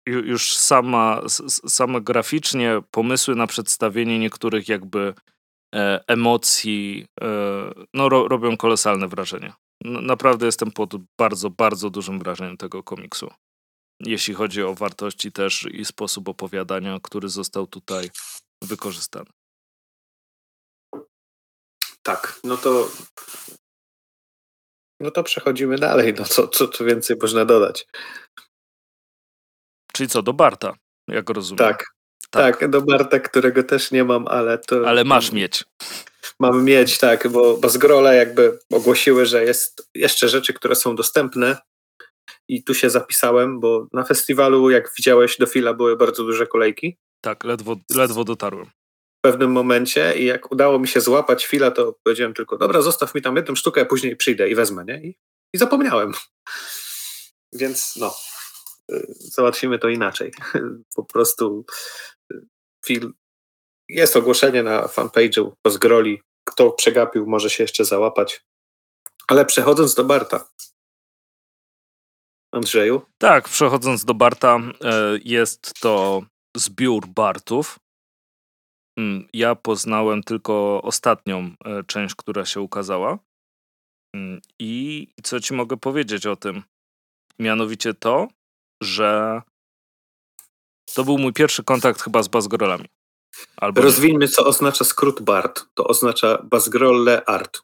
[0.07, 5.15] y, ju- już sama, s- s- same graficznie pomysły na przedstawienie niektórych jakby
[5.75, 7.27] e, emocji e,
[7.95, 9.53] no, ro, robią kolosalne wrażenie.
[9.85, 13.31] Naprawdę jestem pod bardzo, bardzo dużym wrażeniem tego komiksu.
[14.01, 18.11] Jeśli chodzi o wartości też i sposób opowiadania, który został tutaj
[18.63, 19.31] wykorzystany.
[22.03, 22.91] Tak, no to.
[25.01, 26.15] No to przechodzimy dalej.
[26.19, 27.87] No co, co tu więcej można dodać?
[29.93, 30.75] Czyli co, do Barta,
[31.09, 31.59] jak rozumiem.
[31.59, 31.85] Tak.
[32.31, 34.89] Tak, do Barta, którego też nie mam, ale to.
[34.89, 35.65] Ale masz mieć.
[36.41, 41.57] Mam mieć, tak, bo, bo zgrole jakby ogłosiły, że jest jeszcze rzeczy, które są dostępne.
[42.49, 46.99] I tu się zapisałem, bo na festiwalu, jak widziałeś, do fila były bardzo duże kolejki.
[47.21, 48.67] Tak, ledwo, ledwo dotarłem.
[49.19, 53.15] w pewnym momencie i jak udało mi się złapać chwilę, to powiedziałem tylko, dobra, zostaw
[53.15, 55.01] mi tam jedną sztukę, a później przyjdę i wezmę, nie?
[55.03, 55.17] I,
[55.55, 56.13] i zapomniałem.
[57.53, 58.15] Więc no,
[58.93, 60.33] y, załatwimy to inaczej.
[60.97, 61.65] Po prostu
[62.33, 62.47] y,
[62.87, 63.15] film,
[63.89, 66.23] jest ogłoszenie na fanpage'u po zgroli.
[66.45, 68.45] Kto przegapił, może się jeszcze załapać.
[69.29, 70.49] Ale przechodząc do Barta.
[72.53, 76.23] Andrzeju, Tak, przechodząc do Barta, e, jest to
[76.57, 77.79] zbiór Bartów.
[78.99, 83.19] Mm, Ja poznałem tylko ostatnią e, część, która się ukazała.
[84.15, 86.63] Mm, I co ci mogę powiedzieć o tym?
[87.39, 88.29] Mianowicie to,
[88.83, 89.43] że
[90.95, 92.87] to był mój pierwszy kontakt chyba z Bazgrolami.
[93.57, 93.83] Albo.
[93.83, 95.67] Rozwijmy, co oznacza skrót BART.
[95.75, 97.61] To oznacza Basgrolle Art.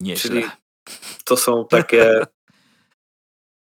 [0.00, 0.30] Nieźle.
[0.30, 0.50] Czyli
[1.24, 2.26] to są takie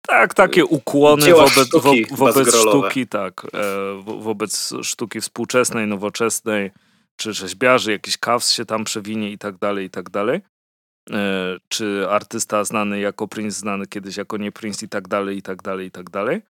[0.08, 2.88] Tak, takie ukłony Dzieła wobec, wo, sztuki wobec bazgrolowe.
[2.88, 6.70] sztuki, tak, e, wo- wobec sztuki współczesnej, nowoczesnej,
[7.16, 10.40] czy rzeźbiarzy, jakiś kaws się tam przewinie i tak dalej, i tak dalej.
[11.10, 15.42] E, Czy artysta znany jako Prince, znany kiedyś jako nie Prince i tak dalej, i
[15.42, 16.42] tak dalej, i tak dalej.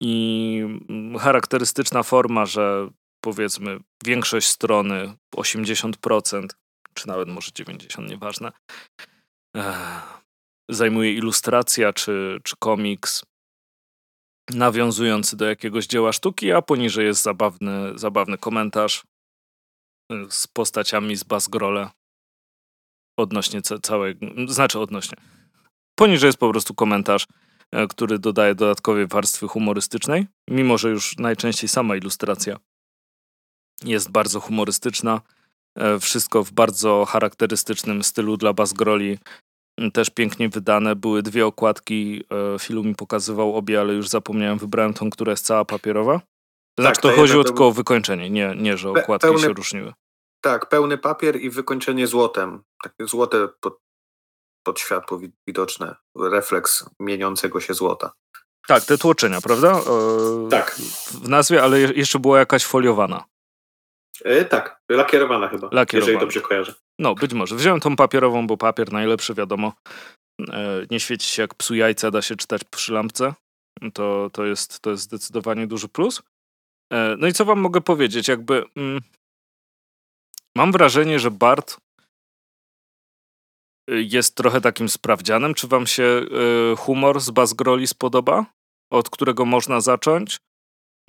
[0.00, 2.88] I mm, charakterystyczna forma, że
[3.24, 6.46] powiedzmy większość strony, 80%,
[6.94, 8.52] czy nawet może 90%, nieważne,
[9.56, 10.20] Ech,
[10.70, 13.24] zajmuje ilustracja czy, czy komiks
[14.54, 19.04] nawiązujący do jakiegoś dzieła sztuki, a poniżej jest zabawny, zabawny komentarz
[20.12, 21.90] y, z postaciami z Basgrole
[23.18, 25.18] odnośnie ca- całego, znaczy odnośnie.
[25.98, 27.26] Poniżej jest po prostu komentarz,
[27.72, 32.56] e, który dodaje dodatkowej warstwy humorystycznej, mimo że już najczęściej sama ilustracja
[33.84, 35.20] jest bardzo humorystyczna.
[35.78, 39.18] E, Wszystko w bardzo charakterystycznym stylu dla Basgroli
[39.92, 40.96] też pięknie wydane.
[40.96, 42.24] Były dwie okładki,
[42.54, 46.20] e, Filu mi pokazywał obie, ale już zapomniałem, wybrałem tą, która jest cała papierowa.
[46.76, 49.48] To znaczy, to ta chodziło to tylko o wykończenie, nie, nie że okładki pełny- się
[49.52, 49.92] różniły.
[50.44, 52.62] tak, pełny papier i wykończenie złotem.
[52.82, 53.78] Takie złote pod,
[54.66, 55.96] pod światło wi- widoczne.
[56.18, 58.12] Refleks mieniącego się złota.
[58.68, 59.72] Tak, te tłoczenia, prawda?
[59.72, 60.74] E, Tak.
[61.24, 63.24] W nazwie, ale je- jeszcze była jakaś foliowana.
[64.24, 66.10] E, tak, lakierowana chyba, Lakierowana.
[66.12, 66.74] jeżeli dobrze kojarzę.
[67.00, 67.56] No, być może.
[67.56, 69.72] Wziąłem tą papierową, bo papier najlepszy, wiadomo.
[70.52, 73.34] E, Nie świeci się jak psu jajca, da się czytać przy lampce.
[73.94, 76.22] To, to, jest, to jest zdecydowanie duży plus.
[76.92, 78.28] E, No i co wam mogę powiedzieć?
[78.28, 79.00] Jakby mm,
[80.56, 81.76] mam wrażenie, że Bart
[83.90, 86.02] y, jest trochę takim sprawdzianem, czy wam się
[86.72, 88.46] y, humor z Basgroli spodoba,
[88.92, 90.38] od którego można zacząć.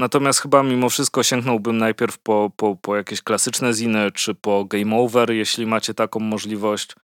[0.02, 4.95] Natomiast chyba mimo wszystko sięgnąłbym najpierw po, po, po jakieś klasyczne ziny, czy po Game
[4.95, 6.95] Over, jeśli macie taką możliwość.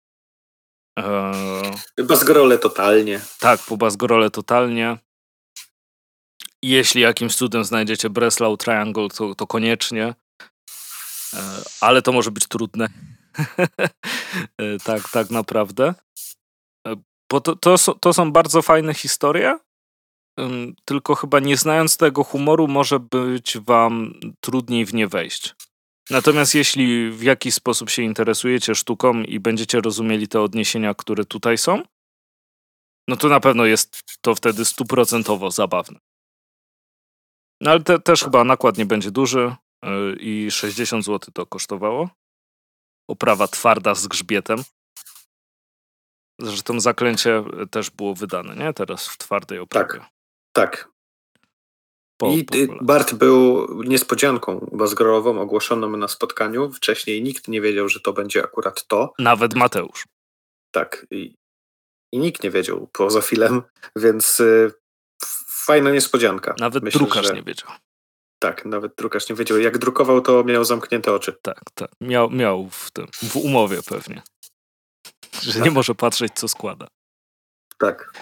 [0.99, 3.21] Eee, Basgrole totalnie.
[3.39, 4.99] tak, po Basgrole totalnie.
[6.63, 10.15] Jeśli jakimś cudem znajdziecie Breslau Triangle, to, to koniecznie.
[11.35, 12.89] E, ale to może być trudne.
[14.59, 15.95] E, tak, tak naprawdę.
[16.87, 16.97] E,
[17.31, 19.59] Bo to, to, to są bardzo fajne historie.
[20.85, 25.55] Tylko chyba nie znając tego humoru, może być wam trudniej w nie wejść.
[26.11, 31.59] Natomiast jeśli w jakiś sposób się interesujecie sztuką i będziecie rozumieli te odniesienia, które tutaj
[31.59, 31.83] są,
[33.09, 35.99] no to na pewno jest to wtedy stuprocentowo zabawne.
[37.61, 39.55] No ale te, też chyba nakład nie będzie duży
[39.85, 42.11] yy, i 60 zł to kosztowało.
[43.11, 44.63] Oprawa twarda z grzbietem.
[46.41, 48.73] Zresztą zaklęcie też było wydane, nie?
[48.73, 50.01] Teraz w twardej oprawie.
[50.01, 50.16] Tak.
[52.19, 52.69] Po, I po y.
[52.81, 56.73] Bart był niespodzianką Basgrolową ogłoszoną na spotkaniu.
[56.73, 59.13] Wcześniej nikt nie wiedział, że to będzie akurat to.
[59.19, 60.05] Nawet Mateusz.
[60.71, 61.07] Tak.
[61.11, 61.35] I,
[62.13, 63.63] i nikt nie wiedział poza filmem,
[63.97, 64.73] więc y,
[65.49, 66.55] fajna niespodzianka.
[66.61, 67.71] Nawet Myślę, drukarz że- nie wiedział.
[68.39, 69.59] Tak, nawet drukarz nie wiedział.
[69.59, 71.37] Jak drukował, to miał zamknięte oczy.
[71.43, 71.91] Tak, tak.
[72.01, 74.23] Miał, miał w tym, w umowie pewnie.
[75.43, 75.75] Że nie Tak.
[75.75, 76.87] może patrzeć, co składa.
[77.79, 78.13] Tak.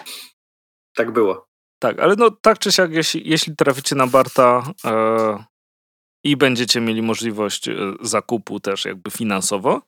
[0.95, 1.47] Tak było.
[1.79, 5.43] Tak, ale no tak czy siak, jeśli, jeśli traficie na Barta e,
[6.25, 9.81] i będziecie mieli możliwość e, zakupu też jakby finansowo,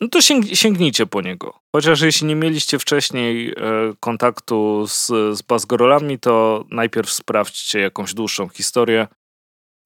[0.00, 1.60] no to sięg, sięgnijcie po niego.
[1.76, 3.54] Chociaż jeśli nie mieliście wcześniej e,
[4.00, 5.06] kontaktu z,
[5.38, 9.08] z Basgorolami, to najpierw sprawdźcie jakąś dłuższą historię,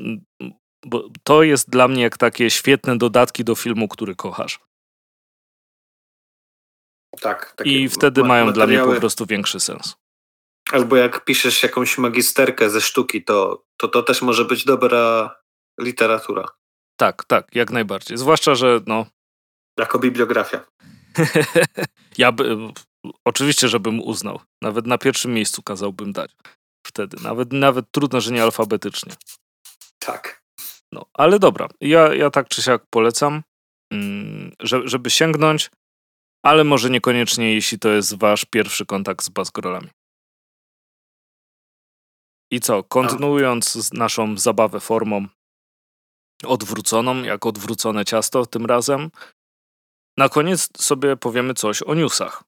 [0.01, 0.21] m,
[0.87, 4.61] bo to jest dla mnie jak takie świetne dodatki do filmu, który kochasz.
[7.21, 7.55] Tak.
[7.65, 9.97] I wtedy ma- mają dla mnie po prostu większy sens.
[10.73, 15.35] Albo jak piszesz jakąś magisterkę ze sztuki, to to, to też może być dobra
[15.81, 16.49] literatura.
[16.97, 18.19] Tak, tak, jak najbardziej.
[18.19, 19.07] Zwłaszcza, że no,
[19.79, 20.65] Jako bibliografia.
[22.19, 22.57] ja by,
[23.25, 24.41] oczywiście, żebym uznał.
[24.63, 26.31] Nawet na pierwszym miejscu kazałbym dać.
[26.87, 27.17] Wtedy.
[27.23, 29.13] Nawet, nawet trudno, że nie alfabetycznie.
[29.99, 30.43] Tak.
[30.93, 31.69] No, ale dobra.
[31.81, 33.43] Ja, ja tak czy siak polecam,
[33.93, 35.71] mm, że, żeby sięgnąć,
[36.45, 39.89] ale może niekoniecznie, jeśli to jest wasz pierwszy kontakt z Basgrolami.
[42.51, 45.27] I co, kontynuując naszą zabawę formą
[46.45, 49.11] odwróconą, jak odwrócone ciasto tym razem,
[50.17, 52.45] na koniec sobie powiemy coś o newsach.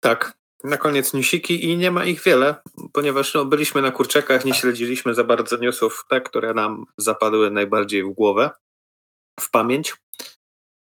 [0.00, 0.38] Tak.
[0.64, 2.54] Na koniec newsiki i nie ma ich wiele,
[2.92, 8.04] ponieważ no, byliśmy na kurczakach, nie śledziliśmy za bardzo newsów, te, które nam zapadły najbardziej
[8.04, 8.50] w głowę,
[9.40, 9.96] w pamięć.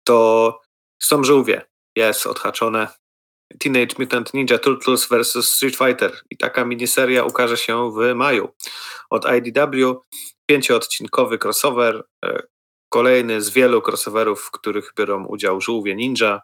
[0.05, 0.61] To
[1.03, 1.67] są żółwie.
[1.97, 2.89] jest odhaczone.
[3.59, 5.49] Teenage Mutant Ninja Turtles vs.
[5.49, 6.13] Street Fighter.
[6.31, 8.49] I taka miniseria ukaże się w maju.
[9.11, 10.03] Od IDW
[10.47, 12.43] pięcioodcinkowy crossover, e,
[12.89, 16.41] kolejny z wielu crossoverów, w których biorą udział żółwie ninja,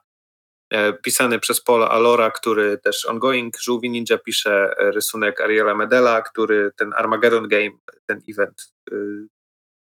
[0.71, 6.23] e, pisany przez Paula Alora, który też ongoing żółwi ninja pisze e, rysunek Ariela Medela,
[6.23, 7.71] który ten Armageddon Game,
[8.07, 9.27] ten event y,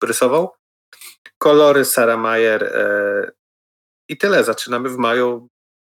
[0.02, 0.50] rysował.
[1.38, 3.32] Kolory Sarah Mayer y,
[4.08, 4.44] i tyle.
[4.44, 5.48] Zaczynamy w maju.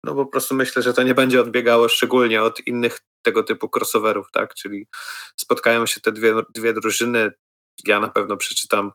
[0.08, 4.32] No po prostu myślę, że to nie będzie odbiegało szczególnie od innych tego typu crossoverów,
[4.32, 4.54] tak?
[4.54, 4.88] Czyli
[5.40, 7.32] spotkają się te dwie, dwie drużyny.
[7.86, 8.92] Ja na pewno przeczytam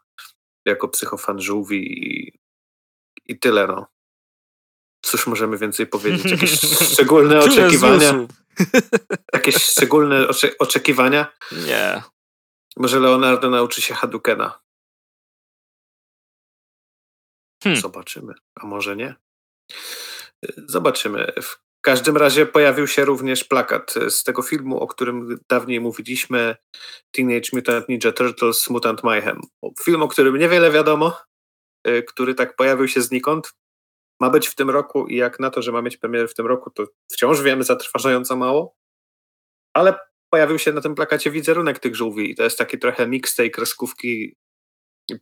[0.65, 2.39] jako psychofan żółwi i,
[3.27, 3.87] i tyle, no.
[5.03, 6.33] Cóż możemy więcej powiedzieć?
[6.33, 6.61] Jakieś
[6.93, 8.15] szczególne oczekiwania?
[9.35, 11.33] Jakieś szczególne ocze oczekiwania?
[11.67, 12.03] Nie.
[12.77, 14.61] Może Leonardo nauczy się Hadukena.
[17.63, 17.81] Hmm.
[17.83, 18.35] Zobaczymy.
[18.55, 19.15] A może nie?
[20.57, 21.33] Zobaczymy.
[21.43, 26.57] W każdym razie pojawił się również plakat z tego filmu, o którym dawniej mówiliśmy.
[27.13, 29.41] Teenage Mutant Ninja Turtles Mutant Mayhem.
[29.85, 31.19] Film, o którym niewiele wiadomo,
[31.89, 33.53] y, który tak pojawił się znikąd.
[34.21, 36.47] Ma być w tym roku i jak na to, że ma mieć premierę w tym
[36.47, 38.77] roku, to wciąż wiemy zatrważająco mało.
[39.75, 39.99] Ale
[40.31, 43.51] pojawił się na tym plakacie wizerunek tych żółwi i to jest taki trochę miks tej
[43.51, 44.37] kreskówki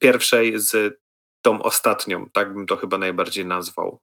[0.01, 1.01] pierwszej z
[1.42, 4.01] tą ostatnią, tak bym to chyba najbardziej nazwał.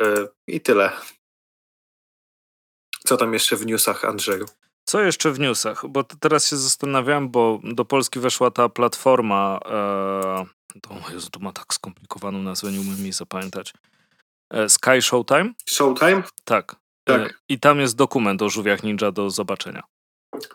[0.00, 0.92] Yy, I tyle.
[3.06, 4.46] Co tam jeszcze w newsach, Andrzeju?
[4.88, 5.86] Co jeszcze w newsach?
[5.88, 9.60] Bo teraz się zastanawiam, bo do Polski weszła ta platforma.
[9.64, 13.72] E, to, Jezu, to ma tak skomplikowaną nazwę, nie umiem jej zapamiętać.
[14.50, 15.52] E, Sky Showtime?
[15.68, 16.22] Showtime?
[16.44, 16.76] Tak.
[17.08, 17.40] E, tak.
[17.48, 19.82] I tam jest dokument o żółwiach ninja do zobaczenia.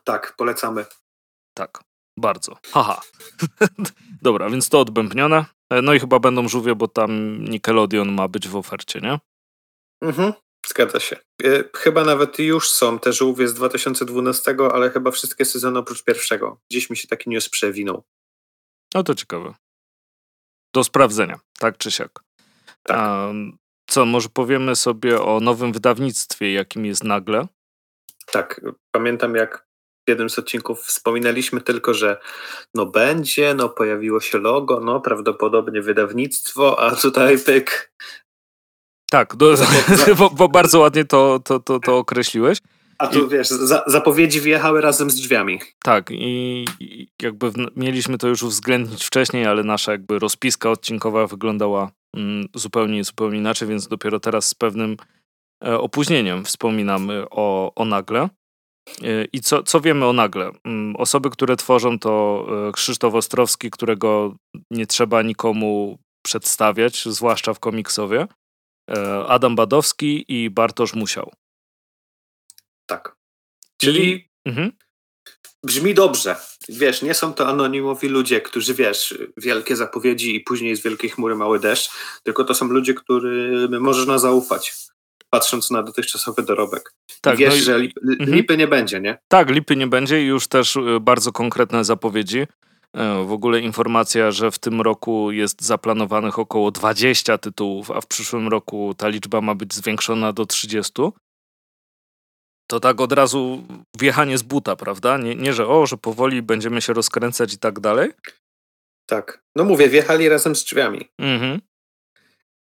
[0.04, 0.86] Tak, polecamy.
[1.54, 1.84] Tak.
[2.18, 2.58] Bardzo.
[2.72, 3.02] Haha.
[4.22, 5.46] Dobra, więc to odbębnione.
[5.70, 9.20] E, no i chyba będą żółwie, bo tam Nickelodeon ma być w ofercie, nie?
[10.02, 10.34] Mhm,
[10.68, 11.18] zgadza się.
[11.44, 16.60] E, chyba nawet już są te żółwie z 2012, ale chyba wszystkie sezony oprócz pierwszego.
[16.72, 18.04] Gdzieś mi się taki news przewinął.
[18.94, 19.54] No to ciekawe.
[20.74, 22.20] Do sprawdzenia, tak czy siak.
[22.84, 22.98] Tak.
[22.98, 23.32] A,
[23.90, 27.48] co, może powiemy sobie o nowym wydawnictwie, jakim jest nagle?
[28.26, 28.62] Tak,
[28.92, 29.68] pamiętam jak
[30.08, 32.20] jednym z odcinków wspominaliśmy tylko, że
[32.76, 37.94] no będzie, no pojawiło się logo, no prawdopodobnie wydawnictwo, a tutaj pyk.
[39.12, 39.56] Tak, do,
[40.20, 42.58] bo, bo, bardzo ładnie to, to, to, to określiłeś.
[42.98, 45.60] A tu I, wiesz, za, zapowiedzi wjechały razem z drzwiami.
[45.84, 51.28] Tak, i, i jakby w, mieliśmy to już uwzględnić wcześniej, ale nasza jakby rozpiska odcinkowa
[51.28, 54.98] wyglądała mm, zupełnie, zupełnie inaczej, więc dopiero teraz z pewnym
[55.66, 58.30] e, opóźnieniem wspominamy o, o nagle.
[59.34, 60.52] I co, co wiemy o nagle?
[60.64, 64.36] Mm, osoby, które tworzą to e, Krzysztof Ostrowski, którego
[64.72, 68.41] nie trzeba nikomu przedstawiać, zwłaszcza w komiksowie, e,
[69.28, 71.32] Adam Badowski i Bartosz Musiał.
[72.86, 73.16] Tak.
[73.78, 74.72] Czyli mhm.
[75.64, 76.36] brzmi dobrze.
[76.70, 81.36] Wiesz, nie są to anonimowi ludzie, którzy, wiesz, wielkie zapowiedzi i później z wielkiej chmury
[81.36, 81.92] mały deszcz,
[82.24, 84.74] tylko to są ludzie, którym można zaufać
[85.30, 86.94] patrząc na dotychczasowy dorobek.
[87.22, 87.60] Tak, Wiesz, no i...
[87.60, 88.36] że lip, mhm.
[88.36, 89.18] lipy nie będzie, nie?
[89.28, 92.48] Tak, lipy nie będzie i już też y, bardzo konkretne zapowiedzi.
[92.98, 98.08] E, w ogóle informacja, że w tym roku jest zaplanowanych około 20 tytułów, a w
[98.08, 100.94] przyszłym roku ta liczba ma być zwiększona do 30.
[102.68, 103.64] To tak od razu
[103.98, 105.18] wjechanie z buta, prawda?
[105.18, 108.12] Nie, nie że o, że powoli będziemy się rozkręcać i tak dalej.
[109.06, 109.44] Tak.
[109.56, 111.10] No mówię, wjechali razem z drzwiami.
[111.20, 111.71] Mhm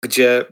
[0.04, 0.46] gdzie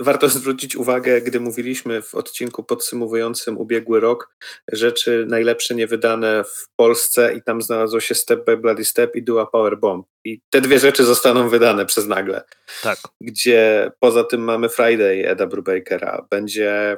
[0.00, 4.36] warto zwrócić uwagę, gdy mówiliśmy w odcinku podsumowującym ubiegły rok,
[4.72, 9.46] rzeczy najlepsze niewydane w Polsce i tam znalazło się Step by Bloody Step i Dua
[9.46, 10.06] Power Bomb.
[10.24, 12.42] I te dwie rzeczy zostaną wydane przez nagle.
[12.82, 12.98] Tak.
[13.20, 16.96] Gdzie poza tym mamy Friday Eda Brubakera, będzie...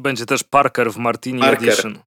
[0.00, 1.68] Będzie też Parker w Martini Parker.
[1.68, 1.98] Edition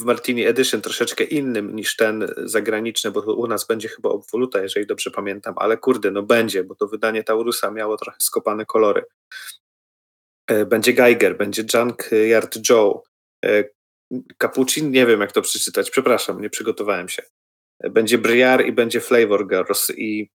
[0.00, 4.86] w Martini Edition troszeczkę innym niż ten zagraniczny, bo u nas będzie chyba obwoluta, jeżeli
[4.86, 9.04] dobrze pamiętam, ale kurde, no będzie, bo to wydanie Taurusa miało trochę skopane kolory.
[10.46, 13.02] E, będzie Geiger, będzie Junkyard Joe,
[13.44, 13.64] e,
[14.38, 17.22] Capuchin, nie wiem jak to przeczytać, przepraszam, nie przygotowałem się.
[17.80, 20.30] E, będzie Briar i będzie Flavor Girls i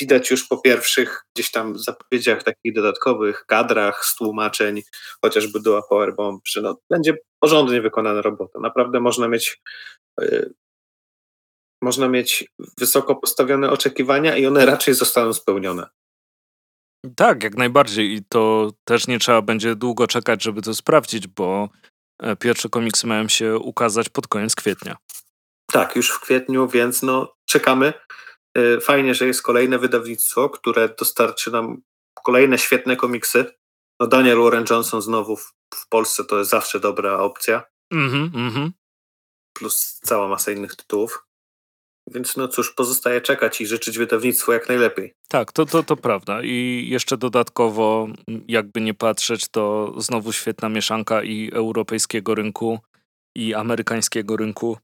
[0.00, 4.82] widać już po pierwszych gdzieś tam zapowiedziach takich dodatkowych, kadrach z tłumaczeń,
[5.24, 8.60] chociażby do Powerbomb, że no, będzie porządnie wykonana robota.
[8.60, 9.60] Naprawdę można mieć
[10.20, 10.54] yy,
[11.82, 12.44] można mieć
[12.78, 15.86] wysoko postawione oczekiwania i one raczej zostaną spełnione.
[17.16, 18.12] Tak, jak najbardziej.
[18.12, 21.68] I to też nie trzeba będzie długo czekać, żeby to sprawdzić, bo
[22.22, 24.96] e, pierwsze komiksy mają się ukazać pod koniec kwietnia.
[25.72, 27.92] Tak, już w kwietniu, więc no czekamy.
[28.58, 31.82] Y, fajnie, że jest kolejne wydawnictwo, które dostarczy nam
[32.24, 33.44] kolejne świetne komiksy.
[34.00, 37.62] No Daniel Warren Johnson znowu w, w Polsce to jest zawsze dobra opcja,
[37.92, 38.72] Mhm, mhm.
[39.52, 41.26] plus cała masa innych tytułów.
[42.10, 45.14] Więc no cóż, pozostaje czekać i życzyć wydawnictwu jak najlepiej.
[45.28, 46.42] Tak, to, to, to prawda.
[46.42, 48.08] I jeszcze dodatkowo,
[48.48, 52.78] jakby nie patrzeć, to znowu świetna mieszanka i europejskiego rynku,
[53.36, 54.78] i amerykańskiego rynku.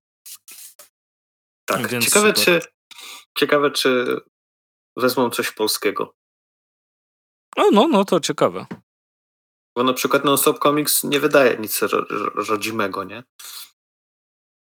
[1.64, 2.44] Tak, Więc ciekawe super.
[2.44, 2.68] czy,
[3.38, 4.20] ciekawe czy
[4.96, 6.14] wezmą coś polskiego.
[7.56, 8.66] No, no, no to ciekawe.
[9.76, 13.22] Bo na przykład Non-Stop Comics nie wydaje nic ro, ro, rodzimego, nie?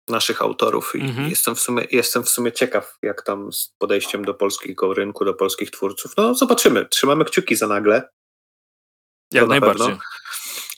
[0.08, 0.92] Naszych autorów.
[0.94, 1.30] I Mhm.
[1.30, 5.34] jestem, w sumie, jestem w sumie ciekaw, jak tam z podejściem do polskiego rynku, do
[5.34, 6.16] polskich twórców.
[6.16, 6.88] No zobaczymy.
[6.88, 8.08] Trzymamy kciuki za nagle.
[9.32, 9.86] Jak na najbardziej.
[9.86, 10.02] pewno.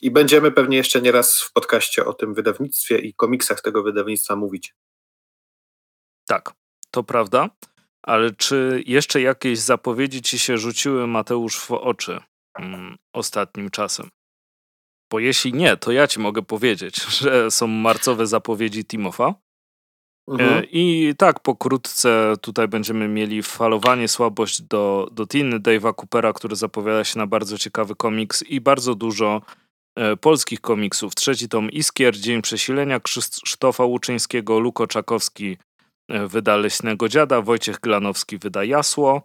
[0.01, 4.75] I będziemy pewnie jeszcze nieraz w podcaście o tym wydawnictwie i komiksach tego wydawnictwa mówić.
[6.27, 6.51] Tak,
[6.91, 7.49] to prawda.
[8.03, 12.19] Ale czy jeszcze jakieś zapowiedzi ci się rzuciły, Mateusz, w oczy
[12.59, 14.09] mm, ostatnim czasem?
[15.11, 19.35] Bo jeśli nie, to ja ci mogę powiedzieć, że są marcowe zapowiedzi Timofa.
[20.27, 20.53] Mhm.
[20.53, 26.55] E, I tak pokrótce tutaj będziemy mieli falowanie, słabość do, do Tiny, Dave'a Coopera, który
[26.55, 29.41] zapowiada się na bardzo ciekawy komiks i bardzo dużo
[29.95, 31.15] e, polskich komiksów.
[31.15, 35.57] Trzeci tom Iskier, Dzień Przesilenia, Krzysztofa Łuczyńskiego, Luko Czakowski
[36.09, 39.21] wyda Leśnego Dziada, Wojciech Glanowski wyda Jasło.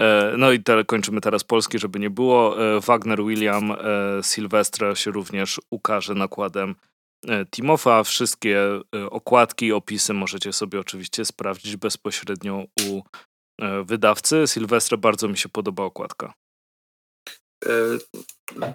[0.00, 2.66] E, No i te, kończymy teraz polski, żeby nie było.
[2.76, 3.76] E, Wagner William e,
[4.22, 6.74] Sylwestra się również ukaże nakładem
[7.28, 8.04] e, Timofa.
[8.04, 13.02] Wszystkie e, okładki i opisy możecie sobie oczywiście sprawdzić bezpośrednio u
[13.60, 14.46] e, wydawcy.
[14.46, 16.34] Sylwestra bardzo mi się podoba okładka.
[17.66, 17.98] E,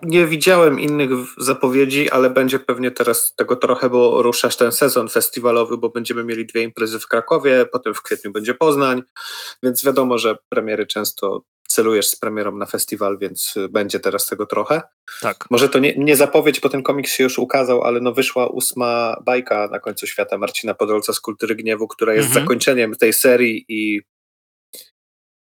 [0.03, 5.78] Nie widziałem innych zapowiedzi, ale będzie pewnie teraz tego trochę, bo ruszasz ten sezon festiwalowy,
[5.78, 9.03] bo będziemy mieli dwie imprezy w Krakowie, potem w kwietniu będzie Poznań,
[9.64, 14.45] więc wiadomo, że premiery często celujesz z premierą na festiwal, więc y, będzie teraz tego
[14.45, 14.82] trochę.
[15.22, 18.48] Tak, Może to nie, nie zapowiedź, bo ten komiks się już ukazał, ale no wyszła
[18.48, 22.45] ósma bajka na końcu świata Marcina Podolca z Kultury Gniewu, która jest Mhm.
[22.45, 24.02] zakończeniem tej serii i,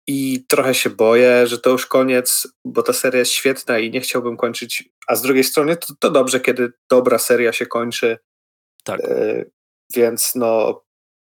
[0.07, 4.01] i trochę się boję, że to już koniec, bo ta seria jest świetna i nie
[4.01, 8.17] chciałbym kończyć, a z drugiej strony to, to dobrze, kiedy dobra seria się kończy,
[8.83, 8.99] tak.
[8.99, 9.45] e,
[9.95, 10.81] więc no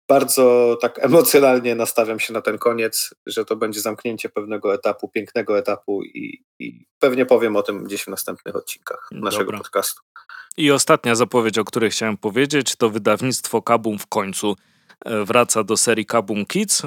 [0.10, 5.58] bardzo tak emocjonalnie nastawiam się na ten koniec, że to będzie zamknięcie pewnego etapu, pięknego
[5.58, 9.58] etapu i, i pewnie powiem o tym gdzieś w następnych odcinkach naszego Dobra.
[9.58, 10.02] podcastu.
[10.58, 14.56] I ostatnia zapowiedź, o której chciałem powiedzieć, to wydawnictwo Kabum w końcu
[15.06, 16.82] wraca do serii Kabum Kids,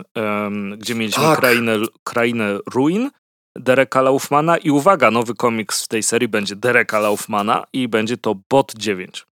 [0.78, 1.38] gdzie mieliśmy Tak.
[1.38, 3.10] krainę, krainę Ruin
[3.56, 8.34] Dereka Laufmana i uwaga, nowy komiks w tej serii będzie Dereka Laufmana i będzie to
[8.50, 9.26] Bot 9.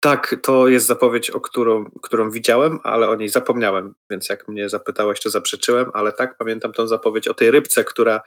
[0.00, 4.68] Tak, to jest zapowiedź, o którą, którą widziałem, ale o niej zapomniałem, więc jak mnie
[4.68, 8.20] zapytałeś, to zaprzeczyłem, ale tak, pamiętam tą zapowiedź o tej rybce, która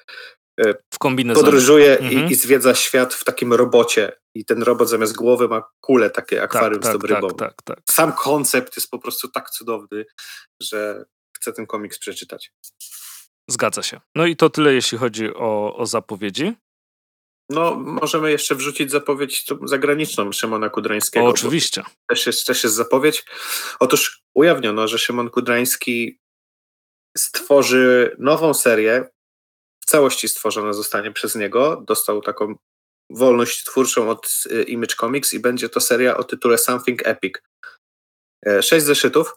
[0.93, 1.45] W kombinezonie.
[1.45, 2.27] podróżuje Mhm.
[2.29, 6.43] i, i zwiedza świat w takim robocie i ten robot zamiast głowy ma kulę, takie
[6.43, 7.27] akwarium tak, z rybą.
[7.29, 7.77] tak, tak, tak.
[7.89, 10.05] Sam koncept jest po prostu tak cudowny,
[10.61, 11.05] że
[11.37, 12.51] chcę ten komiks przeczytać.
[13.49, 14.01] Zgadza się.
[14.15, 16.53] No i to tyle, jeśli chodzi o, o zapowiedzi.
[17.49, 21.25] No, możemy jeszcze wrzucić zapowiedź zagraniczną Szymona Kudrańskiego.
[21.25, 21.83] O, oczywiście.
[22.09, 23.25] Też jest, też jest zapowiedź.
[23.79, 26.19] Otóż ujawniono, że Szymon Kudrański
[27.17, 29.09] stworzy nową serię.
[29.81, 31.83] W całości stworzona zostanie przez niego.
[31.87, 32.55] Dostał taką
[33.09, 37.33] wolność twórczą od y, Image Comics i będzie to seria o tytule Something Epic.
[38.45, 39.35] E, Sześć zeszytów.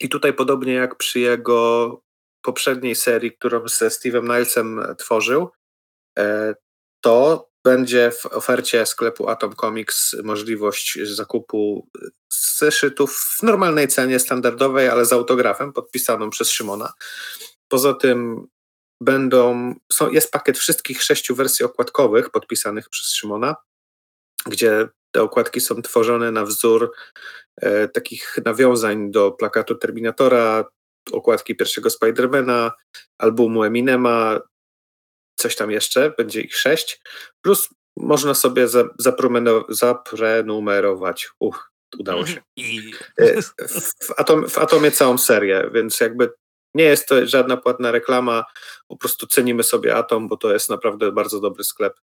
[0.00, 2.00] I tutaj podobnie jak przy jego
[2.42, 5.50] poprzedniej serii, którą ze Steve'em Nilesem tworzył,
[6.18, 6.54] e,
[7.00, 11.88] to będzie w ofercie sklepu Atom Comics możliwość zakupu
[12.58, 16.92] zeszytów w normalnej cenie standardowej, ale z autografem podpisaną przez Szymona.
[17.68, 18.46] Poza tym
[19.00, 23.56] będą, są, jest pakiet wszystkich sześciu wersji okładkowych podpisanych przez Szymona,
[24.46, 26.92] gdzie te okładki są tworzone na wzór
[27.56, 30.64] e, takich nawiązań do plakatu Terminatora,
[31.12, 32.72] okładki pierwszego Spidermana,
[33.18, 34.40] albumu Eminema,
[35.38, 37.00] coś tam jeszcze, będzie ich sześć,
[37.44, 38.84] plus można sobie za,
[39.78, 41.28] zaprenumerować.
[41.40, 42.40] Uch, udało się.
[42.56, 43.42] I E,
[44.02, 46.32] w, atom, w Atomie całą serię, więc jakby
[46.74, 48.44] nie jest to żadna płatna reklama,
[48.88, 52.00] po prostu cenimy sobie Atom, bo to jest naprawdę bardzo dobry sklep,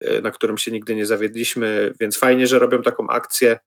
[0.00, 3.58] e, na którym się nigdy nie zawiedliśmy, więc fajnie, że robią taką akcję,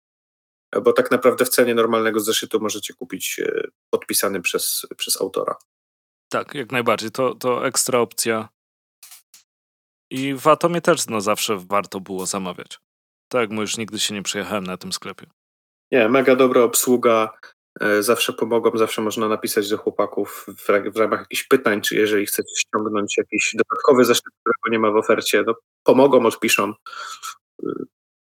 [0.83, 5.55] bo tak naprawdę w cenie normalnego zeszytu możecie kupić e, podpisany przez, przez autora.
[6.29, 7.11] tak, jak najbardziej.
[7.11, 8.49] To, to ekstra opcja.
[10.11, 12.79] I w Atomie też no, zawsze warto było zamawiać.
[13.27, 15.25] Tak, bo już nigdy się nie przejechałem na tym sklepie.
[15.91, 17.37] Nie, mega dobra obsługa.
[17.81, 22.25] E, zawsze pomogą, zawsze można napisać do chłopaków w, w ramach jakichś pytań, czy jeżeli
[22.25, 26.73] chcecie ściągnąć jakiś dodatkowy zeszyt, którego nie ma w ofercie, no pomogą, odpiszą.
[27.63, 27.67] Y,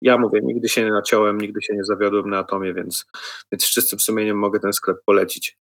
[0.03, 3.07] Ja mówię, nigdy się nie naciąłem, nigdy się nie zawiodłem na Atomie, więc,
[3.53, 5.57] więc z czystym sumieniem mogę ten sklep polecić.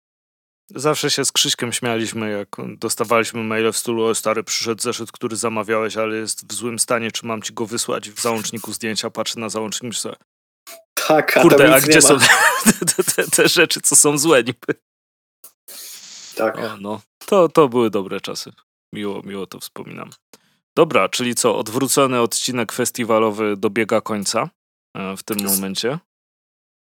[0.71, 2.49] Zawsze się z Krzyśkiem śmialiśmy, jak
[2.79, 7.11] dostawaliśmy maile w stylu o stary, przyszedł zeszyt, który zamawiałeś, ale jest w złym stanie,
[7.11, 8.11] czy mam ci go wysłać?
[8.11, 10.17] W załączniku zdjęcia patrzę na załącznik, myślę,
[11.09, 12.19] Tak, a kurde, a gdzie są
[12.97, 14.75] te, te, te rzeczy, co są złe niby?
[16.37, 16.59] Tak.
[16.59, 18.53] O, no, to, to były dobre czasy.
[18.95, 20.11] Miło, miło to wspominam.
[20.77, 24.51] Dobra, czyli co, odwrócony odcinek festiwalowy dobiega końca
[24.97, 25.55] e, w tym Jest.
[25.55, 25.99] momencie.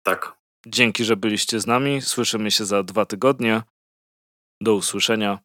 [0.03, 0.33] tak.
[0.67, 2.03] Dzięki, że byliście z nami.
[2.03, 3.63] Słyszymy się za dwa tygodnie.
[4.61, 5.39] Do usłyszenia.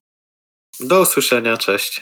[0.79, 2.01] Do usłyszenia, cześć.